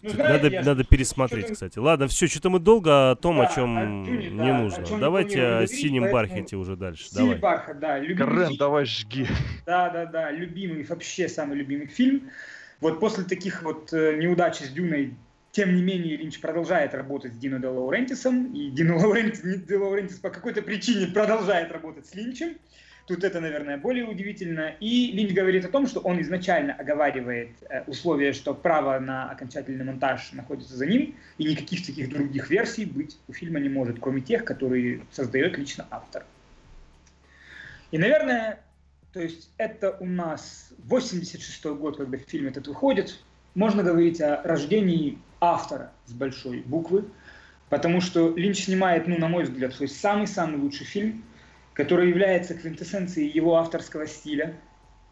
[0.00, 0.62] Ну, знаете, надо, я...
[0.62, 1.78] надо пересмотреть, что кстати.
[1.78, 4.84] Ладно, все, что-то мы долго о том, да, о чем о Дюне, не да, нужно.
[4.84, 6.12] О Давайте о синем поэтому...
[6.12, 7.08] бархате уже дальше.
[7.08, 7.38] Синий давай.
[7.38, 7.98] бархат, да.
[7.98, 9.26] Карен, давай жги.
[9.66, 10.30] Да, да, да.
[10.30, 12.30] Любимый, вообще самый любимый фильм.
[12.80, 15.16] Вот после таких вот э, неудач с Дюной,
[15.50, 18.54] тем не менее, Линч продолжает работать с Дино де Лаурентисом.
[18.54, 22.50] И Дино Лаурентис, де Лаурентис по какой-то причине продолжает работать с Линчем.
[23.08, 24.74] Тут это, наверное, более удивительно.
[24.80, 29.82] И Линч говорит о том, что он изначально оговаривает э, условие, что право на окончательный
[29.82, 34.20] монтаж находится за ним, и никаких таких других версий быть у фильма не может, кроме
[34.20, 36.26] тех, которые создает лично автор.
[37.92, 38.60] И, наверное,
[39.14, 43.18] то есть это у нас 86 год, когда фильм этот выходит.
[43.54, 47.06] Можно говорить о рождении автора с большой буквы,
[47.70, 51.24] потому что Линч снимает, ну, на мой взгляд, свой самый-самый лучший фильм–
[51.78, 54.56] который является квинтэссенцией его авторского стиля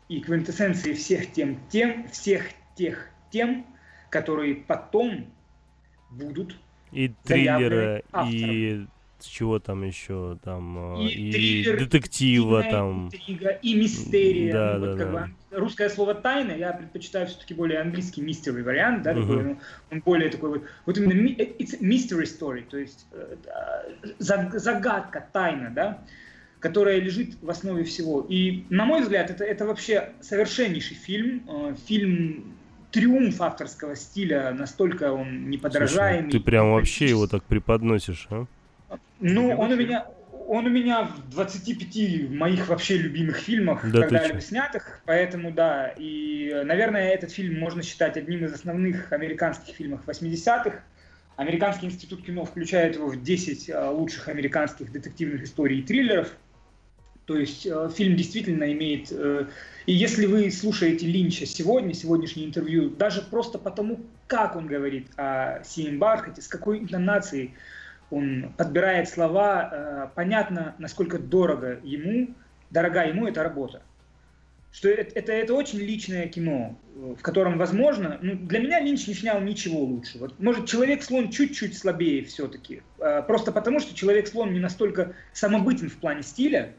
[0.08, 2.42] и квинтэссенцией всех тем, тем, всех
[2.74, 3.64] тех тем,
[4.10, 5.26] которые потом
[6.10, 6.56] будут
[6.90, 8.84] и триллера, и
[9.20, 13.06] чего там еще, там, и, и триллер, детектива, и там.
[13.06, 14.52] Интрига, и мистерия.
[14.52, 15.06] Да, ну, да, вот, да.
[15.06, 15.30] Бы,
[15.60, 19.20] русское слово тайна, я предпочитаю все-таки более английский мистерий вариант, да, uh-huh.
[19.20, 19.58] такой, ну,
[19.92, 23.36] он более такой вот, вот именно it's mystery story, то есть э,
[24.18, 26.02] загадка, тайна, да,
[26.66, 28.26] которая лежит в основе всего.
[28.28, 31.44] И, на мой взгляд, это, это вообще совершеннейший фильм.
[31.48, 32.56] Э, фильм
[32.90, 36.22] триумф авторского стиля, настолько он неподражаемый.
[36.22, 38.46] Слушай, ты прям вообще его так преподносишь, а?
[39.20, 40.08] Ну, он у меня,
[40.48, 46.62] он у меня в 25 моих вообще любимых фильмах, да когда-либо снятых, поэтому да, и,
[46.64, 50.80] наверное, этот фильм можно считать одним из основных американских фильмов 80-х.
[51.36, 56.32] Американский институт кино включает его в 10 э, лучших американских детективных историй и триллеров–
[57.26, 59.10] то есть э, фильм действительно имеет...
[59.10, 59.46] Э,
[59.84, 65.62] и если вы слушаете Линча сегодня, сегодняшнее интервью, даже просто потому, как он говорит о
[65.64, 67.54] Сием Бархате, с какой интонацией
[68.10, 72.28] он подбирает слова, э, понятно, насколько дорого ему,
[72.70, 73.82] дорога ему эта работа.
[74.70, 79.14] Что это, это, это очень личное кино, в котором, возможно, ну, для меня Линч не
[79.14, 80.18] снял ничего лучше.
[80.18, 82.82] Вот, может, Человек-слон чуть-чуть слабее все-таки,
[83.26, 86.74] просто потому, что Человек-слон не настолько самобытен в плане стиля,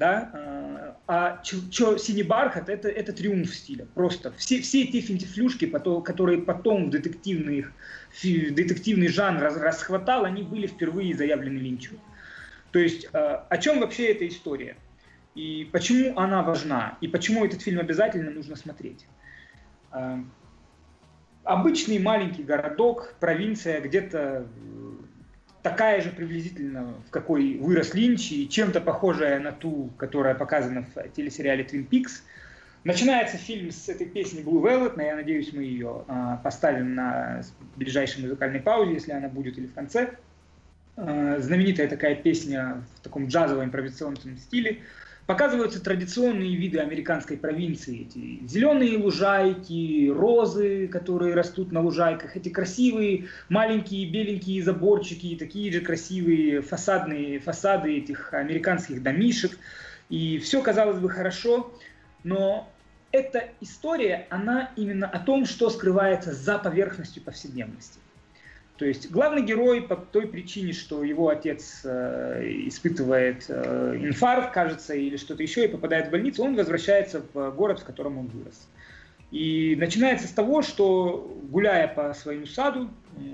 [0.00, 3.84] да, а, а чё, синий бархат это, это триумф стиля.
[3.94, 7.66] Просто все, все те финтифлюшки, которые потом в детективный,
[8.10, 11.96] в детективный жанр расхватал, они были впервые заявлены Линчу.
[12.72, 14.76] То есть а, о чем вообще эта история?
[15.34, 16.96] И почему она важна?
[17.02, 19.06] И почему этот фильм обязательно нужно смотреть?
[19.90, 20.24] А,
[21.44, 24.46] обычный маленький городок, провинция, где-то
[25.62, 31.08] такая же приблизительно, в какой вырос Линч, и чем-то похожая на ту, которая показана в
[31.10, 32.22] телесериале Twin Peaks.
[32.84, 37.42] Начинается фильм с этой песни Blue Velvet, но я надеюсь, мы ее а, поставим на
[37.76, 40.14] ближайшей музыкальной паузе, если она будет, или в конце.
[40.96, 44.78] А, знаменитая такая песня в таком джазово-импровизационном стиле–
[45.30, 48.02] показываются традиционные виды американской провинции.
[48.02, 55.82] Эти зеленые лужайки, розы, которые растут на лужайках, эти красивые маленькие беленькие заборчики, такие же
[55.82, 59.56] красивые фасадные фасады этих американских домишек.
[60.08, 61.72] И все казалось бы хорошо,
[62.24, 62.68] но
[63.12, 68.00] эта история, она именно о том, что скрывается за поверхностью повседневности.
[68.80, 74.94] То есть главный герой по той причине, что его отец э, испытывает э, инфаркт, кажется,
[74.94, 78.66] или что-то еще, и попадает в больницу, он возвращается в город, в котором он вырос.
[79.32, 82.88] И начинается с того, что, гуляя по своему саду,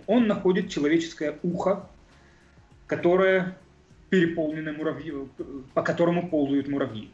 [0.09, 1.89] он находит человеческое ухо,
[2.89, 3.57] которое
[4.11, 5.13] переполнено муравьи,
[5.75, 7.09] по которому ползают муравьи.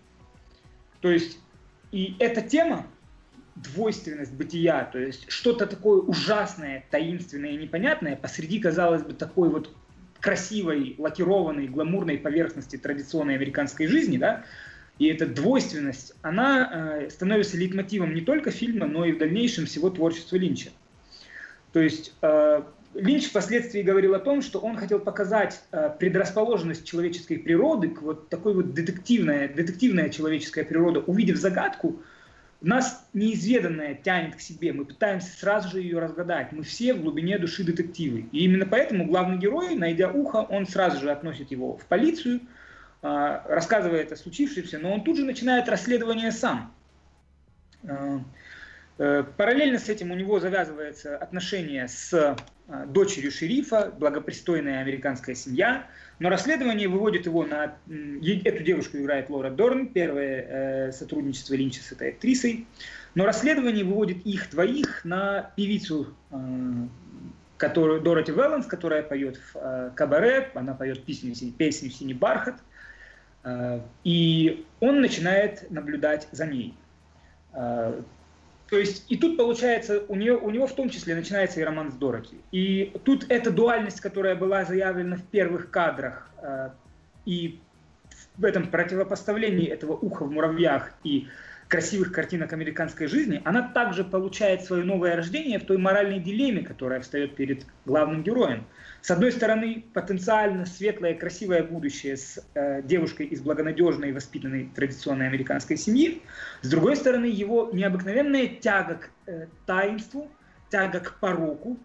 [1.03, 1.39] То есть,
[1.91, 2.87] и эта тема,
[3.55, 9.71] двойственность бытия, то есть что-то такое ужасное, таинственное и непонятное посреди, казалось бы, такой вот
[10.21, 14.45] красивой, лакированной, гламурной поверхности традиционной американской жизни, да,
[14.99, 19.91] и эта двойственность, она э, становится лейтмотивом не только фильма, но и в дальнейшем всего
[19.91, 20.71] творчества Линча.
[21.73, 22.63] То есть э,
[22.95, 28.29] Линч впоследствии говорил о том, что он хотел показать э, предрасположенность человеческой природы к вот
[28.29, 32.03] такой вот детективная, детективная человеческая природа, увидев загадку,
[32.69, 36.53] нас неизведанное тянет к себе, мы пытаемся сразу же ее разгадать.
[36.53, 38.27] Мы все в глубине души детективы.
[38.33, 42.41] И именно поэтому главный герой, найдя ухо, он сразу же относит его в полицию,
[43.03, 46.73] а, рассказывает о случившемся, но он тут же начинает расследование сам.
[47.85, 48.21] А,
[48.99, 52.37] Э, параллельно с этим у него завязывается отношение с э,
[52.87, 55.87] дочерью шерифа, благопристойная американская семья,
[56.19, 57.75] но расследование выводит его на...
[57.89, 60.47] Эту девушку играет Лора Дорн, первое
[60.89, 62.67] э, сотрудничество Линча с этой актрисой,
[63.15, 66.15] но расследование выводит их двоих на певицу,
[67.57, 72.57] которую, Дороти Велланс, которая поет в кабаре, она поет песню, песню «Синий бархат»,
[74.05, 76.75] и он начинает наблюдать за ней.
[78.73, 81.93] То есть и тут получается, у, нее, у него в том числе начинается и роман
[81.93, 82.39] с Дороти.
[82.53, 86.71] И тут эта дуальность, которая была заявлена в первых кадрах, э,
[87.27, 87.61] и
[88.39, 91.29] в этом противопоставлении этого уха в муравьях и
[91.73, 97.01] красивых картинок американской жизни, она также получает свое новое рождение в той моральной дилемме, которая
[97.01, 98.67] встает перед главным героем.
[99.01, 105.79] С одной стороны, потенциально светлое, красивое будущее с э, девушкой из благонадежной воспитанной традиционной американской
[105.79, 106.21] семьи.
[106.61, 110.31] С другой стороны, его необыкновенная тяга к э, таинству,
[110.69, 111.79] тяга к пороку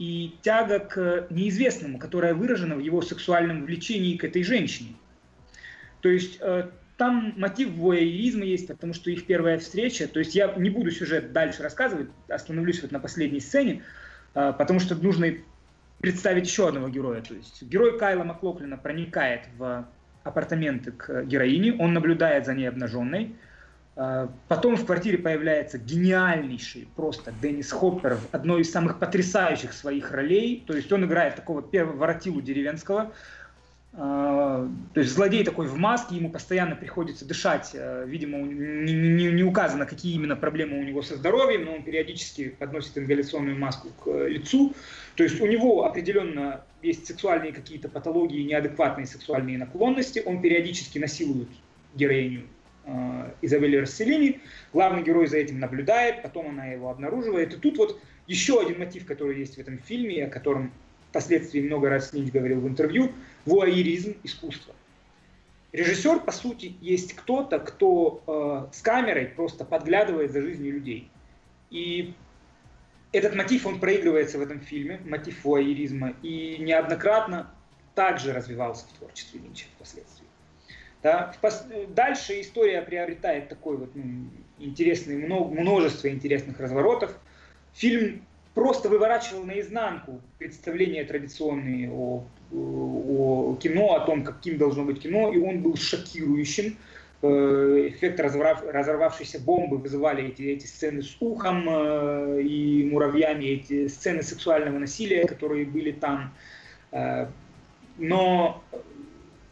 [0.00, 4.96] и тяга к неизвестному, которая выражена в его сексуальном влечении к этой женщине.
[6.00, 10.52] То есть э, там мотив воеризма есть, потому что их первая встреча, то есть я
[10.56, 13.82] не буду сюжет дальше рассказывать, остановлюсь вот на последней сцене,
[14.34, 15.32] э, потому что нужно
[16.00, 17.22] представить еще одного героя.
[17.22, 19.86] То есть герой Кайла Маклоклина проникает в
[20.24, 23.36] апартаменты к героине, он наблюдает за ней обнаженной.
[23.96, 30.12] А, потом в квартире появляется гениальнейший просто Деннис Хоппер в одной из самых потрясающих своих
[30.12, 30.62] ролей.
[30.66, 33.12] То есть он играет такого первого воротилу деревенского, а,
[33.92, 37.72] то есть злодей такой в маске, ему постоянно приходится дышать.
[37.74, 41.82] А, видимо, не, не, не указано, какие именно проблемы у него со здоровьем, но он
[41.82, 44.74] периодически подносит ингаляционную маску к э, лицу.
[45.16, 50.22] То есть у него определенно есть сексуальные какие-то патологии, неадекватные сексуальные наклонности.
[50.24, 51.48] Он периодически насилует
[51.94, 52.42] героиню
[52.84, 54.40] э, Изабелли Расселини.
[54.72, 57.54] Главный герой за этим наблюдает, потом она его обнаруживает.
[57.54, 60.72] И тут вот еще один мотив, который есть в этом фильме, о котором
[61.10, 63.12] впоследствии много раз Линч говорил в интервью,
[63.48, 64.74] вуайеризм искусства.
[65.72, 68.22] Режиссер, по сути, есть кто-то, кто
[68.72, 71.10] э, с камерой просто подглядывает за жизнью людей.
[71.70, 72.14] И
[73.12, 77.50] этот мотив, он проигрывается в этом фильме, мотив вуайеризма, и неоднократно
[77.94, 80.26] также развивался в творчестве Линча впоследствии.
[81.02, 81.34] Да?
[81.88, 87.18] Дальше история приобретает такой вот ну, интересный, множество интересных разворотов.
[87.74, 95.32] Фильм просто выворачивал наизнанку представления традиционные о, о кино, о том, каким должно быть кино,
[95.32, 96.76] и он был шокирующим.
[97.20, 103.88] Э, эффект разорвав, разорвавшейся бомбы вызывали эти, эти сцены с ухом э, и муравьями, эти
[103.88, 106.32] сцены сексуального насилия, которые были там.
[106.92, 107.26] Э,
[107.98, 108.62] но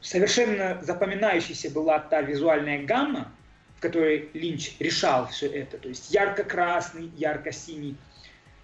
[0.00, 3.32] совершенно запоминающейся была та визуальная гамма,
[3.76, 5.76] в которой Линч решал все это.
[5.78, 7.96] То есть ярко-красный, ярко-синий,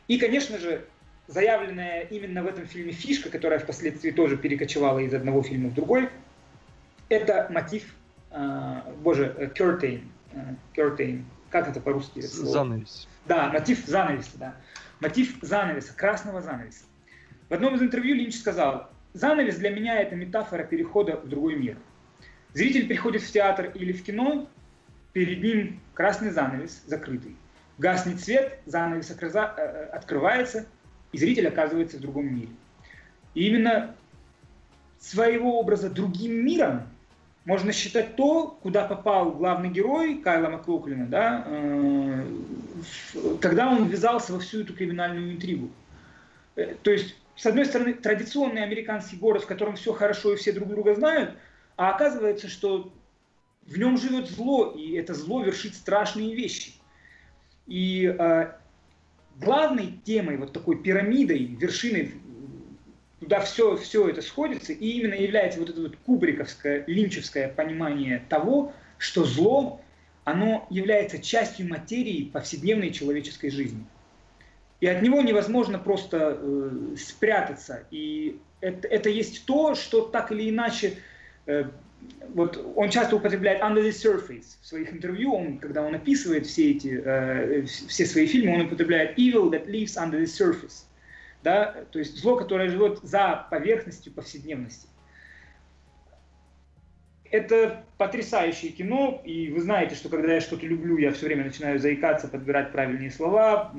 [0.06, 0.84] и, конечно же,
[1.32, 6.08] заявленная именно в этом фильме фишка, которая впоследствии тоже перекочевала из одного фильма в другой,
[7.08, 7.94] это мотив,
[8.30, 10.02] э, боже, curtain,
[10.32, 12.20] э, curtain, как это по-русски?
[12.20, 13.08] Занавес.
[13.26, 14.56] Да, мотив занавеса, да.
[15.00, 16.84] Мотив занавеса, красного занавеса.
[17.48, 21.76] В одном из интервью Линч сказал, занавес для меня это метафора перехода в другой мир.
[22.54, 24.48] Зритель приходит в театр или в кино,
[25.12, 27.36] перед ним красный занавес закрытый.
[27.78, 30.66] Гаснет свет, занавес э, открывается,
[31.12, 32.48] и зритель оказывается в другом мире.
[33.34, 33.94] И именно
[34.98, 36.88] своего образа другим миром
[37.44, 42.24] можно считать то, куда попал главный герой Кайла Маклоклина, да, э,
[43.40, 45.70] когда он ввязался во всю эту криминальную интригу.
[46.54, 50.52] Э, то есть, с одной стороны, традиционный американский город, в котором все хорошо и все
[50.52, 51.34] друг друга знают,
[51.76, 52.92] а оказывается, что
[53.66, 56.74] в нем живет зло, и это зло вершит страшные вещи.
[57.66, 58.52] И э,
[59.36, 62.12] главной темой, вот такой пирамидой, вершиной,
[63.20, 68.72] туда все, все это сходится, и именно является вот это вот кубриковское, линчевское понимание того,
[68.98, 69.80] что зло,
[70.24, 73.84] оно является частью материи повседневной человеческой жизни.
[74.80, 77.84] И от него невозможно просто э, спрятаться.
[77.92, 80.98] И это, это есть то, что так или иначе
[81.46, 81.66] э,
[82.34, 86.70] вот он часто употребляет under the surface в своих интервью, он, когда он описывает все
[86.72, 90.84] эти, э, все свои фильмы, он употребляет evil that lives under the surface,
[91.42, 94.88] да, то есть зло, которое живет за поверхностью повседневности.
[97.32, 101.78] Это потрясающее кино, и вы знаете, что когда я что-то люблю, я все время начинаю
[101.78, 103.72] заикаться, подбирать правильные слова,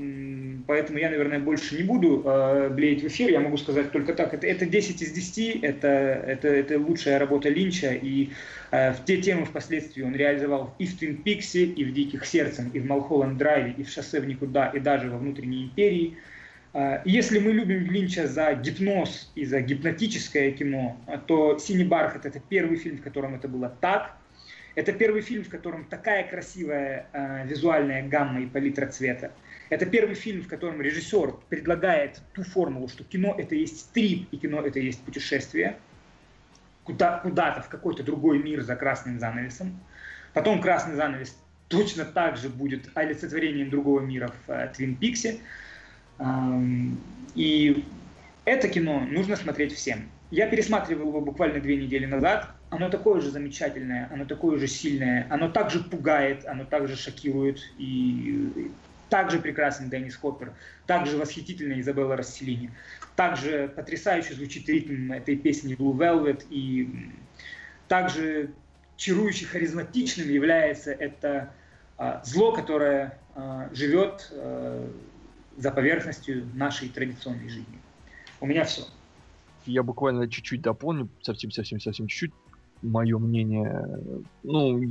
[0.67, 4.34] поэтому я, наверное, больше не буду э, блеять в эфир, я могу сказать только так,
[4.34, 8.31] это, это 10 из 10, это, это, это лучшая работа Линча, и
[8.71, 12.71] э, в те темы впоследствии он реализовал и в Твин Пиксе, и в Диких Сердцем,
[12.73, 16.17] и в Малхолланд Драйве, и в Шоссе в никуда, и даже во Внутренней Империи–
[16.73, 20.97] а, если мы любим Линча за гипноз и за гипнотическое кино,
[21.27, 24.17] то «Синий бархат»— это первый фильм, в котором это было так.
[24.75, 29.31] Это первый фильм, в котором такая красивая э, визуальная гамма и палитра цвета.
[29.69, 34.37] Это первый фильм, в котором режиссер предлагает ту формулу, что кино это есть стрип, и
[34.37, 35.77] кино это есть путешествие
[36.83, 39.79] куда, куда-то в какой-то другой мир за красным занавесом.
[40.33, 41.37] Потом красный занавес
[41.67, 45.39] точно так же будет олицетворением другого мира в Твин Пиксе.
[47.35, 47.85] И
[48.45, 50.10] это кино нужно смотреть всем.
[50.31, 52.49] Я пересматривал его буквально две недели назад.
[52.69, 57.60] Оно такое же замечательное, оно такое же сильное, оно также пугает, оно также шокирует.
[57.77, 58.72] И
[59.14, 60.53] также прекрасен Деннис Хоппер,
[60.88, 62.72] также восхитительная Изабелла Расселини,
[63.15, 67.11] также потрясающе звучит ритм этой песни Blue Velvet, и
[67.88, 68.49] также
[68.98, 71.52] чарующе харизматичным является это
[71.95, 74.90] а, зло, которое а, живет а,
[75.57, 77.80] за поверхностью нашей традиционной жизни.
[78.41, 78.84] У меня все.
[79.65, 82.34] Я буквально чуть-чуть дополню, совсем-совсем-совсем чуть-чуть.
[82.81, 83.88] Мое мнение,
[84.43, 84.81] ну,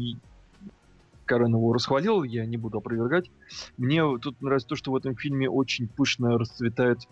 [1.26, 3.30] Карен его расхвалил, я не буду опровергать.
[3.76, 7.06] Мне тут нравится то, что в этом фильме очень пышно расцветают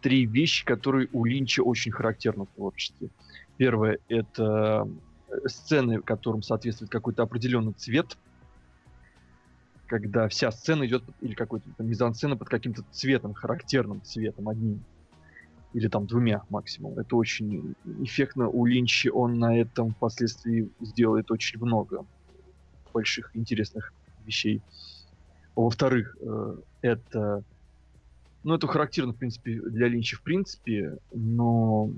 [0.00, 3.08] три вещи, которые у Линча очень характерны в творчестве.
[3.58, 4.88] Первое— это
[5.46, 8.16] сцены, которым соответствует какой-то определенный цвет—
[9.86, 14.84] когда вся сцена идет, или какой-то мизансцена под каким-то цветом, характерным цветом одним.
[15.72, 16.98] Или там двумя максимум.
[16.98, 18.48] Это очень эффектно.
[18.48, 22.06] У Линчи он на этом впоследствии сделает очень много
[22.92, 23.92] больших интересных
[24.24, 24.62] вещей.
[25.56, 27.42] Во-вторых, э, это...
[28.44, 31.90] Ну, это характерно, в принципе, для Линча в принципе, но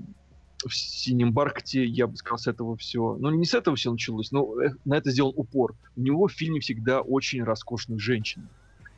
[0.67, 3.17] в «Синем бархате», я бы сказал, с этого все...
[3.19, 5.75] Ну, не с этого все началось, но э, на это сделан упор.
[5.95, 8.45] У него в фильме всегда очень роскошные женщины.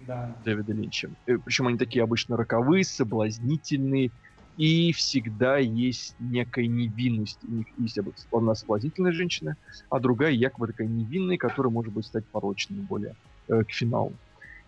[0.08, 0.36] Да.
[0.46, 1.10] Дэвида Линча.
[1.26, 4.12] Э, Причем они такие обычно роковые, соблазнительные,
[4.58, 7.40] и всегда есть некая невинность.
[7.48, 7.98] У них есть
[8.32, 9.56] одна соблазнительная женщина,
[9.90, 13.16] а другая якобы такая невинная, которая может быть стать порочной более
[13.48, 14.14] э, к финалу.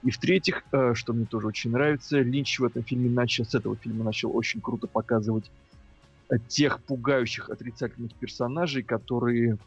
[0.04, 3.76] И в-третьих, э, что мне тоже очень нравится, Линч в этом фильме начал, с этого
[3.76, 5.52] фильма начал очень круто показывать
[6.40, 9.58] тех пугающих отрицательных персонажей, которые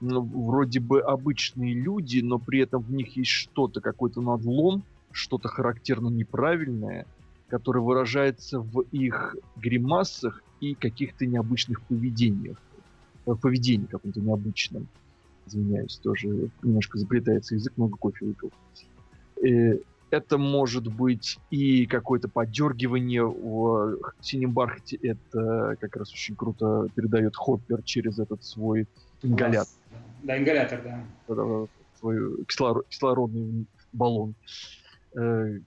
[0.00, 5.48] ну, вроде бы обычные люди, но при этом в них есть что-то, какой-то надлом, что-то
[5.48, 7.06] характерно неправильное,
[7.48, 12.58] которое выражается в их гримасах и каких-то необычных поведениях.
[13.26, 14.86] Э, поведении каком-то необычном.
[15.46, 18.52] Извиняюсь, тоже немножко заплетается язык, много кофе выпил.
[20.14, 24.96] Это может быть и какое-то подергивание в синем бархате.
[25.02, 28.86] Это как раз очень круто передает Хоппер через этот свой
[29.22, 29.74] ингалятор.
[30.22, 31.66] Да, ингалятор, да.
[31.98, 34.36] Свой кислородный баллон.
[35.16, 35.58] Э,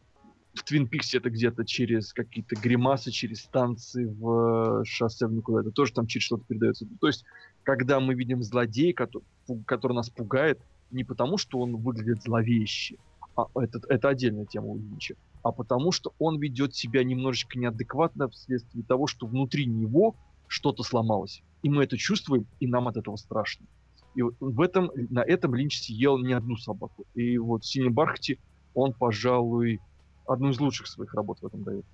[0.54, 5.60] в Твин Пиксе это где-то через какие-то гримасы, через станции в шоссе в никуда.
[5.60, 6.86] Это тоже там через что-то передается.
[7.02, 7.26] То есть,
[7.64, 9.26] когда мы видим злодея, который,
[9.66, 10.58] который нас пугает,
[10.90, 12.96] не потому, что он выглядит зловеще,
[13.38, 18.28] а, это, это отдельная тема у Линча, а потому что он ведет себя немножечко неадекватно
[18.30, 20.16] вследствие того, что внутри него
[20.48, 21.44] что-то сломалось.
[21.62, 23.68] И мы это чувствуем, и нам от этого страшно.
[24.16, 27.06] И в этом, на этом Линч съел не одну собаку.
[27.14, 28.40] И вот в «Синем бархате»
[28.74, 29.80] он, пожалуй,
[30.26, 31.86] одну из лучших своих работ в этом дает.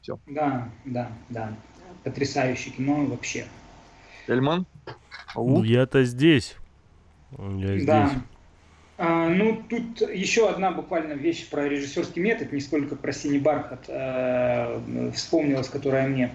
[0.00, 0.18] Все.
[0.26, 1.54] Да, да, да.
[2.04, 3.46] Потрясающее кино вообще.
[4.26, 4.64] Эльман?
[5.34, 6.56] Ну, я-то здесь.
[7.32, 8.08] Я да.
[8.08, 8.22] здесь.
[9.00, 13.84] А, ну, тут еще одна буквально вещь про режиссерский метод, не сколько про «Синий бархат»
[13.86, 16.32] э, вспомнилась, которая мне.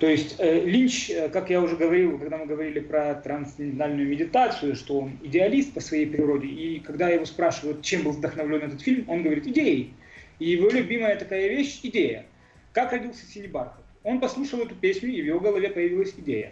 [0.00, 4.74] То есть э, Линч, э, как я уже говорил, когда мы говорили про трансцендентальную медитацию,
[4.74, 9.04] что он идеалист по своей природе, и когда его спрашивают, чем был вдохновлен этот фильм,
[9.06, 9.94] он говорит «идеей».
[10.40, 12.26] И его любимая такая вещь– идея.
[12.72, 13.84] Как родился «Синий бархат»?
[14.02, 16.50] Он послушал эту песню, и в его голове появилась идея.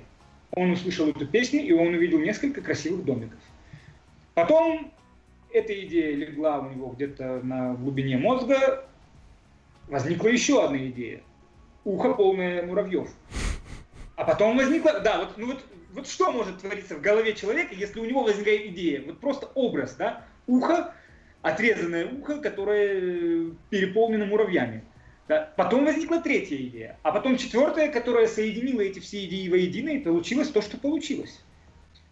[0.53, 3.41] Он услышал эту песню, и он увидел несколько красивых домиков.
[4.35, 4.93] Потом
[5.53, 8.87] эта идея легла у него где-то на глубине мозга,
[9.89, 11.23] возникла еще одна идея.
[11.85, 13.09] Ухо полное муравьев.
[14.17, 18.01] А потом возникла, да, вот, ну вот, вот что может твориться в голове человека, если
[18.01, 19.03] у него возникает идея?
[19.07, 20.95] Вот просто образ, да, ухо,
[21.43, 24.85] отрезанное ухо, которое переполнено муравьями.
[25.27, 25.53] Да.
[25.57, 30.49] Потом возникла третья идея, а потом четвертая, которая соединила эти все идеи воедино, и получилось
[30.49, 31.41] то, что получилось.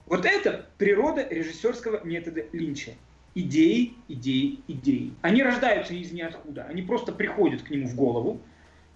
[0.06, 2.93] Вот это природа режиссерского метода Линча.
[3.40, 5.12] Идеи, идеи, идеи.
[5.23, 6.65] Они рождаются из ниоткуда.
[6.65, 8.40] Они просто приходят к нему в голову.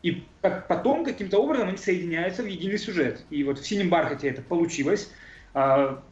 [0.03, 3.25] И потом каким-то образом они соединяются в единый сюжет.
[3.31, 5.13] И вот в «Синем бархате» это получилось.
[5.55, 6.03] А,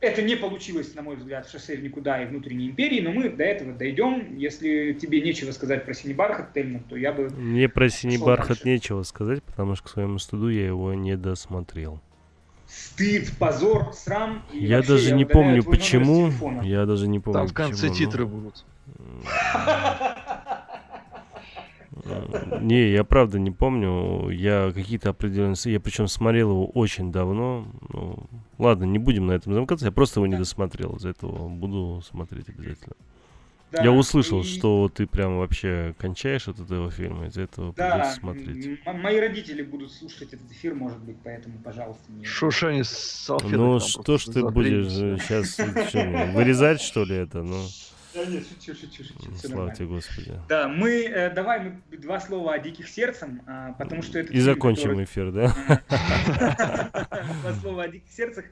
[0.00, 3.28] это не получилось, на мой взгляд, в «Шоссе в никуда» и «Внутренней империи», но мы
[3.28, 4.36] до этого дойдем.
[4.36, 7.28] Если тебе нечего сказать про «Синий бархат», Тельман, то я бы...
[7.28, 8.68] Мне про «Синий бархат» дальше.
[8.68, 12.00] нечего сказать, потому что к своему стыду я его не досмотрел.
[12.76, 14.42] Стыд, позор, срам.
[14.52, 16.30] Я даже я не помню почему.
[16.62, 17.40] Я даже не помню.
[17.40, 18.30] Там в конце почему, титры но...
[18.30, 18.64] будут.
[22.60, 24.28] Не, я правда не помню.
[24.30, 25.56] Я какие-то определенные...
[25.64, 27.66] Я причем смотрел его очень давно.
[27.88, 28.26] Ну,
[28.58, 29.86] ладно, не будем на этом замыкаться.
[29.86, 30.96] Я просто его не досмотрел.
[30.96, 32.94] Из-за этого буду смотреть обязательно.
[33.72, 34.44] Да, я услышал, и...
[34.44, 38.80] что ты прям вообще кончаешь от этого фильма, из-за этого да, придется смотреть.
[38.86, 42.24] мои родители будут слушать этот эфир, может быть, поэтому, пожалуйста, не...
[42.24, 45.58] Шушани с Ну, что ж ты будешь сейчас
[46.32, 47.42] вырезать, что ли, это?
[47.42, 47.64] Ну...
[48.16, 49.36] Да нет, шучу, шучу, шучу.
[49.36, 50.40] Слава тебе, Господи.
[50.48, 51.60] Да, мы, э, давай
[51.90, 54.32] мы два слова о «Диких сердцем», а, потому что это...
[54.32, 55.04] И закончим который...
[55.04, 55.82] эфир, да?
[57.42, 58.46] Два слова о «Диких сердцах».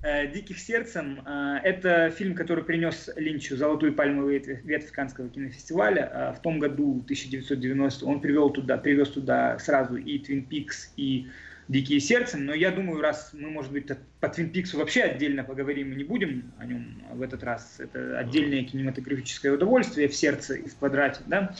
[0.00, 6.10] Э, «Диких сердцем» э,— это фильм, который принес Линчу золотую пальмовую ветвь Каннского кинофестиваля.
[6.12, 11.26] Э, в том году, 1990, он привел туда, привез туда сразу и «Твин Пикс», и
[11.66, 13.88] «Дикие сердцем», но я думаю, раз мы, может быть,
[14.20, 17.80] по «Твин Пиксу» вообще отдельно поговорим, мы не будем о нем в этот раз.
[17.80, 21.56] Это отдельное кинематографическое удовольствие в сердце и в квадрате, да.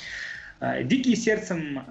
[0.61, 1.85] А, «Дикие сердцем»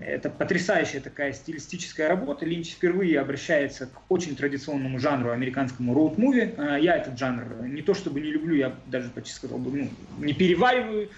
[0.00, 2.46] это потрясающая такая стилистическая работа.
[2.46, 6.54] Линч впервые обращается к очень традиционному жанру, американскому роуд-муви.
[6.56, 9.88] А, я этот жанр не то чтобы не люблю, я даже почти сказал бы, ну,
[10.18, 11.08] не перевариваю,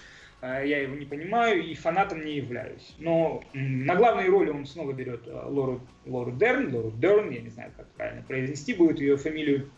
[0.41, 2.95] а, я его не понимаю и фанатом не являюсь.
[2.97, 7.49] Но на главной роли он снова берет а, Лору, Лору Дерн, Лору Дерн, я не
[7.49, 9.69] знаю, как правильно произнести будет ее фамилию,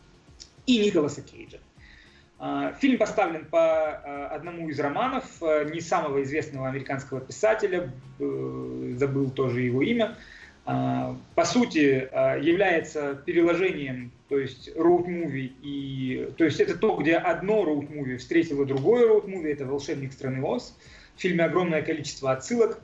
[0.66, 1.58] и Николаса Кейджа.
[2.38, 5.26] А, фильм поставлен по одному из романов
[5.72, 10.16] не самого известного американского писателя, э, забыл тоже его имя,
[10.66, 12.10] по сути
[12.44, 16.32] является переложением то есть роуд-муви и...
[16.38, 20.76] То есть это то, где одно роуд-муви встретило другое роуд-муви, это «Волшебник страны Оз».
[21.16, 22.82] В фильме огромное количество отсылок.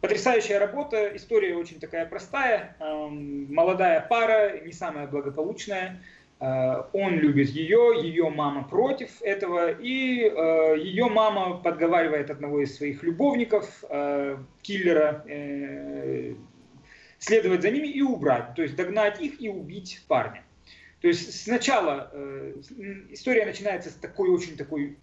[0.00, 2.76] Потрясающая работа, история очень такая простая.
[2.78, 6.02] Молодая пара, не самая благополучная.
[6.42, 12.76] Э, он любит ее, ее мама против этого, и э, ее мама подговаривает одного из
[12.76, 15.24] своих любовников, э, киллера,
[17.20, 20.42] следовать за ними и убрать, то есть догнать их и убить парня.
[21.00, 22.54] То есть сначала э,
[23.10, 24.96] история начинается с такой очень такой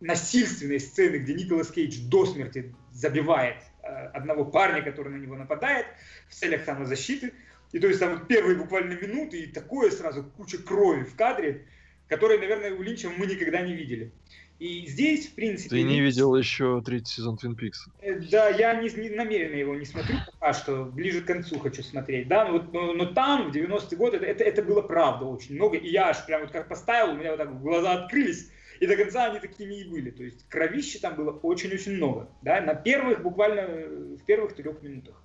[0.00, 5.86] насильственной сцены, где Николас Кейдж до смерти забивает э, одного парня, который на него нападает
[6.28, 7.32] в целях самозащиты.
[7.72, 11.66] И то есть там первые буквально минуты и такое сразу куча крови в кадре,
[12.08, 14.12] которой, наверное, у Линча мы никогда не видели.
[14.60, 15.70] И здесь, в принципе...
[15.70, 17.88] Ты не видел еще третий сезон Твин Пикс?
[18.02, 21.82] Э, да, я не, не, намеренно его не смотрю пока что, ближе к концу хочу
[21.82, 25.54] смотреть, да, но, но, но там, в 90-е годы, это, это, это было правда очень
[25.54, 28.86] много, и я аж прям вот как поставил, у меня вот так глаза открылись, и
[28.86, 32.74] до конца они такими и были, то есть кровища там было очень-очень много, да, на
[32.74, 35.22] первых, буквально э, в первых трех минутах.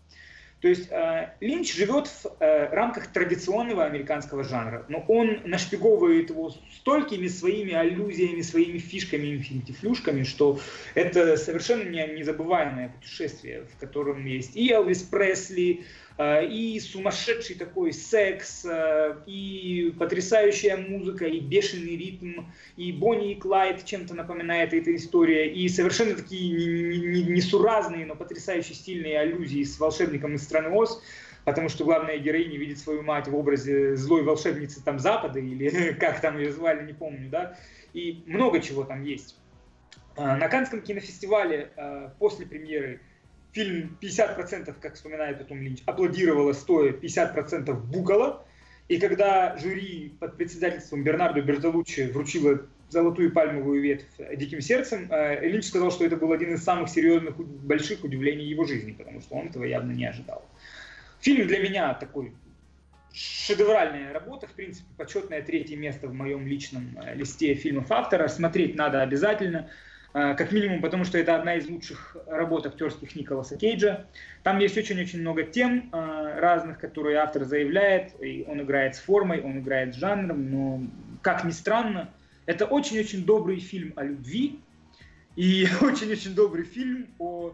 [0.61, 6.53] То есть э, Линч живет в э, рамках традиционного американского жанра, но он нашпиговывает его
[6.73, 10.59] столькими своими аллюзиями, своими фишками, инфинитифлюшками, что
[10.93, 15.83] это совершенно не, незабываемое путешествие, в котором есть и Элвис Пресли,
[16.17, 22.45] и сумасшедший такой секс, э, и потрясающая музыка, и бешеный ритм,
[22.77, 29.19] и Бонни и Клайд чем-то напоминает эта история, и совершенно такие несуразные, но потрясающе стильные
[29.19, 31.03] аллюзии с волшебником из страны Оз,
[31.43, 36.21] потому что главная героиня видит свою мать в образе злой волшебницы там Запада, или как
[36.21, 37.57] там ее звали, не помню, да,
[37.93, 39.37] и много чего там есть.
[40.15, 41.71] Э, на Канском кинофестивале
[42.19, 43.01] после премьеры
[43.55, 48.45] фильм 50%, как вспоминает потом Линч, аплодировало стоя, 50% букало.
[48.89, 54.05] И когда жюри под председательством Бернардо Бертолуччи вручило золотую пальмовую ветвь
[54.35, 58.65] «Диким сердцем», э, Линч сказал, что это был один из самых серьезных, больших удивлений его
[58.65, 60.45] жизни, потому что он этого явно не ожидал.
[61.21, 62.33] Фильм для меня такой
[63.13, 68.27] шедевральная работа, в принципе, почетное третье место в моем личном э, листе фильмов автора.
[68.27, 69.69] Смотреть надо обязательно.
[70.17, 74.05] А, как минимум, потому что это одна из лучших работ актерских Николаса Кейджа.
[74.43, 79.41] Там есть очень-очень много тем а, разных, которые автор заявляет, и он играет с формой,
[79.41, 80.81] он играет с жанром, но,
[81.21, 82.11] как ни странно,
[82.45, 84.61] это очень-очень добрый фильм о любви
[85.35, 87.53] и очень-очень добрый фильм о,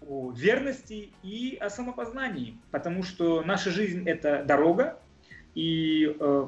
[0.00, 4.98] о верности и о самопознании, потому что наша жизнь— это дорога,
[5.54, 6.46] и э,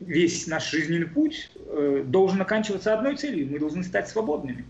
[0.00, 3.50] весь наш жизненный путь э, должен оканчиваться одной целью.
[3.50, 4.64] Мы должны стать свободными.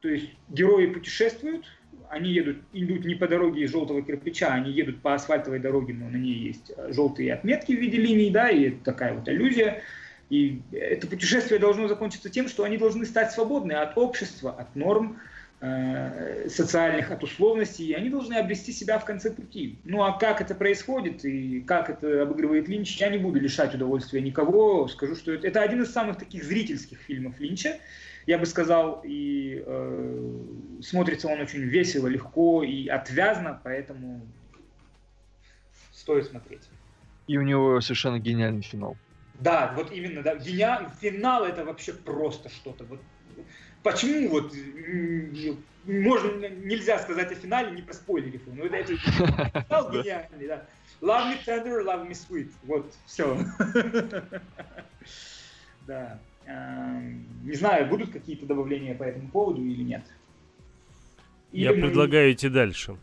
[0.00, 1.66] То есть герои путешествуют,
[2.08, 6.08] они едут, идут не по дороге из желтого кирпича, они едут по асфальтовой дороге, но
[6.08, 9.82] на ней есть э, желтые отметки в виде линий, да, и это такая вот аллюзия.
[10.30, 15.18] И это путешествие должно закончиться тем, что они должны стать свободны от общества, от норм,
[15.60, 19.78] социальных от условностей, и они должны обрести себя в конце пути.
[19.82, 24.20] Ну а как это происходит и как это обыгрывает Линч, я не буду лишать удовольствия
[24.20, 24.86] никого.
[24.86, 27.78] Скажу, что это, это один из самых таких зрительских фильмов Линча.
[28.26, 34.26] Я бы сказал, и э, смотрится он очень весело, легко и отвязно, поэтому
[35.92, 36.62] стоит смотреть.
[37.26, 38.96] И у него совершенно гениальный финал.
[39.40, 40.38] Да, вот именно, да.
[40.38, 42.84] Финал это вообще просто что-то.
[42.84, 43.00] Вот
[43.90, 44.54] почему вот
[45.84, 48.56] можно, нельзя сказать о финале, не проспойлерив его.
[48.56, 48.96] Ну, это, это
[49.62, 50.64] финал гениальный, да.
[51.00, 52.50] Love me tender, love me sweet.
[52.64, 53.38] Вот, все.
[55.86, 56.18] Да.
[56.44, 60.02] Эм, не знаю, будут какие-то добавления по этому поводу или нет.
[61.50, 62.98] Я предлагаю идти дальше.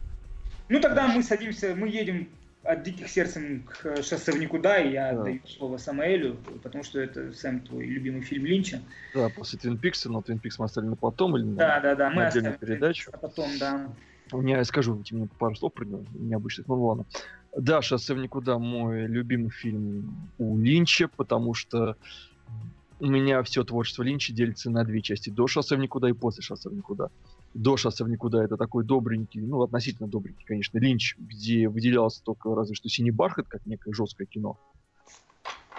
[0.70, 2.30] Ну тогда мы садимся, мы едем
[2.66, 5.24] от диких сердцем к шоссе в никуда, и я да.
[5.24, 8.82] даю слово Самаэлю, потому что это, Сэм, твой любимый фильм Линча.
[9.14, 11.96] Да, после Твин Пикса, но Твин Пикс мы оставили на потом или да, на, да,
[11.96, 13.12] да, мы отдельную передачу.
[13.14, 13.90] А потом, да.
[14.32, 17.06] У меня, я скажу тебе пару слов про него, необычных, ну ладно.
[17.56, 21.96] Да, «Шоссе в никуда» мой любимый фильм у Линча, потому что
[23.00, 25.30] у меня все творчество Линча делится на две части.
[25.30, 27.10] До «Шоссе в никуда» и после «Шоссе в никуда»
[27.56, 32.54] до шоссе в никуда это такой добренький, ну, относительно добренький, конечно, Линч, где выделялся только
[32.54, 34.60] разве что «Синий бархат», как некое жесткое кино.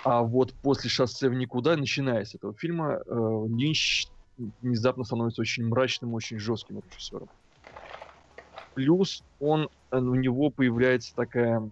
[0.03, 4.07] А вот после «Шоссе в никуда», начиная с этого фильма, э, Линч
[4.39, 7.29] внезапно становится очень мрачным, очень жестким режиссером.
[8.75, 11.71] Плюс он, э, у него появляется такая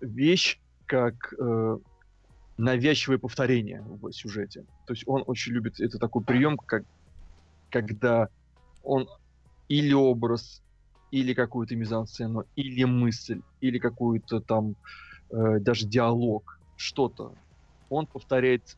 [0.00, 1.78] вещь, как э,
[2.58, 4.64] навязчивое повторение в сюжете.
[4.86, 6.82] То есть он очень любит, это такой прием, как
[7.70, 8.28] когда
[8.82, 9.08] он
[9.68, 10.62] или образ,
[11.10, 14.76] или какую-то мизансцену, или мысль, или какую-то там
[15.30, 17.34] э, даже диалог, что-то,
[17.88, 18.76] он повторяет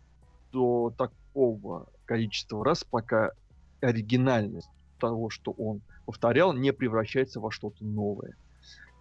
[0.52, 3.30] до такого количества раз, пока
[3.80, 8.36] оригинальность того, что он повторял, не превращается во что-то новое.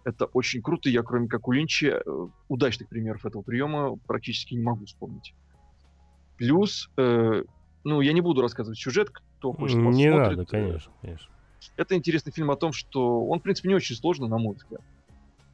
[0.04, 0.88] Это очень круто.
[0.88, 5.34] Я, кроме как у Линча, э, удачных примеров этого приема практически не могу вспомнить.
[6.36, 7.44] Плюс, э,
[7.84, 9.10] ну, я не буду рассказывать сюжет,
[9.42, 9.98] кто хочет посмотрит.
[9.98, 11.28] Не надо, конечно, конечно.
[11.76, 14.80] Это интересный фильм о том, что он, в принципе, не очень сложный, на мой взгляд.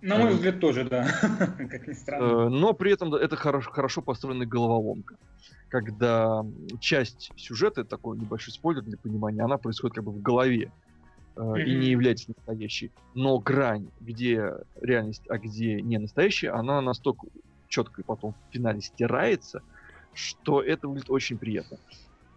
[0.03, 1.09] На мой э, взгляд, тоже, да.
[1.59, 2.47] как ни странно.
[2.47, 5.17] Э, но при этом это хорошо, хорошо построенная головоломка.
[5.69, 6.45] Когда
[6.81, 10.71] часть сюжета, это такой небольшой спойлер для понимания, она происходит как бы в голове
[11.37, 12.91] и не является настоящей.
[13.15, 17.27] Но грань, где реальность, а где не настоящая, она настолько
[17.69, 19.63] четко потом в финале стирается,
[20.15, 21.79] что это выглядит очень приятно.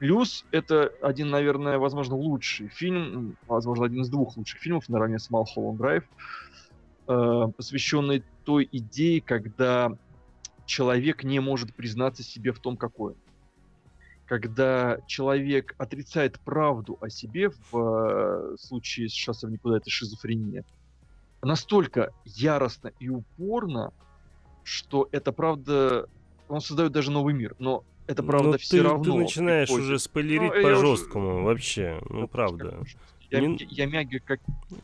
[0.01, 5.29] Плюс это один, наверное, возможно, лучший фильм, возможно, один из двух лучших фильмов наравне с
[5.29, 6.03] Малхолланд Драйв,
[7.07, 9.91] э, посвященный той идее, когда
[10.65, 13.13] человек не может признаться себе в том, какой.
[14.25, 20.65] Когда человек отрицает правду о себе, в э, случае с «Шоссе в никуда» это шизофрения,
[21.43, 23.93] настолько яростно и упорно,
[24.63, 26.07] что это правда...
[26.49, 29.03] Он создает даже новый мир, но это правда ну, все ты, равно.
[29.03, 31.43] Ты начинаешь уже спойлерить ну, по-жесткому, уже...
[31.43, 32.79] вообще, ну, ну правда.
[33.31, 33.57] Я, не...
[33.69, 34.41] я мягко как...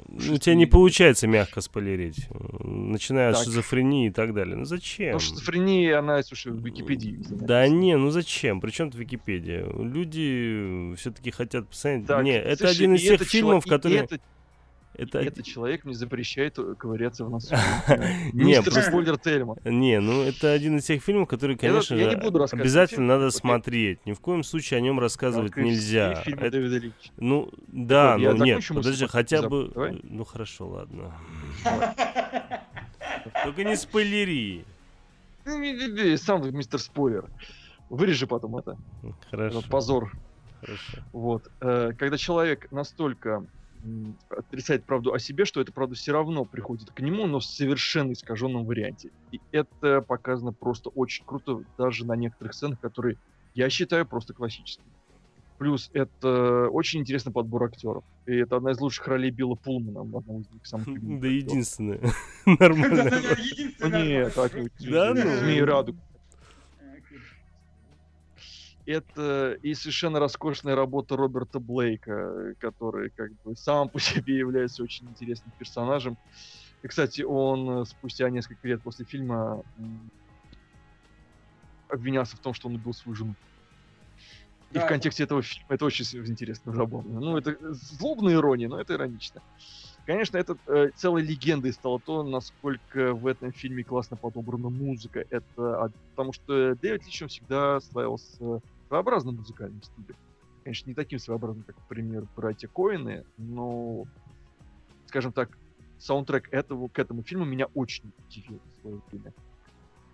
[0.07, 2.29] Ну, у тебя не получается мягко спойлерить.
[2.63, 3.41] Начиная так.
[3.41, 4.55] от шизофрении и так далее.
[4.55, 5.13] Ну зачем?
[5.13, 7.19] Ну, шизофрения, она, слушай, в Википедии.
[7.29, 8.61] Да не, ну зачем?
[8.61, 9.65] Причем тут Википедия?
[9.65, 12.07] Люди все-таки хотят посмотреть.
[12.07, 14.03] Так, не, слушай, это один из тех фильмов, человек, которые...
[14.03, 14.19] Это
[14.97, 15.19] это...
[15.19, 17.55] Этот человек мне запрещает ковыряться в носу.
[18.33, 19.55] Не, спойлер Тельма.
[19.63, 24.05] Не, ну это один из тех фильмов, которые, конечно же, обязательно надо смотреть.
[24.05, 26.23] Ни в коем случае о нем рассказывать нельзя.
[27.17, 29.71] Ну, да, ну нет, подожди, хотя бы...
[30.03, 31.13] Ну хорошо, ладно.
[33.43, 34.65] Только не спойлери.
[36.17, 37.25] Сам мистер спойлер.
[37.89, 38.77] Вырежи потом это.
[39.29, 39.63] Хорошо.
[39.69, 40.11] Позор.
[40.61, 40.97] Хорошо.
[41.13, 41.49] Вот.
[41.61, 43.45] Э, когда человек настолько
[44.29, 48.13] отрицает правду о себе, что эта правда все равно приходит к нему, но в совершенно
[48.13, 49.11] искаженном варианте.
[49.31, 53.17] И это показано просто очень круто, даже на некоторых сценах, которые
[53.53, 54.87] я считаю просто классическими.
[55.57, 58.03] Плюс это очень интересный подбор актеров.
[58.27, 61.99] И это одна из лучших ролей Билла Пулмана, одного из них самых Да единственная.
[62.45, 63.11] Нормально.
[63.81, 65.37] Нет, так Да, ну.
[65.37, 65.95] Змеи Радуг
[68.87, 75.07] это и совершенно роскошная работа Роберта Блейка, который как бы сам по себе является очень
[75.07, 76.17] интересным персонажем.
[76.83, 79.63] И, кстати, он спустя несколько лет после фильма
[81.89, 83.35] обвинялся в том, что он убил свою жену.
[84.71, 87.19] И да, в контексте этого фильма это очень интересно, забавно.
[87.19, 89.41] Ну, это злобная ирония, но это иронично.
[90.05, 95.25] Конечно, это э, целой легендой стало то, насколько в этом фильме классно подобрана музыка.
[95.29, 100.15] Это потому что Дэвид Лич всегда славился своеобразным музыкальным стилем.
[100.63, 104.05] Конечно, не таким своеобразным, как, например, братья Коины, но,
[105.07, 105.57] скажем так,
[105.97, 109.33] саундтрек этого, к этому фильму меня очень удивил в свое время.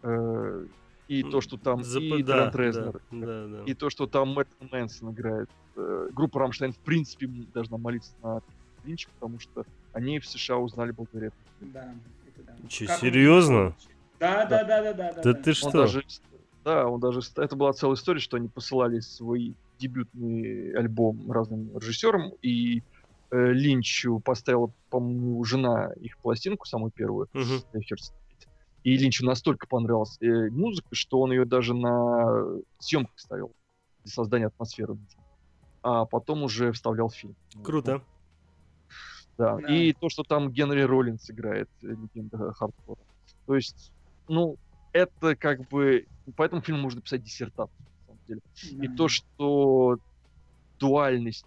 [0.04, 0.66] Э,
[1.08, 2.02] и то, что там Зап...
[2.02, 3.64] и да, Резнер, да, да, да.
[3.66, 5.50] и то, что там Мэтт Мэнсон играет.
[5.76, 8.42] Э, группа Рамштайн, в принципе, должна молиться на
[8.86, 11.74] Линч, потому что они в США узнали благодаря этому.
[11.74, 11.96] Да,
[12.28, 12.68] это да.
[12.68, 13.76] Че, как серьезно?
[14.20, 15.14] Да, да, да, да, да.
[15.14, 15.68] Да, да, ты что?
[15.68, 16.04] Он даже,
[16.64, 17.20] да, он даже...
[17.38, 22.82] Это была целая история, что они посылали свой дебютный альбом разным режиссерам, и
[23.32, 27.84] э, Линчу поставила, по-моему, жена их пластинку, самую первую, uh-huh.
[28.84, 32.46] И Линчу настолько понравилась э, музыка, что он ее даже на
[32.80, 33.52] съемках ставил
[34.04, 34.98] для создания атмосферы.
[35.82, 37.36] А потом уже вставлял в фильм.
[37.64, 38.02] Круто.
[39.38, 39.58] Да.
[39.58, 39.74] да.
[39.74, 43.00] И то, что там Генри Роллинс играет, э, легенда хардкора.
[43.46, 43.92] То есть,
[44.28, 44.58] ну,
[44.94, 46.06] это как бы...
[46.38, 48.42] По этому фильму можно писать диссертацию, на самом деле.
[48.72, 48.86] Да.
[48.86, 49.98] И то, что
[50.80, 51.46] дуальность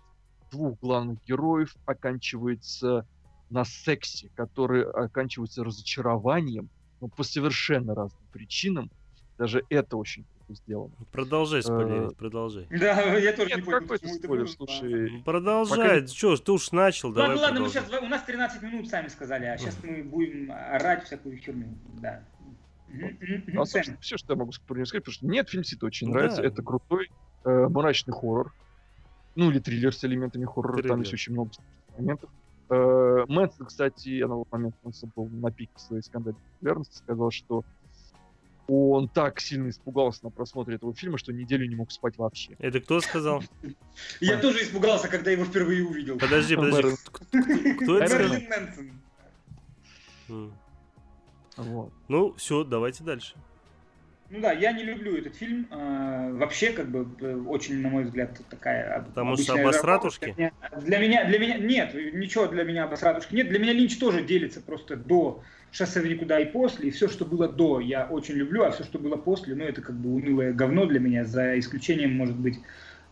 [0.51, 3.07] двух главных героев оканчивается
[3.51, 6.69] на сексе, который оканчивается разочарованием,
[7.01, 8.91] но по совершенно разным причинам.
[9.39, 10.95] Даже это очень сделано.
[11.13, 12.67] Продолжай спойлерить, э, продолжай.
[12.71, 15.23] Да, я тоже Нет, не понял, какой почему спойлер, это слушай.
[15.25, 16.07] Продолжай, пока...
[16.07, 19.45] что, ты уж начал, давай Ладно, ладно, мы сейчас, у нас 13 минут, сами сказали,
[19.45, 22.23] а сейчас мы будем орать всякую херню, да.
[22.89, 26.11] Ну, а, собственно, все, что я могу сказать, потому что мне этот фильм действительно очень
[26.11, 27.11] нравится, это крутой
[27.45, 28.55] э, мрачный хоррор,
[29.35, 31.51] ну или триллер с элементами хоррора, там есть очень много
[31.99, 32.31] моментов.
[32.69, 37.65] Э, Мэнсон, кстати, на тот момент он был на пике своей скандальной популярности, сказал, что
[38.69, 42.57] он так сильно испугался на просмотре этого фильма, что неделю не мог спать вообще.
[42.59, 43.45] Это кто сказал?
[44.21, 46.19] Я тоже испугался, когда его впервые увидел.
[46.19, 46.97] Подожди, подожди.
[47.75, 48.37] Кто это сказал?
[51.57, 51.91] Мэнсон.
[52.09, 53.35] Ну, все, давайте дальше.
[54.29, 55.69] Ну да, я не люблю этот фильм.
[55.71, 60.35] А, вообще, как бы, э, очень, на мой взгляд, такая Потому что обосратушки?
[60.83, 63.49] Для меня, для меня, нет, ничего для меня обосратушки нет.
[63.49, 67.25] Для меня Линч тоже делится просто до шоссе в никуда и после, и все, что
[67.25, 70.53] было до, я очень люблю, а все, что было после, ну, это как бы унылое
[70.53, 72.59] говно для меня, за исключением, может быть,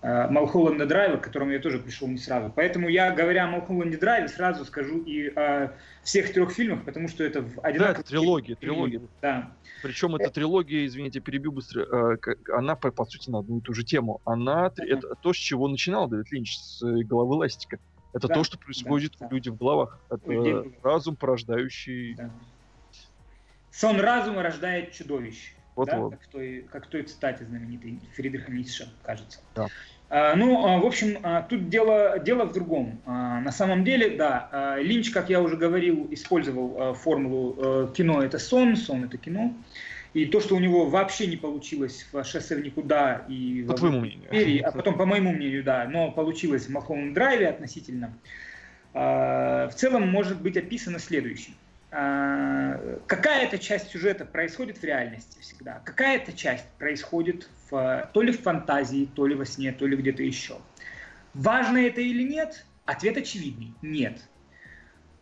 [0.04, 2.52] Малхолланда Драйва, к которому я тоже пришел не сразу.
[2.54, 5.72] Поэтому я, говоря о Малхолланде Драйве, сразу скажу и о
[6.02, 7.78] всех трех фильмах, потому что это в одинаковом...
[7.78, 9.00] Да, это трилогия, трилогия.
[9.22, 9.52] Да.
[9.82, 13.72] Причем эта трилогия, извините, перебью быстро, э, она, по, по сути, на одну и ту
[13.72, 14.20] же тему.
[14.26, 14.84] Она, uh-huh.
[14.84, 17.78] это то, с чего начинал Дэвид Линч, с э, головы ластика.
[18.12, 19.34] Это да, то, что происходит да, у да.
[19.36, 19.98] людей в головах.
[20.10, 22.14] Это разум, порождающий...
[22.16, 22.30] Да.
[23.70, 25.53] Сон разума рождает чудовище.
[25.76, 25.98] Вот, да?
[25.98, 26.10] вот.
[26.10, 29.40] Как, в той, как в той цитате знаменитой Фридриха Ницше, кажется.
[29.54, 29.68] Да.
[30.10, 33.00] А, ну, а, в общем, а, тут дело, дело в другом.
[33.06, 39.04] На самом деле, да, Линч, как я уже говорил, использовал формулу кино– это сон, сон–
[39.06, 39.52] это кино.
[40.12, 43.76] И то, что у него вообще не получилось в «Шоссе в никуда» и по в
[43.76, 44.68] твоему мнению.
[44.68, 48.16] а потом, по моему мнению, да, но получилось в «Маховом драйве» относительно,
[48.92, 51.54] в целом может быть описано следующим.
[51.96, 58.42] А, какая-то часть сюжета происходит в реальности всегда, какая-то часть происходит в, то ли в
[58.42, 60.58] фантазии, то ли во сне, то ли где-то еще.
[61.34, 62.66] Важно это или нет?
[62.84, 64.28] Ответ очевидный– нет.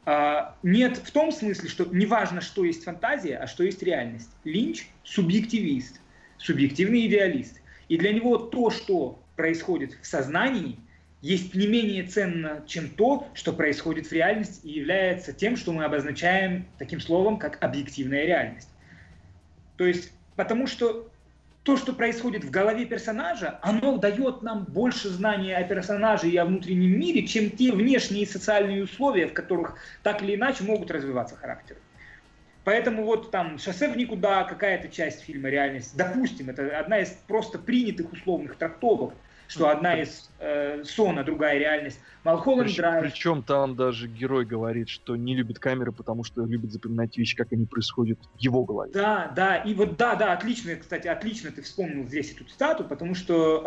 [0.06, 4.30] А, нет в том смысле, что не важно, что есть фантазия, а что есть реальность.
[4.44, 6.00] Линч– субъективист,
[6.38, 7.60] субъективный идеалист.
[7.88, 10.78] И для него то, что происходит в сознании–
[11.22, 15.84] есть не менее ценно, чем то, что происходит в реальности и является тем, что мы
[15.84, 18.68] обозначаем таким словом, как объективная реальность.
[19.76, 21.08] То есть, потому что
[21.62, 26.44] то, что происходит в голове персонажа, оно дает нам больше знания о персонаже и о
[26.44, 31.78] внутреннем мире, чем те внешние социальные условия, в которых так или иначе могут развиваться характеры.
[32.64, 37.60] Поэтому вот там «Шоссе в никуда», какая-то часть фильма «Реальность», допустим, это одна из просто
[37.60, 39.14] принятых условных трактовок–
[39.48, 42.00] что одна из э, сон, а другая реальность.
[42.24, 43.02] Малхолланд Прич, Драйв.
[43.02, 47.52] Причем там даже герой говорит, что не любит камеры, потому что любит запоминать вещи, как
[47.52, 48.92] они происходят в его голове.
[48.94, 53.14] Да, да, и вот да, да, отлично, кстати, отлично ты вспомнил здесь эту цитату, потому
[53.14, 53.62] что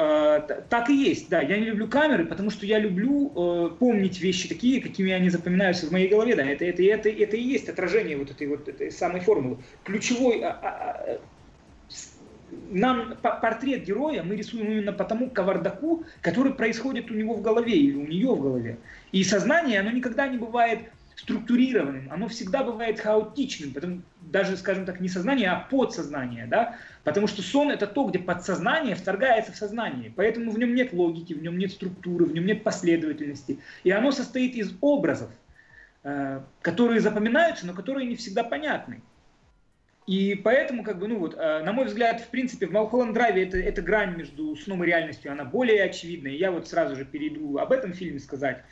[0.47, 4.19] э, так и есть, да, я не люблю камеры, потому что я люблю э, помнить
[4.21, 7.67] вещи такие, какими они запоминаются в моей голове, да, это, это, это, это и есть
[7.67, 9.57] отражение вот этой вот этой самой формулы.
[9.83, 11.19] Ключевой а, а, а
[12.69, 17.75] нам портрет героя мы рисуем именно по тому кавардаку, который происходит у него в голове
[17.75, 18.77] или у нее в голове.
[19.11, 20.79] И сознание, оно никогда не бывает
[21.15, 27.27] структурированным, оно всегда бывает хаотичным, потому, даже, скажем так, не сознание, а подсознание, да, потому
[27.27, 31.41] что сон это то, где подсознание вторгается в сознание, поэтому в нем нет логики, в
[31.41, 35.31] нем нет структуры, в нем нет последовательности, и оно состоит из образов,
[36.03, 39.01] э, которые запоминаются, но которые не всегда понятны.
[40.07, 43.43] И поэтому, как бы, ну вот, э, на мой взгляд, в принципе, в Малхолланд Драйве
[43.43, 46.27] это, эта грань между сном и реальностью, она более очевидна.
[46.27, 48.63] И я вот сразу же перейду об этом фильме сказать.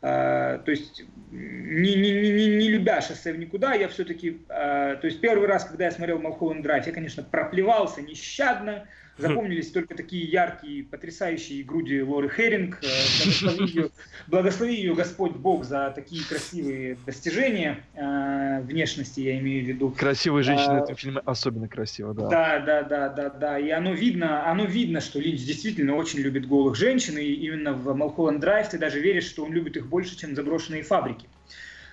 [0.00, 5.06] Uh, то есть не, не, не, не любя шоссе в никуда, я все-таки, uh, то
[5.06, 8.88] есть первый раз, когда я смотрел Малхолланд Драйв, я, конечно, проплевался нещадно,
[9.18, 12.78] Запомнились только такие яркие, потрясающие груди Лоры Херинг.
[12.82, 13.90] Э, благослови ее,
[14.26, 19.90] благослови ее Господь Бог за такие красивые достижения э, внешности, я имею в виду.
[19.90, 22.28] Красивые женщины в этом фильме особенно красиво, да.
[22.28, 23.58] Да, да, да, да, да.
[23.58, 27.94] И оно видно, оно видно, что Линч действительно очень любит голых женщин, и именно в
[27.94, 31.28] Малхолланд Драйв ты даже веришь, что он любит их больше, чем заброшенные фабрики.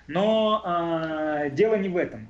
[0.06, 2.28] Но э, дело не в этом.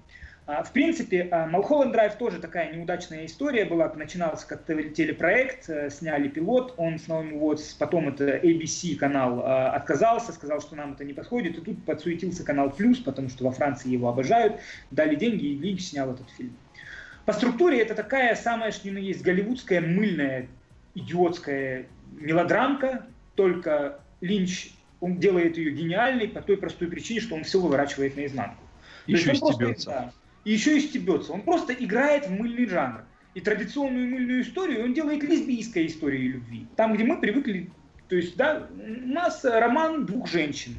[0.52, 3.88] А, в принципе, Малхолланд Драйв тоже такая неудачная история была.
[3.94, 9.70] Начинался как телепроект, э, сняли пилот, он с Новым Уотс, потом это ABC канал а,
[9.70, 13.52] отказался, сказал, что нам это не подходит, и тут подсуетился канал Плюс, потому что во
[13.52, 14.56] Франции его обожают,
[14.90, 16.56] дали деньги, и Линч снял этот фильм.
[17.26, 20.48] По структуре это такая самая, что ни есть, голливудская мыльная,
[20.96, 21.86] идиотская
[22.18, 23.06] мелодрамка,
[23.36, 28.64] только Линч он делает ее гениальной по той простой причине, что он все выворачивает наизнанку.
[29.06, 29.90] Еще и стебется.
[29.90, 30.12] Да,
[30.44, 31.32] и еще и стебется.
[31.32, 33.04] Он просто играет в мыльный жанр.
[33.34, 36.66] И традиционную мыльную историю он делает лесбийской историей любви.
[36.76, 37.70] Там, где мы привыкли,
[38.08, 40.74] то есть, да, у нас роман двух женщин.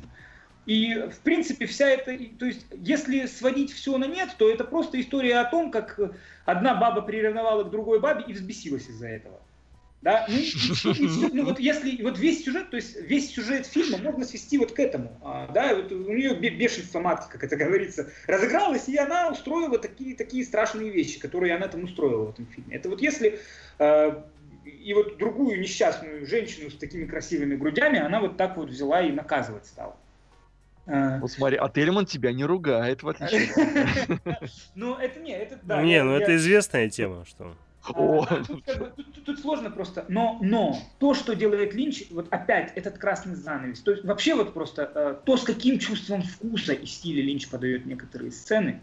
[0.65, 4.99] И, в принципе, вся эта, то есть, если сводить все на нет, то это просто
[4.99, 5.99] история о том, как
[6.45, 9.41] одна баба приревновала к другой бабе и взбесилась из-за этого.
[10.01, 10.25] Да?
[10.27, 14.57] Ну, и, ну, вот если вот весь сюжет, то есть весь сюжет фильма можно свести
[14.57, 15.15] вот к этому.
[15.23, 20.15] А, да, вот у нее бешенство матки, как это говорится, разыгралось, и она устроила такие,
[20.15, 22.75] такие страшные вещи, которые она там устроила в этом фильме.
[22.75, 23.39] Это вот если
[23.77, 24.23] э,
[24.65, 29.11] и вот другую несчастную женщину с такими красивыми грудями, она вот так вот взяла и
[29.11, 29.97] наказывать стала.
[30.87, 31.19] А.
[31.19, 33.49] Вот смотри, а Тельман тебя не ругает, в отличие.
[34.75, 35.83] Ну, это не, это да.
[35.83, 37.55] Не, ну это известная тема, что...
[39.25, 40.05] Тут, сложно просто.
[40.07, 43.81] Но, но то, что делает Линч, вот опять этот красный занавес.
[43.81, 47.85] То есть вообще вот просто э, то, с каким чувством вкуса и стиля Линч подает
[47.85, 48.81] некоторые сцены,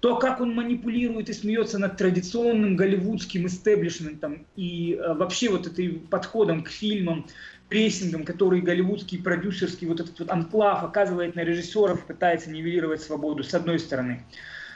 [0.00, 5.90] то, как он манипулирует и смеется над традиционным голливудским истеблишментом и э, вообще вот этой
[5.90, 7.26] подходом к фильмам,
[7.68, 13.52] прессингом, который голливудский продюсерский вот этот вот анклав оказывает на режиссеров, пытается нивелировать свободу с
[13.52, 14.24] одной стороны.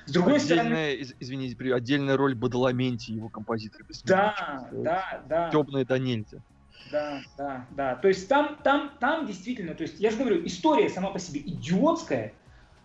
[0.06, 1.14] С другой отдельная, стороны...
[1.20, 3.84] Извините, отдельная роль Бадаламенти, его композитора.
[4.04, 5.50] Да, да, да.
[5.50, 6.38] Темная до нельзя.
[6.90, 7.96] Да, да, да.
[7.96, 11.40] То есть там, там, там действительно, то есть я же говорю, история сама по себе
[11.40, 12.32] идиотская,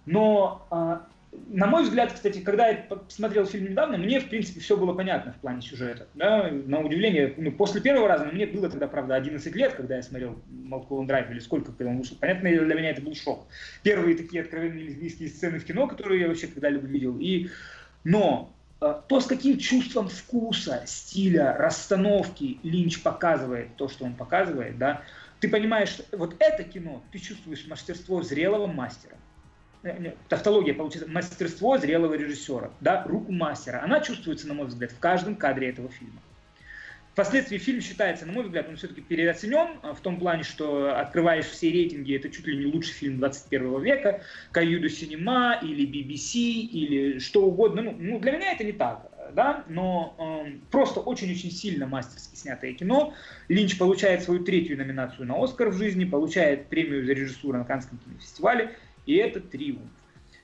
[0.06, 1.08] но а,
[1.50, 5.34] на мой взгляд, кстати, когда я посмотрел фильм недавно, мне, в принципе, все было понятно
[5.34, 6.08] в плане сюжета.
[6.14, 6.50] Да?
[6.52, 10.38] На удивление, ну, после первого раза, мне было тогда, правда, 11 лет, когда я смотрел
[10.50, 12.18] Малколм Драйв, или сколько, когда он вышел.
[12.20, 13.48] Понятно, для меня это был шок.
[13.84, 17.18] Первые такие откровенные лесбийские сцены в кино, которые я вообще когда-либо видел.
[17.20, 17.50] И...
[18.04, 24.78] Но э, то, с каким чувством вкуса, стиля, расстановки Линч показывает то, что он показывает,
[24.78, 25.02] да,
[25.40, 29.18] ты понимаешь, вот это кино, ты чувствуешь мастерство зрелого мастера
[30.30, 33.82] тавтология получится, мастерство зрелого режиссера, да, руку мастера.
[33.84, 36.22] Она чувствуется, на мой взгляд, в каждом кадре этого фильма.
[37.18, 41.48] Впоследствии фильм считается, на мой взгляд, он все-таки переоценен а, в том плане, что открываешь
[41.48, 44.22] все рейтинги, это чуть ли не лучший фильм 21 века,
[44.52, 47.82] Каюду Синема или BBC или что угодно.
[47.82, 52.74] Ну, ну для меня это не так, да, но э, просто очень-очень сильно мастерски снятое
[52.74, 53.16] кино.
[53.48, 57.98] Линч получает свою третью номинацию на Оскар в жизни, получает премию за режиссуру на Каннском
[57.98, 58.76] кинофестивале.
[59.08, 59.90] И это триумф.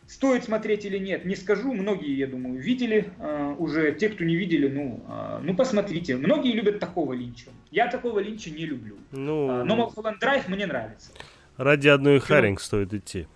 [0.07, 1.73] Стоит смотреть или нет, не скажу.
[1.73, 3.93] Многие, я думаю, видели э, уже.
[3.93, 6.17] Те, кто не видели, ну, э, ну посмотрите.
[6.17, 7.51] Многие любят такого линча.
[7.71, 8.97] Я такого линча не люблю.
[9.11, 11.11] Ну, э, но Малхолланд Драйв мне нравится.
[11.57, 13.27] Ради одной Харинг стоит идти.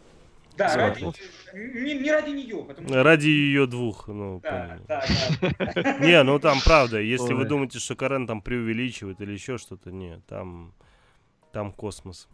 [0.57, 1.03] Да, ради,
[1.53, 3.03] не, не ради нее, потому что...
[3.03, 5.05] Ради ее двух, ну, да, да,
[5.39, 5.99] да.
[5.99, 10.25] Не, ну там правда, если вы думаете, что Карен там преувеличивает или еще что-то, нет,
[10.25, 10.73] там,
[11.53, 12.27] там космос.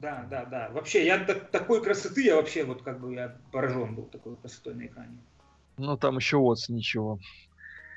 [0.00, 0.70] Да, да, да.
[0.70, 4.74] Вообще, я так, такой красоты, я вообще вот как бы я поражен был такой красотой
[4.74, 5.18] на экране.
[5.76, 7.18] Ну, там еще вот ничего.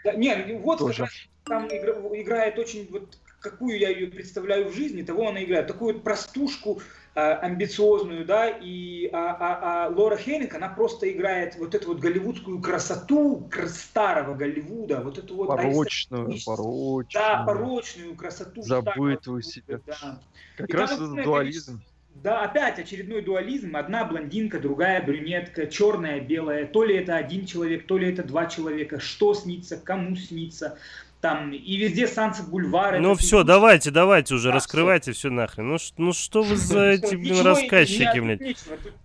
[0.03, 1.07] Да, не, вот Тоже.
[1.45, 5.67] там игра, играет очень вот какую я ее представляю в жизни, того она играет.
[5.67, 6.81] Такую вот простушку
[7.15, 11.99] э, амбициозную, да, и а, а, а Лора Хеннинг, она просто играет вот эту вот
[11.99, 15.47] голливудскую красоту старого Голливуда, вот эту вот...
[15.47, 17.07] Порочную, порочную.
[17.13, 18.61] Да, порочную красоту.
[18.61, 19.79] Забытую себя.
[19.85, 20.19] Да.
[20.57, 21.81] Как и раз этот дуализм.
[22.15, 23.75] Да, опять очередной дуализм.
[23.75, 26.67] Одна блондинка, другая брюнетка, черная, белая.
[26.67, 28.99] То ли это один человек, то ли это два человека.
[28.99, 30.77] Что снится, кому снится
[31.21, 32.99] там и везде Сансет Бульвар.
[32.99, 35.19] Ну все, давайте, давайте уже, да, раскрывайте все.
[35.19, 35.69] все нахрен.
[35.69, 38.57] Ну, ну что вы за эти, блин, рассказчики, блядь?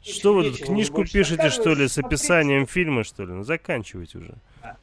[0.03, 3.33] Что вы тут книжку пишете, что ли, с описанием фильма, что ли?
[3.33, 4.35] Ну заканчивайте уже.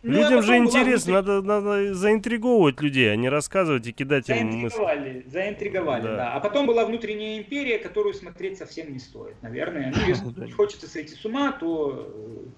[0.01, 5.26] Ну, Людям же интересно, надо, надо заинтриговывать людей, а не рассказывать и кидать им Заинтриговали,
[5.27, 6.15] заинтриговали, да.
[6.15, 6.34] да.
[6.34, 9.93] А потом была внутренняя империя, которую смотреть совсем не стоит, наверное.
[9.93, 12.49] Ну, если хочется сойти с ума, то э,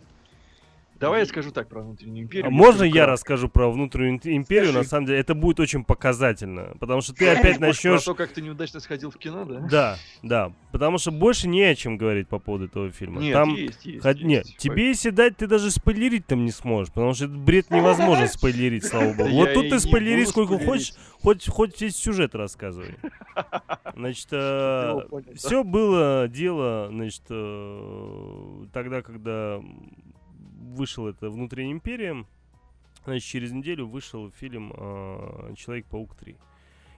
[0.99, 2.47] Давай я скажу так про внутреннюю империю.
[2.47, 4.69] А можно я расскажу про внутреннюю империю?
[4.69, 4.77] Скажи.
[4.77, 6.73] На самом деле, это будет очень показательно.
[6.79, 8.03] Потому что ты опять начнешь...
[8.03, 9.59] Про то, как ты неудачно сходил в кино, да?
[9.59, 10.51] Да, да.
[10.71, 13.19] Потому что больше не о чем говорить по поводу этого фильма.
[13.19, 13.55] Нет, там...
[13.55, 14.15] есть, есть, Ход...
[14.15, 14.25] есть.
[14.25, 14.57] Нет, есть.
[14.57, 16.93] тебе если дать, ты даже спойлерить там не сможешь.
[16.93, 19.29] Потому что этот бред невозможно спойлерить, слава богу.
[19.31, 22.95] Вот тут ты спойлери сколько хочешь, хоть, хоть весь сюжет рассказывай.
[23.95, 25.01] Значит, э,
[25.35, 29.61] все было дело, значит, э, тогда, когда
[30.65, 32.25] вышел это «Внутренняя империя»,
[33.05, 36.37] значит, через неделю вышел фильм э, «Человек-паук 3».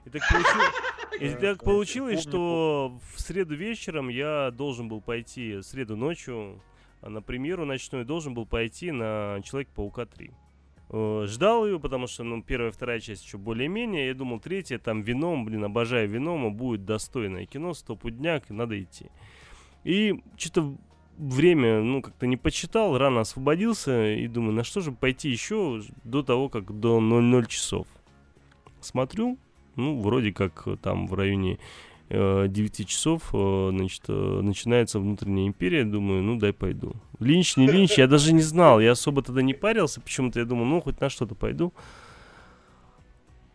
[0.06, 0.74] И так, получилось,
[1.20, 6.62] и так получилось, что в среду вечером я должен был пойти, в среду ночью,
[7.02, 10.32] а, на премьеру ночную, должен был пойти на Человек-паука 3.
[10.90, 14.08] Э, ждал ее, потому что, ну, первая, вторая часть еще более-менее.
[14.08, 19.08] Я думал, третья, там, вином, блин, обожаю вином, будет достойное кино, стопудняк, надо идти.
[19.84, 20.78] И что-то
[21.18, 26.24] время, ну, как-то не почитал, рано освободился и думаю, на что же пойти еще до
[26.24, 27.88] того, как до 00 часов.
[28.80, 29.38] Смотрю,
[29.76, 31.60] ну, вроде как там в районе
[32.10, 36.94] э, 9 часов, э, значит, э, начинается внутренняя империя, думаю, ну, дай пойду.
[37.20, 40.66] Линч, не Линч, я даже не знал, я особо тогда не парился, почему-то я думал,
[40.66, 41.74] ну, хоть на что-то пойду.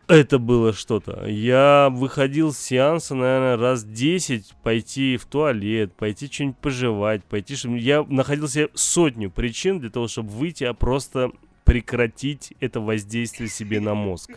[0.09, 1.27] Это было что-то.
[1.27, 7.55] Я выходил с сеанса, наверное, раз 10 пойти в туалет, пойти что-нибудь пожевать, пойти.
[7.79, 11.31] Я находил себе сотню причин для того, чтобы выйти, а просто
[11.65, 14.31] прекратить это воздействие себе на мозг.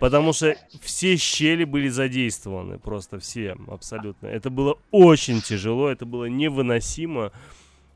[0.00, 4.26] Потому что все щели были задействованы, просто все, абсолютно.
[4.26, 7.32] Это было очень тяжело, это было невыносимо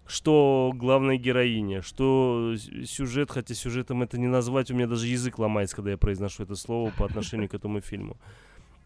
[0.06, 2.54] что главная героиня, что
[2.84, 6.54] сюжет, хотя сюжетом это не назвать, у меня даже язык ломается, когда я произношу это
[6.54, 8.16] слово по отношению к этому фильму.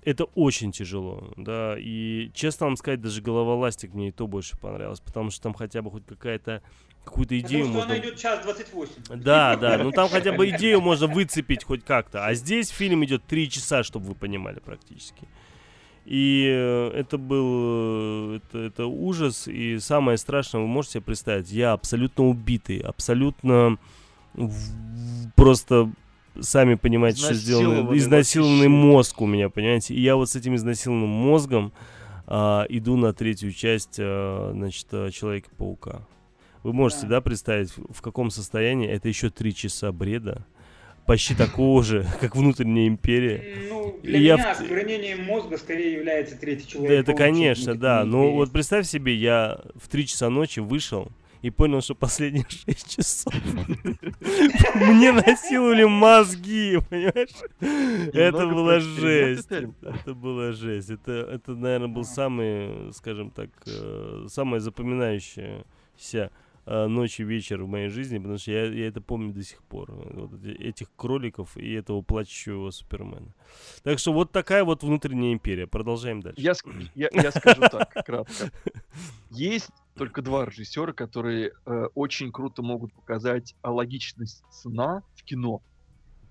[0.02, 4.56] Это очень тяжело, да, и честно вам сказать, даже голова ластик мне и то больше
[4.56, 6.62] понравилось, потому что там хотя бы хоть какая-то
[7.04, 7.94] какую-то идею потому можно...
[7.94, 9.22] она идет час 28.
[9.22, 13.24] Да, да, ну там хотя бы идею можно выцепить хоть как-то, а здесь фильм идет
[13.24, 15.28] 3 часа, чтобы вы понимали практически.
[16.06, 19.46] И э, это был э, это, это ужас.
[19.46, 23.78] И самое страшное, вы можете себе представить, я абсолютно убитый, абсолютно
[25.36, 25.90] просто
[26.40, 27.96] сами понимаете, что сделано.
[27.96, 29.94] Изнасилованный мозг у меня, понимаете.
[29.94, 31.72] И я вот с этим изнасилованным мозгом
[32.26, 36.06] а, иду на третью часть, а, значит, Человека-паука.
[36.62, 37.08] Вы можете, да.
[37.08, 40.46] да, представить, в каком состоянии это еще три часа бреда
[41.10, 43.66] почти такого же, как внутренняя империя.
[43.68, 44.52] Ну, для и меня я...
[44.52, 46.90] осквернением мозга скорее является третий человек.
[46.90, 48.04] Да, это конечно, да.
[48.04, 51.10] Но вот представь себе, я в 3 часа ночи вышел
[51.42, 53.34] и понял, что последние 6 часов
[54.76, 58.14] мне насиловали мозги, понимаешь?
[58.14, 59.50] Это была жесть.
[59.50, 60.90] Это была жесть.
[60.90, 66.30] Это, это, наверное, был самый, скажем так, э, самое запоминающееся
[66.66, 69.90] ночь и вечер в моей жизни, потому что я, я это помню до сих пор.
[69.92, 73.34] Вот этих кроликов и этого плачущего Супермена.
[73.82, 75.66] Так что вот такая вот внутренняя империя.
[75.66, 76.40] Продолжаем дальше.
[76.40, 76.54] Я,
[76.94, 78.50] я, я скажу так, кратко.
[79.30, 85.62] Есть только два режиссера, которые э, очень круто могут показать логичность сна в кино.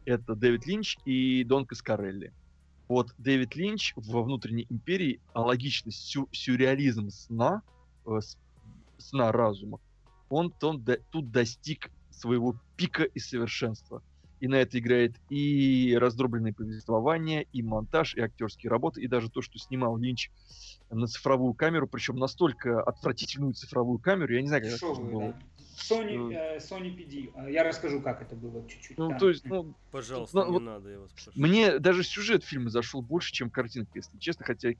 [0.06, 2.34] Это Дэвид Линч и Дон Каскарелли.
[2.88, 7.62] Вот Дэвид Линч во внутренней империи логичность, сю, сюрреализм сна,
[8.06, 8.20] э,
[8.98, 9.80] сна разума
[10.30, 14.02] он, он до, тут достиг своего пика и совершенства.
[14.40, 19.42] И на это играет и раздробленное повествование, и монтаж, и актерские работы, и даже то,
[19.42, 20.32] что снимал Линч
[20.90, 25.36] на цифровую камеру, причем настолько отвратительную цифровую камеру, я не знаю, как Шо это было.
[25.78, 27.32] Sony, э, Sony PD.
[27.36, 28.98] А, я расскажу, как это было чуть-чуть.
[28.98, 29.18] Ну, да.
[29.18, 31.32] то есть, ну, пожалуйста, ну, не вот надо, я вас прошу.
[31.36, 34.72] Мне даже сюжет фильма зашел больше, чем картинка, если честно, хотя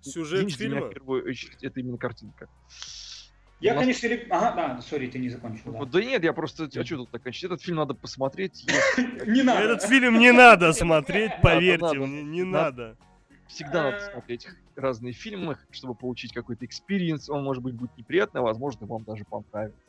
[0.00, 0.76] сюжет Линч фильма?
[0.76, 2.48] Для меня, в первую очередь, это именно картинка.
[3.60, 3.80] Я, нас...
[3.80, 4.26] конечно, ли...
[4.30, 5.72] Ага, да, sorry, ты не закончил.
[5.72, 6.64] Да, да нет, я просто...
[6.64, 7.44] А что тут окончить?
[7.44, 8.66] Этот фильм надо посмотреть.
[9.26, 9.60] Не надо.
[9.62, 12.96] Этот фильм не надо смотреть, поверьте мне, не надо.
[13.48, 17.30] Всегда надо смотреть разные фильмы, чтобы получить какой-то experience.
[17.30, 19.80] Он, может быть, будет неприятный, а возможно, вам даже понравится.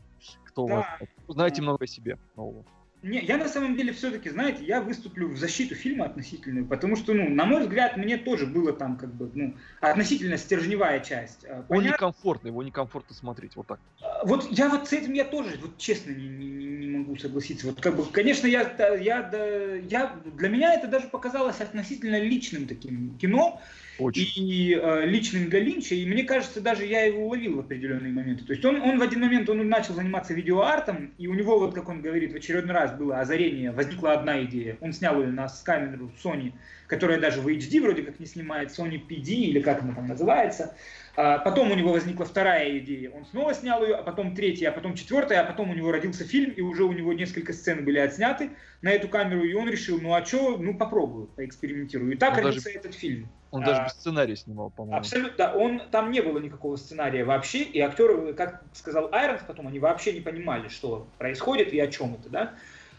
[0.45, 0.85] Кто вас...
[1.27, 2.63] Узнаете много о себе нового.
[3.03, 7.13] Не, я на самом деле все-таки, знаете, я выступлю в защиту фильма относительную, потому что,
[7.13, 11.45] ну, на мой взгляд, мне тоже было там как бы, ну, относительно стержневая часть.
[11.45, 11.69] А, Понят...
[11.69, 13.79] Он некомфортный, его некомфортно смотреть, вот так.
[14.01, 17.67] А, вот я вот с этим я тоже, вот честно, не, не, не могу согласиться.
[17.67, 18.61] Вот как бы, конечно, я,
[18.95, 23.61] я, я, для меня это даже показалось относительно личным таким кино,
[23.99, 24.47] очень.
[24.49, 28.45] И э, для Линча, и мне кажется, даже я его уловил в определенные моменты.
[28.45, 31.73] То есть он, он в один момент он начал заниматься видеоартом, и у него, вот
[31.73, 34.77] как он говорит, в очередной раз было озарение, возникла одна идея.
[34.81, 36.53] Он снял ее на камеру Sony,
[36.87, 40.75] которая даже в HD вроде как не снимает, Sony PD или как она там называется.
[41.15, 44.71] А потом у него возникла вторая идея, он снова снял ее, а потом третья, а
[44.71, 47.97] потом четвертая, а потом у него родился фильм, и уже у него несколько сцен были
[47.97, 48.51] отсняты
[48.83, 52.13] на эту камеру, и он решил, ну а что, ну попробую, поэкспериментирую.
[52.13, 53.29] И так он родился даже, этот фильм.
[53.49, 54.97] Он а, даже без сценария снимал, по-моему.
[54.97, 59.79] Абсолютно, он, там не было никакого сценария вообще, и актеры, как сказал Айронс потом, они
[59.79, 62.53] вообще не понимали, что происходит и о чем это, да.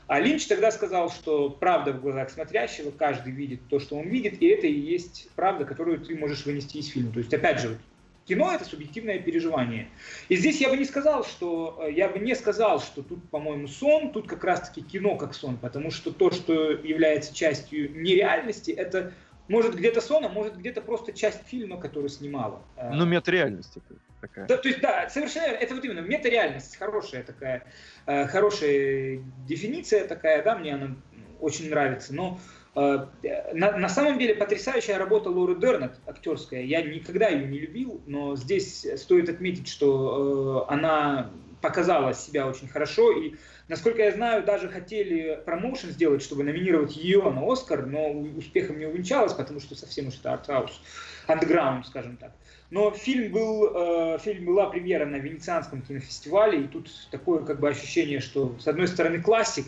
[0.09, 4.41] А Линч тогда сказал, что правда в глазах смотрящего, каждый видит то, что он видит,
[4.41, 7.13] и это и есть правда, которую ты можешь вынести из фильма.
[7.13, 7.79] То есть, опять же,
[8.25, 9.89] кино это субъективное переживание.
[10.31, 13.69] И здесь я бы не сказал, что э, я бы не сказал, что тут, по-моему,
[13.69, 19.13] сон, тут как раз-таки кино как сон, потому что то, что является частью нереальности, это
[19.49, 22.63] может где-то сон, а может где-то просто часть фильма, который снимала.
[22.77, 24.47] Э, ну, метареальность это такая.
[24.47, 27.65] Да, то есть, да, совершенно, это вот именно метареальность, хорошая такая,
[28.07, 30.95] э, хорошая дефиниция такая, да, мне она
[31.41, 32.39] очень нравится, но
[32.79, 33.07] Э,
[33.55, 36.63] на, на самом деле потрясающая работа Лоры Дернет, актерская.
[36.63, 42.69] Я никогда ее не любил, но здесь стоит отметить, что э, она показала себя очень
[42.69, 43.13] хорошо.
[43.13, 43.35] И,
[43.69, 48.87] насколько я знаю, даже хотели промоушен сделать, чтобы номинировать ее на Оскар, но успехом не
[48.87, 50.81] увенчалось, потому что совсем уж это артхаус,
[51.27, 52.33] андеграунд, скажем так.
[52.71, 57.69] Но фильм, был, э, фильм была премьера на Венецианском кинофестивале, и тут такое как бы
[57.69, 59.65] ощущение, что с одной стороны классик,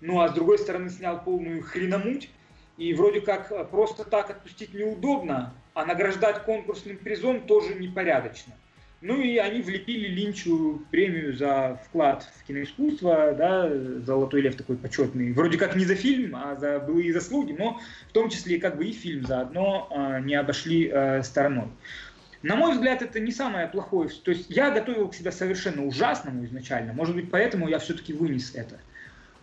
[0.00, 2.28] ну а с другой стороны снял полную хреномуть,
[2.76, 8.54] и вроде как э, просто так отпустить неудобно, а награждать конкурсным призом тоже непорядочно.
[9.02, 13.68] Ну и они влепили Линчу премию за вклад в киноискусство, да,
[14.06, 15.32] «Золотой лев» такой почетный.
[15.32, 18.84] Вроде как не за фильм, а за былые заслуги, но в том числе как бы
[18.86, 21.66] и фильм заодно э, не обошли э, стороной.
[22.42, 24.08] На мой взгляд, это не самое плохое.
[24.08, 26.92] То есть я готовил к себя совершенно ужасному изначально.
[26.92, 28.78] Может быть, поэтому я все-таки вынес это.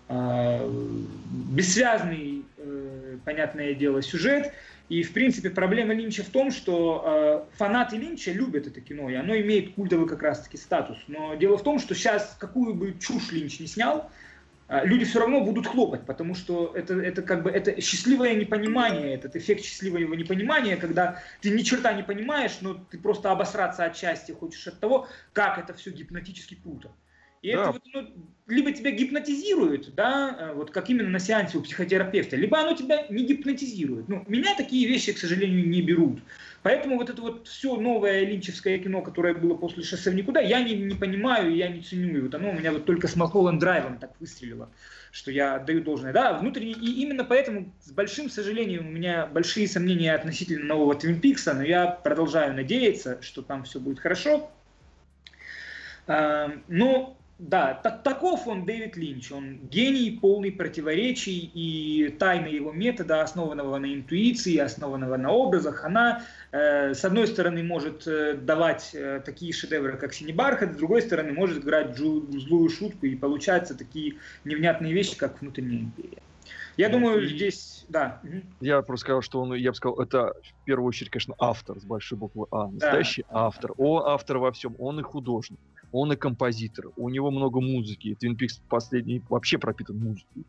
[0.08, 0.68] А,
[1.52, 4.54] бессвязный, э, понятное дело, сюжет.
[4.90, 9.14] И, в принципе, проблема Линча в том, что э, фанаты Линча любят это кино, и
[9.14, 10.98] оно имеет культовый как раз-таки статус.
[11.08, 14.10] Но дело в том, что сейчас, какую бы чушь Линч не снял,
[14.68, 19.14] э, люди все равно будут хлопать, потому что это, это как бы это счастливое непонимание,
[19.14, 23.96] этот эффект счастливого непонимания, когда ты ни черта не понимаешь, но ты просто обосраться от
[23.96, 26.90] счастья хочешь от того, как это все гипнотически круто.
[27.42, 27.62] И да.
[27.62, 28.08] это вот, ну,
[28.48, 33.06] либо тебя гипнотизирует, да, э, вот как именно на сеансе у психотерапевта, либо оно тебя
[33.10, 34.10] не гипнотизирует.
[34.10, 36.20] Ну, меня такие вещи, к сожалению, не берут.
[36.64, 40.62] Поэтому вот это вот все новое линчевское кино, которое было после «Шоссе в никуда», я
[40.62, 42.18] не, не понимаю, я не ценю.
[42.18, 44.70] И вот оно у меня вот только с Малхолланд Драйвом так выстрелило,
[45.12, 46.12] что я даю должное.
[46.12, 51.22] Да, внутренне, и именно поэтому с большим сожалением у меня большие сомнения относительно нового Твин
[51.22, 54.52] Пикса, но я продолжаю надеяться, что там все будет хорошо.
[56.08, 59.32] Но да, так, таков он Дэвид Линч.
[59.32, 66.22] Он гений, полный противоречий, и тайна его метода, основанного на интуиции, основанного на образах, она,
[66.52, 71.02] э, с одной стороны, может э, давать э, такие шедевры, как «Синий бархат», с другой
[71.02, 76.22] стороны, может играть джу, злую шутку, и получаются такие невнятные вещи, как «Внутренняя империя».
[76.76, 77.28] Я ну, думаю, и...
[77.28, 78.22] здесь, да.
[78.60, 81.86] Я просто сказал, что он, я бы сказал, это в первую очередь, конечно, автор с
[81.86, 83.48] большой буквы А, настоящий да.
[83.48, 83.72] автор.
[83.78, 85.60] Он автор во всем, он и художник
[85.92, 88.16] он и композитор, у него много музыки.
[88.20, 90.44] Твин Пикс последний вообще пропитан музыкой.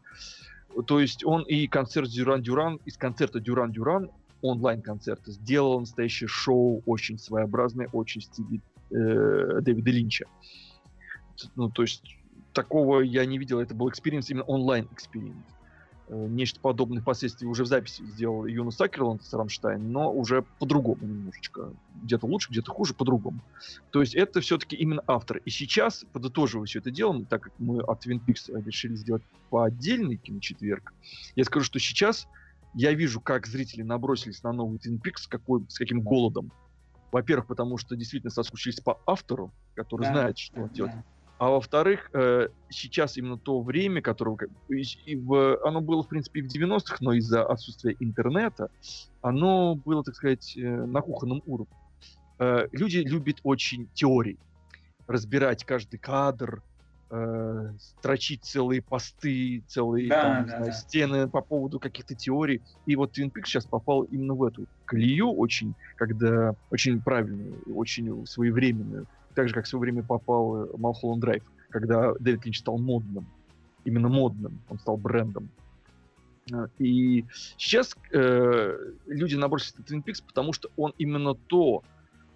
[0.86, 4.10] То есть он и концерт Дюран Дюран, из концерта Дюран Дюран,
[4.42, 8.60] онлайн-концерта, сделал настоящее шоу, очень своеобразное, очень в стиле
[8.90, 10.26] э, Дэвида Линча.
[11.56, 12.16] Ну, то есть
[12.52, 15.36] такого я не видел, это был experience, именно онлайн- experience.
[16.12, 21.06] Э, нечто подобное впоследствии уже в записи сделал Юнас Окерлунд с Рамштайн, но уже по-другому
[21.06, 21.72] немножечко.
[22.02, 23.38] Где-то лучше, где-то хуже, по-другому.
[23.92, 25.36] То есть это все-таки именно автор.
[25.44, 29.62] И сейчас, подытоживая все это дело, так как мы от Twin Peaks решили сделать по
[29.62, 30.92] отдельный киночетверг,
[31.36, 32.26] я скажу, что сейчас
[32.74, 36.50] я вижу, как зрители набросились на новый Twin Peaks с, какой, с каким голодом.
[37.12, 40.68] Во-первых, потому что действительно соскучились по автору, который да, знает, что да.
[40.70, 40.92] делать.
[41.40, 44.36] А во-вторых, э, сейчас именно то время, которое
[44.68, 48.68] и в, оно было, в принципе, и в 90-х, но из-за отсутствия интернета,
[49.22, 51.74] оно было, так сказать, э, на кухонном уровне.
[52.38, 54.36] Э, люди любят очень теории,
[55.06, 56.62] разбирать каждый кадр,
[57.08, 60.72] э, строчить целые посты, целые да, там, да, знаю, да.
[60.72, 62.60] стены по поводу каких-то теорий.
[62.84, 68.26] И вот Twin Peaks сейчас попал именно в эту колею очень, когда очень правильную, очень
[68.26, 69.06] своевременную.
[69.34, 73.26] Так же, как в свое время попал Малхолланд Драйв, когда Дэвид Линч стал модным.
[73.84, 74.60] Именно модным.
[74.68, 75.48] Он стал брендом.
[76.52, 77.24] Э, и
[77.56, 81.82] сейчас э, люди набросились на Twin Peaks, потому что он именно то,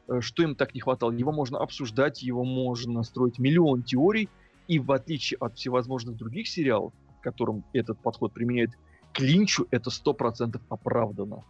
[0.08, 1.10] э, что им так не хватало.
[1.12, 4.28] Его можно обсуждать, его можно строить миллион теорий,
[4.68, 6.92] и в отличие от всевозможных других сериалов,
[7.22, 8.70] которым этот подход применяет,
[9.12, 11.44] к Линчу это сто процентов оправдано.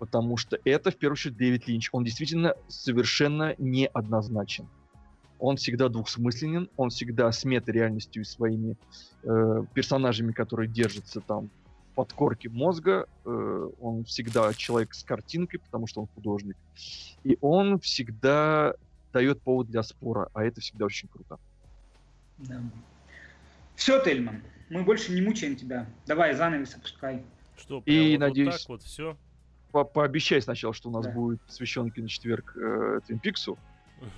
[0.00, 1.90] Потому что это, в первую очередь, Дэвид Линч.
[1.92, 4.66] Он действительно совершенно неоднозначен.
[5.38, 8.76] Он всегда двухсмысленен, он всегда с мета-реальностью и своими
[9.24, 11.50] э, персонажами, которые держатся там
[11.94, 13.06] подкорке мозга.
[13.26, 16.56] Э, он всегда человек с картинкой, потому что он художник.
[17.22, 18.72] И он всегда
[19.12, 21.38] дает повод для спора, а это всегда очень круто.
[22.38, 22.58] Да.
[23.74, 25.86] Все, Тельман, мы больше не мучаем тебя.
[26.06, 27.22] Давай, занавес опускай.
[27.58, 29.18] Что, и вот надеюсь, вот так вот все?
[29.72, 31.12] По Пообещай сначала, что у нас да.
[31.12, 33.58] будет посвящен четверг э, Твин Пиксу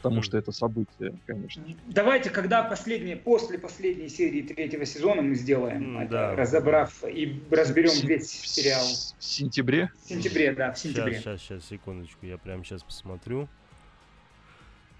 [0.02, 1.64] потому что это событие, конечно.
[1.86, 6.36] Давайте, когда последнее, после последней серии третьего сезона мы сделаем, mm, это, да.
[6.36, 8.84] разобрав и разберем в, весь сериал.
[9.18, 9.90] В сентябре?
[10.04, 11.14] В сентябре, да, в сентябре.
[11.14, 13.48] Сейчас, сейчас, сейчас, секундочку, я прямо сейчас посмотрю.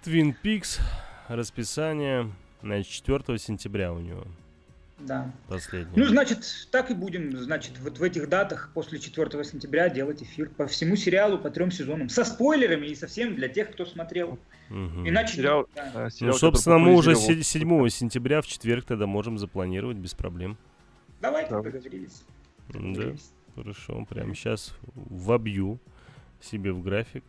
[0.03, 0.81] Twin Peaks,
[1.29, 2.29] расписание,
[2.61, 4.25] значит, 4 сентября у него.
[4.99, 5.31] Да.
[5.47, 5.93] Последний.
[5.95, 10.49] Ну, значит, так и будем, значит, вот в этих датах после 4 сентября делать эфир
[10.49, 12.09] по всему сериалу, по трем сезонам.
[12.09, 14.39] Со спойлерами и совсем для тех, кто смотрел.
[14.69, 15.07] Угу.
[15.07, 15.37] Иначе...
[15.37, 16.07] Сериал, да.
[16.07, 20.57] Э, сериал, ну, собственно, мы уже 7 сентября в четверг тогда можем запланировать без проблем.
[21.21, 21.61] Давайте, да.
[21.61, 22.23] договорились.
[22.69, 23.13] Да,
[23.55, 24.05] хорошо.
[24.09, 25.79] Прямо сейчас вобью
[26.39, 27.23] себе в график.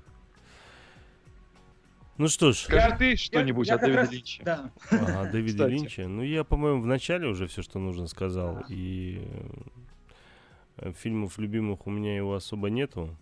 [2.16, 2.56] Ну что ж.
[2.58, 4.12] Скажи ты что-нибудь о Дэвиде раз...
[4.12, 4.42] Линче.
[4.44, 4.70] Да.
[4.90, 6.06] Ага, Дэвиде Линче.
[6.06, 8.64] Ну, я, по-моему, в начале уже все, что нужно, сказал.
[8.68, 9.26] И
[10.76, 13.16] э, фильмов любимых у меня его особо нету.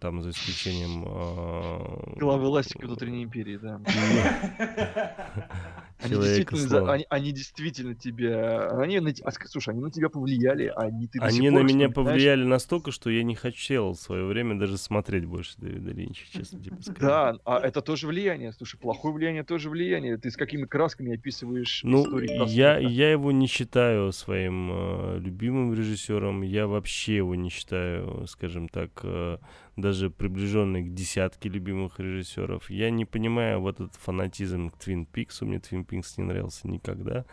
[0.00, 1.04] Там за исключением...
[1.06, 3.80] Э, Главы Ластика внутренней империи, да.
[6.00, 8.68] Они действительно, они, они действительно тебя...
[8.70, 12.44] Они на, а, слушай, они на тебя повлияли, а они ты Они на меня повлияли
[12.44, 16.76] настолько, что я не хотел в свое время даже смотреть больше Дэвида Линча, честно тебе
[16.82, 16.98] скажу.
[17.00, 18.52] Да, а это тоже влияние.
[18.52, 20.18] Слушай, плохое влияние тоже влияние.
[20.18, 22.48] Ты с какими красками описываешь ну, истории?
[22.48, 26.42] Я, я его не считаю своим э, любимым режиссером.
[26.42, 29.38] Я вообще его не считаю, скажем так, э,
[29.76, 32.70] даже приближенный к десятке любимых режиссеров.
[32.70, 35.44] Я не понимаю вот этот фанатизм к Twin Peaks.
[35.44, 37.24] Мне Twin Peaks не нравился никогда.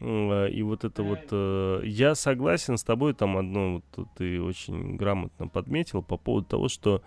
[0.00, 1.28] А, и вот это вот...
[1.30, 6.68] Э, я согласен с тобой, там одно вот ты очень грамотно подметил по поводу того,
[6.68, 7.02] что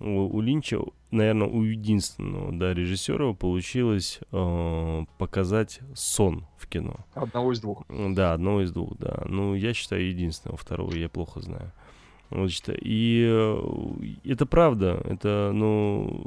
[0.00, 0.80] у, Линча,
[1.12, 6.96] наверное, у единственного да, режиссера получилось э, показать сон в кино.
[7.14, 7.84] Одного из двух.
[7.88, 9.22] Да, одного из двух, да.
[9.26, 11.72] Ну, я считаю, единственного, второго я плохо знаю.
[12.34, 16.24] Значит, и э, это правда, это, ну,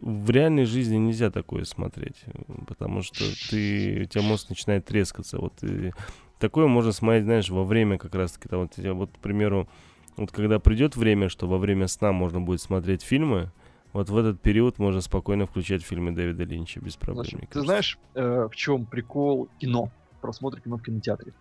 [0.00, 2.24] в реальной жизни нельзя такое смотреть,
[2.66, 5.92] потому что ты, у тебя мозг начинает трескаться, вот, и
[6.38, 9.68] такое можно смотреть, знаешь, во время как раз-таки, там, вот, вот, к примеру,
[10.16, 13.50] вот когда придет время, что во время сна можно будет смотреть фильмы,
[13.92, 17.26] вот в этот период можно спокойно включать фильмы Дэвида Линча без проблем.
[17.26, 19.90] Значит, ты знаешь, э, в чем прикол кино,
[20.20, 21.32] просмотр кино в кинотеатре?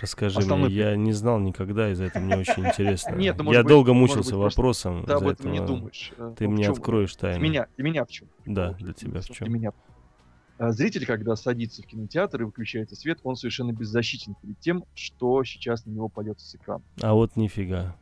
[0.00, 0.68] Расскажи Основной...
[0.68, 3.16] мне, я не знал никогда, из-за этого мне очень интересно.
[3.16, 5.04] Нет, ну, я быть, долго мучился вопросом.
[5.04, 6.12] Ты об этом не думаешь.
[6.36, 7.42] Ты ну, мне откроешь тайну.
[7.42, 8.28] Меня, для меня в чем?
[8.46, 9.52] Да, для тебя в чем?
[9.52, 9.72] Меня.
[10.58, 15.44] А зритель, когда садится в кинотеатр и выключается свет, он совершенно беззащитен перед тем, что
[15.44, 16.82] сейчас на него пойдет с экрана.
[17.00, 17.96] А вот нифига.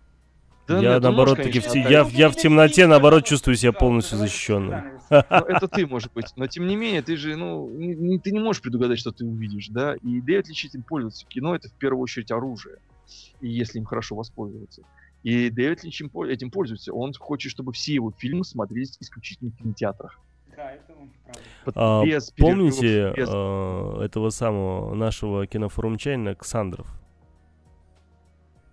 [0.66, 4.84] Да, я, наоборот, таки в, я, я в темноте, наоборот, чувствую себя полностью защищенным.
[5.10, 6.32] Ну, это ты, может быть.
[6.36, 9.68] Но, тем не менее, ты же, ну, не, ты не можешь предугадать, что ты увидишь,
[9.68, 9.94] да?
[10.02, 11.24] И Дэвид Линч этим пользуется.
[11.26, 12.78] Кино— это, в первую очередь, оружие.
[13.40, 14.82] И если им хорошо воспользоваться.
[15.22, 16.93] И Дэвид Линч этим пользуется.
[16.93, 20.18] Он хочет, чтобы все его фильмы смотрелись исключительно в кинотеатрах.
[20.56, 21.10] Да, это он
[21.74, 23.28] а, без помните без...
[23.30, 26.86] А, этого самого нашего кинофорумчанина Ксандров?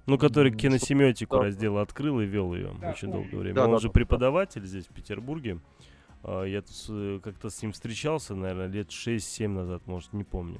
[0.06, 3.56] Ну, который киносемиотику раздела открыл и вел ее да, очень долгое время.
[3.56, 4.68] Да, Он да, же да, преподаватель да.
[4.68, 5.60] здесь, в Петербурге.
[6.24, 10.60] А, я тут э, как-то с ним встречался, наверное, лет 6-7 назад, может, не помню.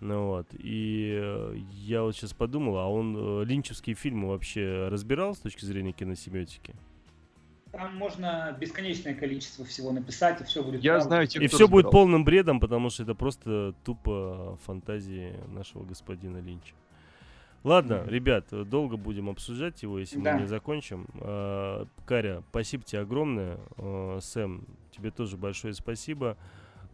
[0.00, 5.34] Ну вот, и э, я вот сейчас подумал, а он э, линчевские фильмы вообще разбирал
[5.34, 6.74] с точки зрения киносемиотики?
[7.72, 10.82] Там можно бесконечное количество всего написать, и все будет...
[10.82, 11.08] Я правда.
[11.08, 11.70] знаю, те, И все разбирал.
[11.70, 16.74] будет полным бредом, потому что это просто тупо фантазии нашего господина Линча.
[17.64, 20.34] Ладно, ребят, долго будем обсуждать его, если да.
[20.34, 21.06] мы не закончим.
[21.20, 23.58] А, Каря, спасибо тебе огромное.
[23.76, 26.36] А, Сэм, тебе тоже большое спасибо.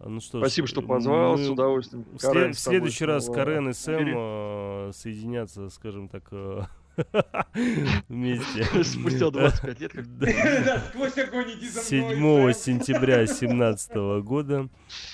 [0.01, 2.05] Ну что Спасибо, что позвал, с удовольствием.
[2.21, 6.63] Карен, в следующий раз Карен и Сэм э, соединятся, скажем так, э,
[8.09, 8.65] вместе.
[8.85, 9.93] Спустя 25 лет.
[10.89, 14.69] сквозь огонь иди за 7 сентября 2017 года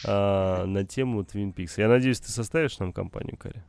[0.05, 1.75] а, на тему Twin Peaks.
[1.77, 3.63] Я надеюсь, ты составишь нам компанию, Кари?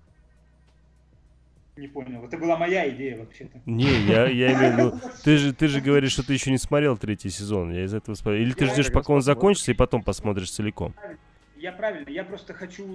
[1.81, 2.23] Не понял.
[2.23, 3.59] Это была моя идея вообще-то.
[3.65, 4.99] Не, я, я имею в виду...
[5.23, 7.71] Ты же, ты же говоришь, что ты еще не смотрел третий сезон.
[7.73, 8.43] Я из этого смотрел.
[8.43, 10.93] Или ты ждешь, пока он закончится, и потом посмотришь целиком?
[11.55, 12.07] Я правильно.
[12.07, 12.85] Я просто хочу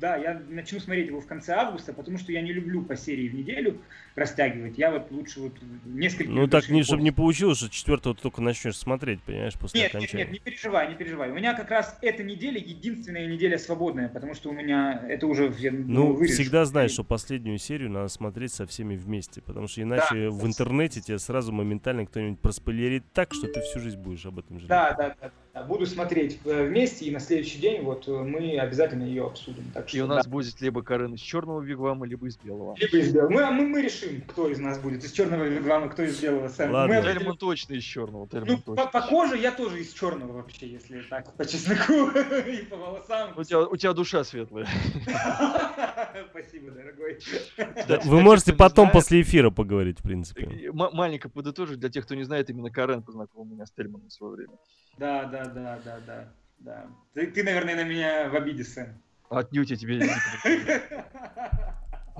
[0.00, 3.28] да, я начну смотреть его в конце августа, потому что я не люблю по серии
[3.28, 3.80] в неделю
[4.16, 4.78] растягивать.
[4.78, 5.52] Я вот лучше вот
[5.84, 6.30] несколько...
[6.30, 9.94] Ну так, не, чтобы не получилось, что четвертого ты только начнешь смотреть, понимаешь, после нет,
[9.94, 10.24] окончания.
[10.24, 11.30] Нет, нет, не переживай, не переживай.
[11.30, 15.52] У меня как раз эта неделя единственная неделя свободная, потому что у меня это уже...
[15.58, 16.34] Я, ну, вырежу.
[16.34, 20.46] всегда знаешь, что последнюю серию надо смотреть со всеми вместе, потому что иначе да, в
[20.46, 24.68] интернете тебе сразу моментально кто-нибудь проспойлерит так, что ты всю жизнь будешь об этом жалеть.
[24.68, 25.30] Да, да, да.
[25.52, 29.64] Буду смотреть э, вместе, и на следующий день вот э, мы обязательно ее обсудим.
[29.74, 30.30] Так что, и у нас да.
[30.30, 32.76] будет либо Карен из черного вигвама, либо из белого.
[32.78, 33.30] Либо из белого.
[33.30, 36.46] Мы, мы, мы решим, кто из нас будет из черного вигвама, кто из белого.
[36.48, 36.70] Сам.
[36.70, 36.94] Ладно.
[36.94, 38.28] Мы Тельман точно из черного.
[38.30, 42.10] Ну, по, по коже я тоже из черного вообще, если так, по чесноку
[42.46, 43.32] и по волосам.
[43.36, 44.68] У тебя, у тебя душа светлая.
[46.30, 47.18] Спасибо, дорогой.
[48.04, 50.70] Вы можете потом после эфира поговорить, в принципе.
[50.72, 54.36] Маленько подытожить, для тех, кто не знает, именно Карен познакомил меня с Тельманом в свое
[54.36, 54.54] время.
[54.98, 56.28] Да, да, да, да, да.
[56.58, 56.86] да.
[57.14, 58.94] Ты, ты, наверное, на меня в обиде, Сэн.
[59.28, 60.10] Отнюдь я тебе не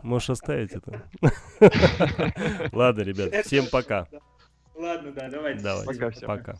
[0.02, 1.02] Можешь оставить это.
[2.72, 4.06] Ладно, ребят, всем пока.
[4.74, 5.62] Ладно, да, давайте.
[5.62, 6.26] Давайте.
[6.26, 6.54] Пока.